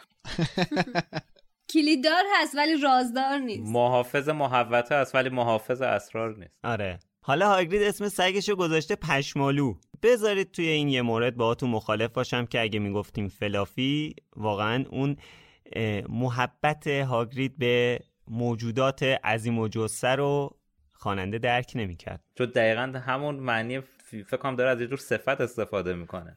کلیددار 1.72 2.24
هست 2.36 2.54
ولی 2.56 2.80
رازدار 2.82 3.38
نیست. 3.38 3.72
محافظ 3.72 4.28
محوته 4.28 4.94
هست 4.94 5.14
ولی 5.14 5.28
محافظ 5.28 5.82
اسرار 5.82 6.36
نیست. 6.38 6.58
آره. 6.64 6.98
حالا 7.22 7.48
هاگرید 7.48 7.82
اسم 7.82 8.08
سگشو 8.08 8.56
گذاشته 8.56 8.96
پشمالو. 8.96 9.74
بذارید 10.02 10.50
توی 10.50 10.68
این 10.68 10.88
یه 10.88 11.02
مورد 11.02 11.36
با 11.36 11.54
تو 11.54 11.66
مخالف 11.66 12.10
باشم 12.10 12.46
که 12.46 12.60
اگه 12.60 12.78
می‌گفتیم 12.78 13.28
فلافی 13.28 14.14
واقعا 14.36 14.84
اون 14.90 15.16
محبت 16.08 16.86
هاگرید 16.86 17.58
به 17.58 18.00
موجودات 18.28 19.02
عظیم 19.02 19.58
و 19.58 19.68
جسه 19.68 20.08
رو 20.08 20.56
خواننده 20.92 21.38
درک 21.38 21.72
نمی‌کرد. 21.74 22.20
چون 22.38 22.46
دقیقا 22.46 22.82
همون 22.82 23.34
معنی 23.34 23.80
فکر 24.10 24.36
کنم 24.36 24.56
داره 24.56 24.70
از 24.70 24.80
یه 24.80 24.86
جور 24.86 24.98
صفت 24.98 25.40
استفاده 25.40 25.94
می‌کنه. 25.94 26.36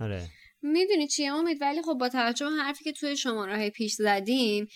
آره. 0.00 0.28
می‌دونی 0.62 1.08
چیه 1.08 1.32
امید؟ 1.32 1.58
ولی 1.60 1.82
خب 1.82 1.94
با 1.94 2.08
توجه 2.08 2.50
به 2.50 2.56
حرفی 2.56 2.84
که 2.84 2.92
توی 2.92 3.16
شماره 3.16 3.70
پیش 3.70 3.94
زدیم 3.94 4.66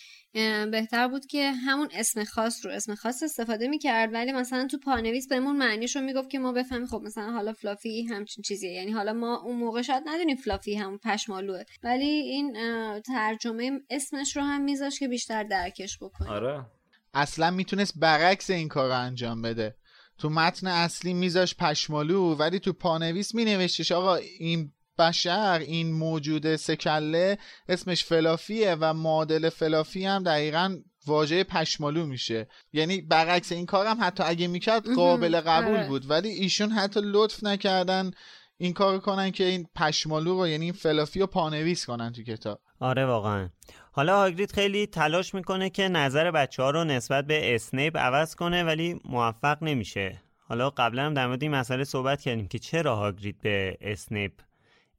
بهتر 0.70 1.08
بود 1.08 1.26
که 1.26 1.50
همون 1.50 1.88
اسم 1.92 2.24
خاص 2.24 2.66
رو 2.66 2.72
اسم 2.72 2.94
خاص 2.94 3.22
استفاده 3.22 3.68
می‌کرد 3.68 4.12
ولی 4.12 4.32
مثلا 4.32 4.66
تو 4.66 4.78
پانویس 4.78 5.28
بهمون 5.28 5.56
معنیش 5.56 5.96
رو 5.96 6.02
می‌گفت 6.02 6.30
که 6.30 6.38
ما 6.38 6.52
بفهمیم 6.52 6.86
خب 6.86 7.02
مثلا 7.04 7.32
حالا 7.32 7.52
فلافی 7.52 8.06
همچین 8.06 8.42
چیزیه. 8.42 8.70
یعنی 8.70 8.92
حالا 8.92 9.12
ما 9.12 9.36
اون 9.36 9.56
موقع 9.56 9.82
شاید 9.82 10.02
ندونیم 10.06 10.36
فلافی 10.36 10.74
همون 10.74 10.98
پشمالوه 10.98 11.62
ولی 11.82 12.06
این 12.06 12.56
ترجمه 13.00 13.80
اسمش 13.90 14.36
رو 14.36 14.42
هم 14.42 14.62
میذاش 14.62 14.98
که 14.98 15.08
بیشتر 15.08 15.42
درکش 15.42 15.98
بکنیم. 15.98 16.32
آره. 16.32 16.66
اصلا 17.14 17.50
می‌تونست 17.50 17.92
برعکس 17.96 18.50
این 18.50 18.68
کار 18.68 18.88
رو 18.88 18.98
انجام 18.98 19.42
بده. 19.42 19.76
تو 20.18 20.30
متن 20.30 20.66
اصلی 20.66 21.14
میذاش 21.14 21.54
پشمالو 21.54 22.34
ولی 22.34 22.58
تو 22.58 22.72
پانویس 22.72 23.34
مینوشتش 23.34 23.92
آقا 23.92 24.14
این 24.14 24.72
بشر 24.98 25.58
این 25.58 25.92
موجود 25.92 26.56
سکله 26.56 27.38
اسمش 27.68 28.04
فلافیه 28.04 28.76
و 28.80 28.94
معادل 28.94 29.48
فلافی 29.48 30.06
هم 30.06 30.22
دقیقا 30.22 30.76
واژه 31.06 31.44
پشمالو 31.44 32.06
میشه. 32.06 32.48
یعنی 32.72 33.00
برعکس 33.00 33.52
این 33.52 33.66
کارم 33.66 33.96
حتی 34.00 34.22
اگه 34.22 34.46
می‌کرد 34.46 34.92
قابل 34.96 35.40
قبول 35.40 35.86
بود. 35.86 36.10
ولی 36.10 36.28
ایشون 36.28 36.70
حتی 36.70 37.00
لطف 37.04 37.44
نکردن 37.44 38.10
این 38.56 38.72
کار 38.72 38.98
کنن 38.98 39.30
که 39.30 39.44
این 39.44 39.66
پشمالو 39.74 40.40
رو 40.40 40.48
یعنی 40.48 40.64
این 40.64 40.72
فلافی 40.72 41.20
رو 41.20 41.26
پانویس 41.26 41.86
کنن 41.86 42.12
تو 42.12 42.22
کتاب. 42.22 42.60
آره 42.80 43.06
واقعا. 43.06 43.48
حالا 43.96 44.16
هاگرید 44.16 44.52
خیلی 44.52 44.86
تلاش 44.86 45.34
می‌کنه 45.34 45.70
که 45.70 45.88
نظر 45.88 46.30
بچه 46.30 46.62
ها 46.62 46.70
رو 46.70 46.84
نسبت 46.84 47.26
به 47.26 47.54
اسنیپ 47.54 47.96
عوض 47.96 48.34
کنه 48.34 48.64
ولی 48.64 49.00
موفق 49.04 49.62
نمیشه. 49.62 50.22
حالا 50.38 50.70
قبلا 50.70 51.02
هم 51.06 51.14
در 51.14 51.26
مورد 51.26 51.42
این 51.42 51.52
مسئله 51.54 51.84
صحبت 51.84 52.20
کردیم 52.20 52.48
که 52.48 52.58
چرا 52.58 52.96
هاگرید 52.96 53.38
به 53.42 53.78
اسنیپ 53.80 54.32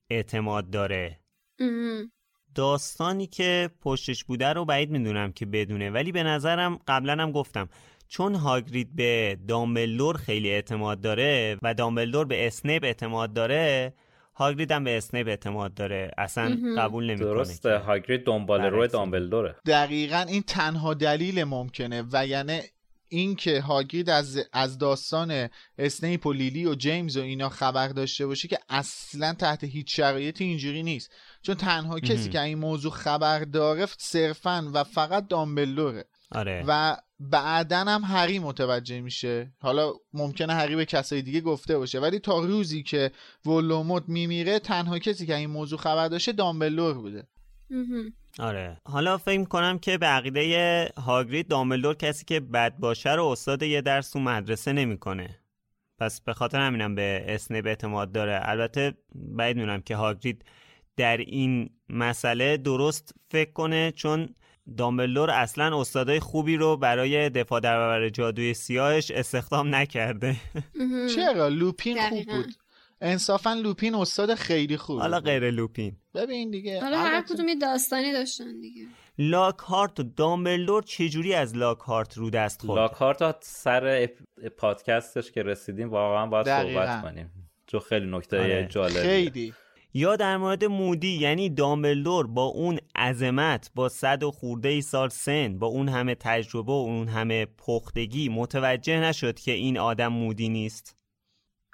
اعتماد 0.09 0.69
داره. 0.69 1.19
داستانی 2.55 3.27
که 3.27 3.69
پشتش 3.81 4.23
بوده 4.23 4.53
رو 4.53 4.65
بعید 4.65 4.91
می‌دونم 4.91 5.31
که 5.31 5.45
بدونه 5.45 5.89
ولی 5.89 6.11
به 6.11 6.23
نظرم 6.23 6.79
قبلا 6.87 7.23
هم 7.23 7.31
گفتم 7.31 7.69
چون 8.07 8.35
هاگرید 8.35 8.95
به 8.95 9.37
دامبلدور 9.47 10.17
خیلی 10.17 10.49
اعتماد 10.49 11.01
داره 11.01 11.57
و 11.61 11.73
دامبلدور 11.73 12.25
به 12.25 12.47
اسنیپ 12.47 12.83
اعتماد 12.83 13.33
داره 13.33 13.93
هاگرید 14.35 14.71
هم 14.71 14.83
به 14.83 14.97
اسنیپ 14.97 15.27
اعتماد 15.27 15.73
داره. 15.73 16.11
اصلا 16.17 16.57
قبول 16.77 17.05
نمی‌کنه 17.05 17.27
درسته 17.27 17.77
هاگرید 17.77 18.25
دنبال 18.25 18.61
روی 18.61 18.87
دامبلدوره 18.87 19.55
دقیقا 19.65 20.25
این 20.29 20.41
تنها 20.41 20.93
دلیل 20.93 21.43
ممکنه 21.43 22.03
و 22.11 22.27
یعنی 22.27 22.59
این 23.09 23.35
که 23.35 23.61
هاگرید 23.61 24.09
از 24.09 24.47
از 24.53 24.77
داستان 24.77 25.49
اسنیپ 25.77 26.25
و 26.25 26.33
لیلی 26.33 26.65
و 26.65 26.75
جیمز 26.75 27.17
و 27.17 27.21
اینا 27.21 27.49
خبر 27.49 27.87
داشته 27.87 28.27
باشه 28.27 28.47
که 28.47 28.59
اصلا 28.69 29.33
تحت 29.33 29.63
هیچ 29.63 29.95
شرایطی 29.95 30.43
اینجوری 30.43 30.83
نیست. 30.83 31.11
چون 31.41 31.55
تنها 31.55 31.99
کسی 31.99 32.29
که 32.29 32.41
این 32.41 32.57
موضوع 32.57 32.91
خبر 32.91 33.39
داره 33.39 33.85
صرفا 33.97 34.71
و 34.73 34.83
فقط 34.83 35.27
دامبلوره 35.27 36.05
آره. 36.31 36.63
و 36.67 36.97
بعدا 37.19 37.77
هم 37.77 38.01
هری 38.03 38.39
متوجه 38.39 39.01
میشه. 39.01 39.53
حالا 39.59 39.93
ممکنه 40.13 40.53
هری 40.53 40.75
به 40.75 40.85
کسای 40.85 41.21
دیگه 41.21 41.41
گفته 41.41 41.77
باشه 41.77 41.99
ولی 41.99 42.19
تا 42.19 42.39
روزی 42.39 42.83
که 42.83 43.11
ولوموت 43.45 44.03
میمیره 44.07 44.59
تنها 44.59 44.99
کسی 44.99 45.25
که 45.25 45.35
این 45.35 45.49
موضوع 45.49 45.79
خبر 45.79 46.07
داشته 46.07 46.31
دامبلور 46.31 46.93
بوده. 46.93 47.27
آره. 48.39 48.81
حالا 48.85 49.17
فکر 49.17 49.43
کنم 49.43 49.79
که 49.79 49.97
به 49.97 50.05
عقیده 50.05 50.91
هاگرید 50.97 51.47
دامبلدور 51.47 51.95
کسی 51.95 52.25
که 52.25 52.39
بد 52.39 52.77
باشه 52.77 53.13
رو 53.13 53.25
استاد 53.25 53.63
یه 53.63 53.81
درس 53.81 54.09
تو 54.09 54.19
مدرسه 54.19 54.73
نمی‌کنه. 54.73 55.39
پس 55.99 56.21
به 56.21 56.33
خاطر 56.33 56.59
همینم 56.59 56.95
به 56.95 57.25
اسنیپ 57.27 57.65
اعتماد 57.65 58.11
داره. 58.11 58.39
البته 58.43 58.93
بعید 59.15 59.57
می‌دونم 59.57 59.81
که 59.81 59.95
هاگرید 59.95 60.45
در 60.97 61.17
این 61.17 61.69
مسئله 61.89 62.57
درست 62.57 63.15
فکر 63.31 63.51
کنه 63.51 63.91
چون 63.91 64.35
دامبلدور 64.77 65.29
اصلا 65.29 65.79
استادای 65.79 66.19
خوبی 66.19 66.57
رو 66.57 66.77
برای 66.77 67.29
دفاع 67.29 67.59
در 67.59 67.77
برابر 67.77 68.09
جادوی 68.09 68.53
سیاهش 68.53 69.11
استخدام 69.11 69.75
نکرده. 69.75 70.35
چرا؟ 71.15 71.47
لوپین 71.47 72.09
خوب 72.09 72.25
بود. 72.25 72.53
انصافا 73.01 73.53
لوپین 73.53 73.95
استاد 73.95 74.35
خیلی 74.35 74.77
خوب 74.77 74.99
حالا 74.99 75.19
غیر 75.19 75.51
لوپین. 75.51 75.95
ببین 76.15 76.51
دیگه 76.51 76.81
حالا 76.81 76.97
هر 76.97 77.21
کدوم 77.21 77.47
یه 77.47 77.55
داستانی 77.55 78.11
داشتن 78.11 78.61
دیگه. 78.61 78.81
لاکهارت 79.17 79.99
و 79.99 80.03
دامبلدور 80.03 80.83
چجوری 80.83 81.33
از 81.33 81.55
لاکهارت 81.55 82.17
رو 82.17 82.29
دست 82.29 82.61
خورد؟ 82.61 82.79
لاکهارت 82.79 83.35
سر 83.41 84.09
پادکستش 84.57 85.31
که 85.31 85.43
رسیدیم 85.43 85.89
واقعا 85.89 86.25
باید 86.25 86.45
صحبت 86.45 87.01
کنیم. 87.01 87.31
چون 87.67 87.79
خیلی 87.79 88.05
نکته 88.11 88.39
آره. 88.39 88.67
جالبیه. 88.71 89.01
خیلی. 89.01 89.53
یا 89.97 90.15
در 90.15 90.37
مورد 90.37 90.65
مودی 90.65 91.17
یعنی 91.17 91.49
دامبلدور 91.49 92.27
با 92.27 92.43
اون 92.43 92.79
عظمت 92.95 93.71
با 93.75 93.89
صد 93.89 94.23
و 94.23 94.31
خورده 94.31 94.69
ای 94.69 94.81
سال 94.81 95.09
سن 95.09 95.59
با 95.59 95.67
اون 95.67 95.89
همه 95.89 96.15
تجربه 96.15 96.71
و 96.71 96.75
اون 96.75 97.07
همه 97.07 97.45
پختگی 97.45 98.29
متوجه 98.29 98.99
نشد 98.99 99.39
که 99.39 99.51
این 99.51 99.77
آدم 99.77 100.07
مودی 100.07 100.49
نیست. 100.49 100.95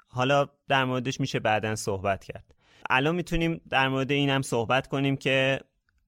حالا 0.08 0.48
در 0.68 0.84
موردش 0.84 1.20
میشه 1.20 1.40
بعدا 1.40 1.76
صحبت 1.76 2.24
کرد. 2.24 2.54
الان 2.90 3.14
می‌تونیم 3.14 3.60
در 3.70 3.88
مورد 3.88 4.12
این 4.12 4.30
هم 4.30 4.42
صحبت 4.42 4.86
کنیم 4.86 5.16
که 5.16 5.60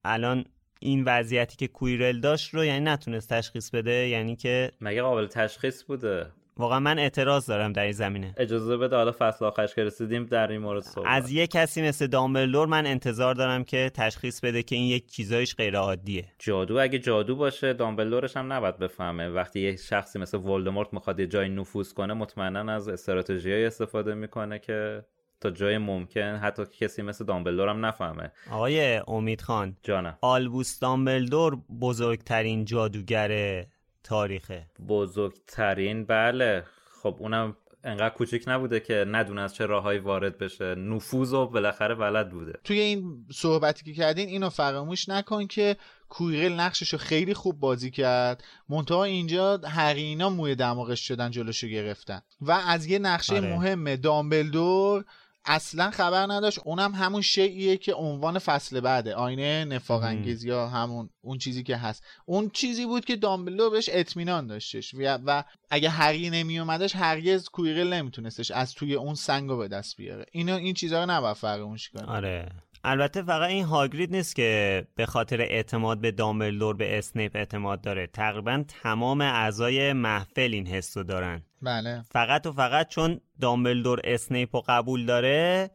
الان 0.03 0.45
این 0.79 1.03
وضعیتی 1.03 1.55
که 1.55 1.67
کویرل 1.67 2.19
داشت 2.19 2.53
رو 2.53 2.65
یعنی 2.65 2.85
نتونست 2.85 3.29
تشخیص 3.29 3.69
بده 3.69 4.07
یعنی 4.07 4.35
که 4.35 4.71
مگه 4.81 5.01
قابل 5.01 5.27
تشخیص 5.27 5.83
بوده؟ 5.83 6.31
واقعا 6.57 6.79
من 6.79 6.99
اعتراض 6.99 7.45
دارم 7.45 7.73
در 7.73 7.83
این 7.83 7.91
زمینه. 7.91 8.33
اجازه 8.37 8.77
بده 8.77 8.95
حالا 8.95 9.11
فصل 9.19 9.45
آخرش 9.45 9.75
که 9.75 9.83
رسیدیم 9.83 10.25
در 10.25 10.51
این 10.51 10.61
مورد 10.61 10.83
صحبت. 10.83 11.07
از 11.07 11.31
یه 11.31 11.47
کسی 11.47 11.81
مثل 11.81 12.07
دامبلدور 12.07 12.67
من 12.67 12.85
انتظار 12.85 13.35
دارم 13.35 13.63
که 13.63 13.91
تشخیص 13.93 14.39
بده 14.39 14.63
که 14.63 14.75
این 14.75 14.85
یک 14.85 15.11
چیزایش 15.11 15.55
غیر 15.55 15.77
عادیه. 15.77 16.25
جادو 16.39 16.79
اگه 16.79 16.99
جادو 16.99 17.35
باشه 17.35 17.73
دامبلدورش 17.73 18.37
هم 18.37 18.53
نباید 18.53 18.77
بفهمه. 18.77 19.29
وقتی 19.29 19.59
یه 19.59 19.75
شخصی 19.75 20.19
مثل 20.19 20.37
ولدمورت 20.37 20.93
می‌خواد 20.93 21.19
یه 21.19 21.27
جای 21.27 21.49
نفوذ 21.49 21.93
کنه 21.93 22.13
مطمئنا 22.13 22.73
از 22.73 22.87
استراتژیای 22.87 23.65
استفاده 23.65 24.13
می‌کنه 24.13 24.59
که 24.59 25.05
تا 25.41 25.51
جای 25.51 25.77
ممکن 25.77 26.35
حتی 26.35 26.63
کسی 26.79 27.01
مثل 27.01 27.25
دامبلدور 27.25 27.69
هم 27.69 27.85
نفهمه. 27.85 28.31
آقای 28.51 29.01
امید 29.07 29.41
خان 29.41 29.77
جانم. 29.83 30.17
آلبوس 30.21 30.79
دامبلدور 30.79 31.57
بزرگترین 31.81 32.65
جادوگر 32.65 33.65
تاریخه. 34.05 34.65
بزرگترین 34.87 36.05
بله. 36.05 36.63
خب 37.03 37.15
اونم 37.19 37.57
انقدر 37.83 38.09
کوچیک 38.09 38.43
نبوده 38.47 38.79
که 38.79 39.05
ندونه 39.07 39.41
از 39.41 39.55
چه 39.55 39.65
راههایی 39.65 39.99
وارد 39.99 40.37
بشه. 40.37 40.75
نفوذ 40.75 41.33
و 41.33 41.47
بالاخره 41.47 41.95
بلد 41.95 42.29
بوده. 42.29 42.53
توی 42.63 42.79
این 42.79 43.25
صحبتی 43.31 43.85
که 43.85 43.93
کردین 43.93 44.27
اینو 44.29 44.49
فراموش 44.49 45.09
نکن 45.09 45.47
که 45.47 45.75
کویرل 46.09 46.53
نقشش 46.53 46.93
رو 46.93 46.99
خیلی 46.99 47.33
خوب 47.33 47.59
بازی 47.59 47.91
کرد. 47.91 48.43
منتها 48.69 49.03
اینجا 49.03 49.57
حقینا 49.57 50.29
موی 50.29 50.55
دماغش 50.55 51.07
شدن 51.07 51.31
جلوشو 51.31 51.67
گرفتن. 51.67 52.21
و 52.41 52.51
از 52.51 52.85
یه 52.85 52.99
نقشه 52.99 53.35
آره. 53.35 53.55
مهم 53.55 53.95
دامبلدور. 53.95 55.05
اصلا 55.45 55.91
خبر 55.91 56.25
نداشت. 56.29 56.59
اونم 56.65 56.95
همون 56.95 57.21
شیعیه 57.21 57.77
که 57.77 57.93
عنوان 57.93 58.39
فصل 58.39 58.79
بعده. 58.79 59.15
آینه 59.15 59.65
نفاق 59.65 60.03
انگیز 60.03 60.43
یا 60.43 60.67
همون 60.67 61.09
اون 61.21 61.37
چیزی 61.37 61.63
که 61.63 61.77
هست. 61.77 62.03
اون 62.25 62.49
چیزی 62.49 62.85
بود 62.85 63.05
که 63.05 63.15
دامبلو 63.15 63.69
بهش 63.69 63.89
اطمینان 63.93 64.47
داشتش. 64.47 64.93
و, 64.93 65.19
و 65.25 65.43
اگه 65.69 65.89
هری 65.89 66.29
نمی 66.29 66.59
اومدش 66.59 66.95
هرگز 66.95 67.49
کویرل 67.49 67.93
نمیتونستش 67.93 68.51
از 68.51 68.73
توی 68.73 68.95
اون 68.95 69.15
سنگو 69.15 69.57
به 69.57 69.67
دست 69.67 69.97
بیاره. 69.97 70.25
اینو 70.31 70.55
این 70.55 70.73
چیزا 70.73 71.03
رو 71.03 71.11
نباید 71.11 71.35
فراموش 71.37 71.89
کنه 71.89 72.05
آره. 72.05 72.51
البته 72.87 73.21
فقط 73.21 73.49
این 73.49 73.65
هاگرید 73.65 74.15
نیست 74.15 74.35
که 74.35 74.83
به 74.95 75.05
خاطر 75.05 75.41
اعتماد 75.41 75.97
به 75.97 76.11
دامبلدور 76.11 76.75
به 76.75 76.97
اسنیپ 76.97 77.35
اعتماد 77.35 77.81
داره. 77.81 78.07
تقریبا 78.07 78.63
تمام 78.83 79.21
اعضای 79.21 79.93
محفل 79.93 80.49
این 80.53 80.67
حس 80.67 80.97
رو 80.97 81.03
دارن. 81.03 81.41
بله. 81.61 82.03
فقط 82.11 82.45
و 82.45 82.51
فقط 82.51 82.87
چون 82.87 83.21
دامبلدور 83.41 84.01
اسنیپ 84.03 84.55
رو 84.55 84.63
قبول 84.67 85.05
داره 85.05 85.69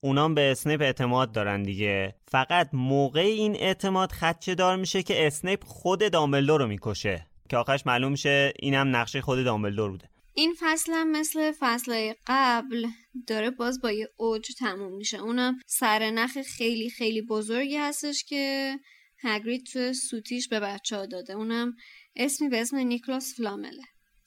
اونام 0.00 0.34
به 0.34 0.50
اسنیپ 0.50 0.80
اعتماد 0.80 1.32
دارن 1.32 1.62
دیگه. 1.62 2.14
فقط 2.28 2.68
موقع 2.72 3.20
این 3.20 3.56
اعتماد 3.56 4.12
خدچه 4.12 4.54
دار 4.54 4.76
میشه 4.76 5.02
که 5.02 5.26
اسنیپ 5.26 5.64
خود 5.64 6.12
دامبلدور 6.12 6.60
رو 6.60 6.66
می‌کشه. 6.66 7.26
که 7.48 7.56
آخرش 7.56 7.86
معلوم 7.86 8.12
میشه 8.12 8.52
اینم 8.58 8.96
نقشه 8.96 9.20
خود 9.20 9.44
دامبلدور 9.44 9.90
بوده. 9.90 10.08
این 10.34 10.54
فصل 10.60 10.92
هم 10.92 11.10
مثل 11.10 11.52
فصل 11.58 12.12
قبل 12.26 12.86
داره 13.26 13.50
باز 13.50 13.80
با 13.80 13.92
یه 13.92 14.08
اوج 14.16 14.54
تموم 14.58 14.96
میشه. 14.96 15.18
اونم 15.18 15.58
سرنخ 15.66 16.42
خیلی 16.42 16.90
خیلی 16.90 17.22
بزرگی 17.22 17.76
هستش 17.76 18.24
که 18.24 18.74
هگرید 19.18 19.66
تو 19.66 19.92
سوتیش 19.92 20.48
به 20.48 20.60
بچه 20.60 20.96
ها 20.96 21.06
داده. 21.06 21.32
اونم 21.32 21.76
اسمی 22.16 22.48
به 22.48 22.60
اسم 22.60 22.76
نیکلاس 22.76 23.34
فلامله 23.36 23.82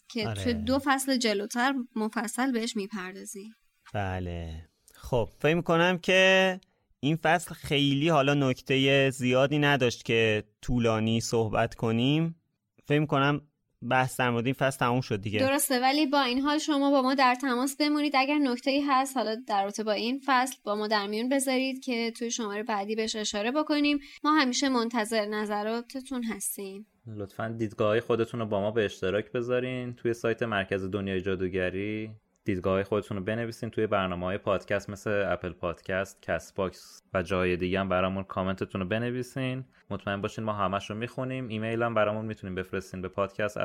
که 0.09 0.27
آره. 0.27 0.43
تو 0.43 0.53
دو 0.53 0.79
فصل 0.83 1.17
جلوتر 1.17 1.73
مفصل 1.95 2.51
بهش 2.51 2.75
می‌پردازی. 2.75 3.49
بله. 3.93 4.69
خب 4.93 5.29
فکر 5.39 5.55
می‌کنم 5.55 5.97
که 5.97 6.59
این 6.99 7.15
فصل 7.15 7.53
خیلی 7.53 8.09
حالا 8.09 8.33
نکته 8.33 9.09
زیادی 9.09 9.59
نداشت 9.59 10.05
که 10.05 10.43
طولانی 10.61 11.21
صحبت 11.21 11.75
کنیم. 11.75 12.41
فکر 12.85 12.99
می‌کنم 12.99 13.41
بحث 13.81 14.19
در 14.19 14.29
مورد 14.29 14.45
این 14.45 14.53
فصل 14.53 14.79
تموم 14.79 15.01
شد 15.01 15.21
دیگه. 15.21 15.39
درسته 15.39 15.79
ولی 15.79 16.05
با 16.05 16.21
این 16.21 16.41
حال 16.41 16.57
شما 16.57 16.91
با 16.91 17.01
ما 17.01 17.13
در 17.15 17.35
تماس 17.35 17.75
بمونید. 17.75 18.13
اگر 18.15 18.37
نکته 18.37 18.71
ای 18.71 18.81
هست 18.81 19.17
حالا 19.17 19.35
در 19.47 19.63
رابطه 19.63 19.83
با 19.83 19.91
این 19.91 20.21
فصل 20.25 20.55
با 20.63 20.75
ما 20.75 20.87
در 20.87 21.07
میون 21.07 21.29
بذارید 21.29 21.83
که 21.83 22.11
توی 22.11 22.31
شماره 22.31 22.63
بعدی 22.63 22.95
بهش 22.95 23.15
اشاره 23.15 23.51
بکنیم. 23.51 23.99
ما 24.23 24.31
همیشه 24.31 24.69
منتظر 24.69 25.25
نظراتتون 25.25 26.23
هستیم. 26.23 26.87
لطفا 27.07 27.55
دیدگاه 27.57 27.99
خودتون 27.99 28.39
رو 28.39 28.45
با 28.45 28.61
ما 28.61 28.71
به 28.71 28.85
اشتراک 28.85 29.31
بذارین. 29.31 29.93
توی 29.93 30.13
سایت 30.13 30.43
مرکز 30.43 30.85
دنیای 30.85 31.21
جادوگری 31.21 32.11
دیدگاه 32.47 32.83
خودتون 32.83 33.17
رو 33.17 33.23
بنویسین 33.23 33.69
توی 33.69 33.87
برنامه 33.87 34.25
های 34.25 34.37
پادکست 34.37 34.89
مثل 34.89 35.25
اپل 35.27 35.53
پادکست، 35.53 36.21
کست‌باکس 36.21 37.01
و 37.13 37.23
جای 37.23 37.57
دیگه 37.57 37.79
هم 37.79 37.89
برامون 37.89 38.23
کامنتتون 38.23 38.81
رو 38.81 38.87
بنویسین. 38.87 39.65
مطمئن 39.89 40.21
باشین 40.21 40.43
ما 40.43 40.53
همش 40.53 40.89
رو 40.89 40.95
می‌خونیم. 40.95 41.47
ایمیل 41.47 41.83
هم 41.83 41.93
برامون 41.93 42.25
می‌تونیم 42.25 42.55
بفرستین 42.55 43.01
به 43.01 43.07
پادکست 43.07 43.57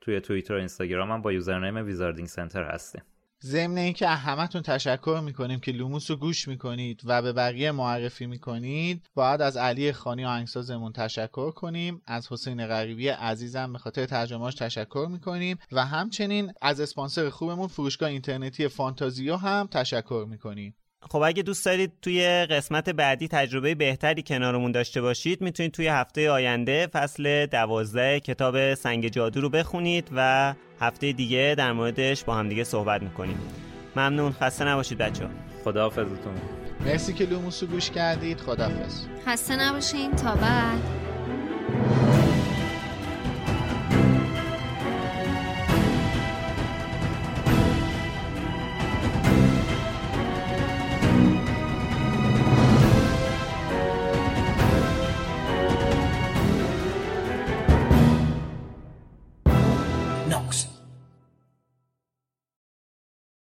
توی 0.00 0.20
توییتر 0.20 0.54
و 0.54 0.56
اینستاگرام 0.56 1.10
هم 1.12 1.22
با 1.22 1.32
username 1.32 1.76
ویزاردینگ 1.76 2.28
سنتر 2.28 2.64
هستیم. 2.64 3.02
ضمن 3.42 3.78
اینکه 3.78 4.08
همتون 4.08 4.62
تشکر 4.62 5.20
می‌کنیم 5.24 5.60
که 5.60 5.72
لوموس 5.72 6.10
رو 6.10 6.16
گوش 6.16 6.48
می‌کنید 6.48 7.00
و 7.04 7.22
به 7.22 7.32
بقیه 7.32 7.72
معرفی 7.72 8.26
می‌کنید 8.26 9.06
باید 9.14 9.42
از 9.42 9.56
علی 9.56 9.92
خانی 9.92 10.24
آهنگسازمون 10.24 10.92
تشکر 10.92 11.50
کنیم. 11.50 12.02
از 12.06 12.32
حسین 12.32 12.66
غریبی 12.66 13.08
عزیزم 13.08 13.72
به 13.72 13.78
خاطر 13.78 14.06
ترجمهاش 14.06 14.54
تشکر 14.54 15.06
می‌کنیم. 15.10 15.58
و 15.72 15.86
همچنین 15.86 16.52
از 16.62 16.80
اسپانسر 16.80 17.30
خوبمون 17.30 17.68
فروشگاه 17.68 18.08
اینترنتی 18.08 18.68
فانتازیو 18.68 19.36
هم 19.36 19.66
تشکر 19.66 20.26
می‌کنیم. 20.28 20.74
خب 21.10 21.22
اگه 21.22 21.42
دوست 21.42 21.64
دارید 21.64 21.92
توی 22.02 22.46
قسمت 22.50 22.90
بعدی 22.90 23.28
تجربه 23.28 23.74
بهتری 23.74 24.22
کنارمون 24.22 24.72
داشته 24.72 25.00
باشید 25.00 25.40
می‌تونید 25.40 25.72
توی 25.72 25.86
هفته 25.86 26.30
آینده 26.30 26.86
فصل 26.86 27.46
دوازده 27.46 28.20
کتاب 28.20 28.74
سنگ 28.74 29.08
جادو 29.08 29.40
رو 29.40 29.48
بخونید 29.50 30.08
و 30.16 30.54
هفته 30.80 31.12
دیگه 31.12 31.54
در 31.58 31.72
موردش 31.72 32.24
با 32.24 32.34
هم 32.34 32.48
دیگه 32.48 32.64
صحبت 32.64 33.02
می‌کنیم. 33.02 33.38
ممنون. 33.96 34.32
خسته 34.32 34.64
نباشید 34.64 34.98
بچه 34.98 35.24
ها 35.24 35.30
خداحافظتون. 35.64 36.34
مرسی 36.86 37.12
که 37.12 37.24
لوموسو 37.24 37.66
گوش 37.66 37.90
کردید. 37.90 38.40
خداحافظ. 38.40 39.06
خسته 39.26 39.56
نباشین. 39.56 40.10
تا 40.12 40.34
بعد. 40.34 40.80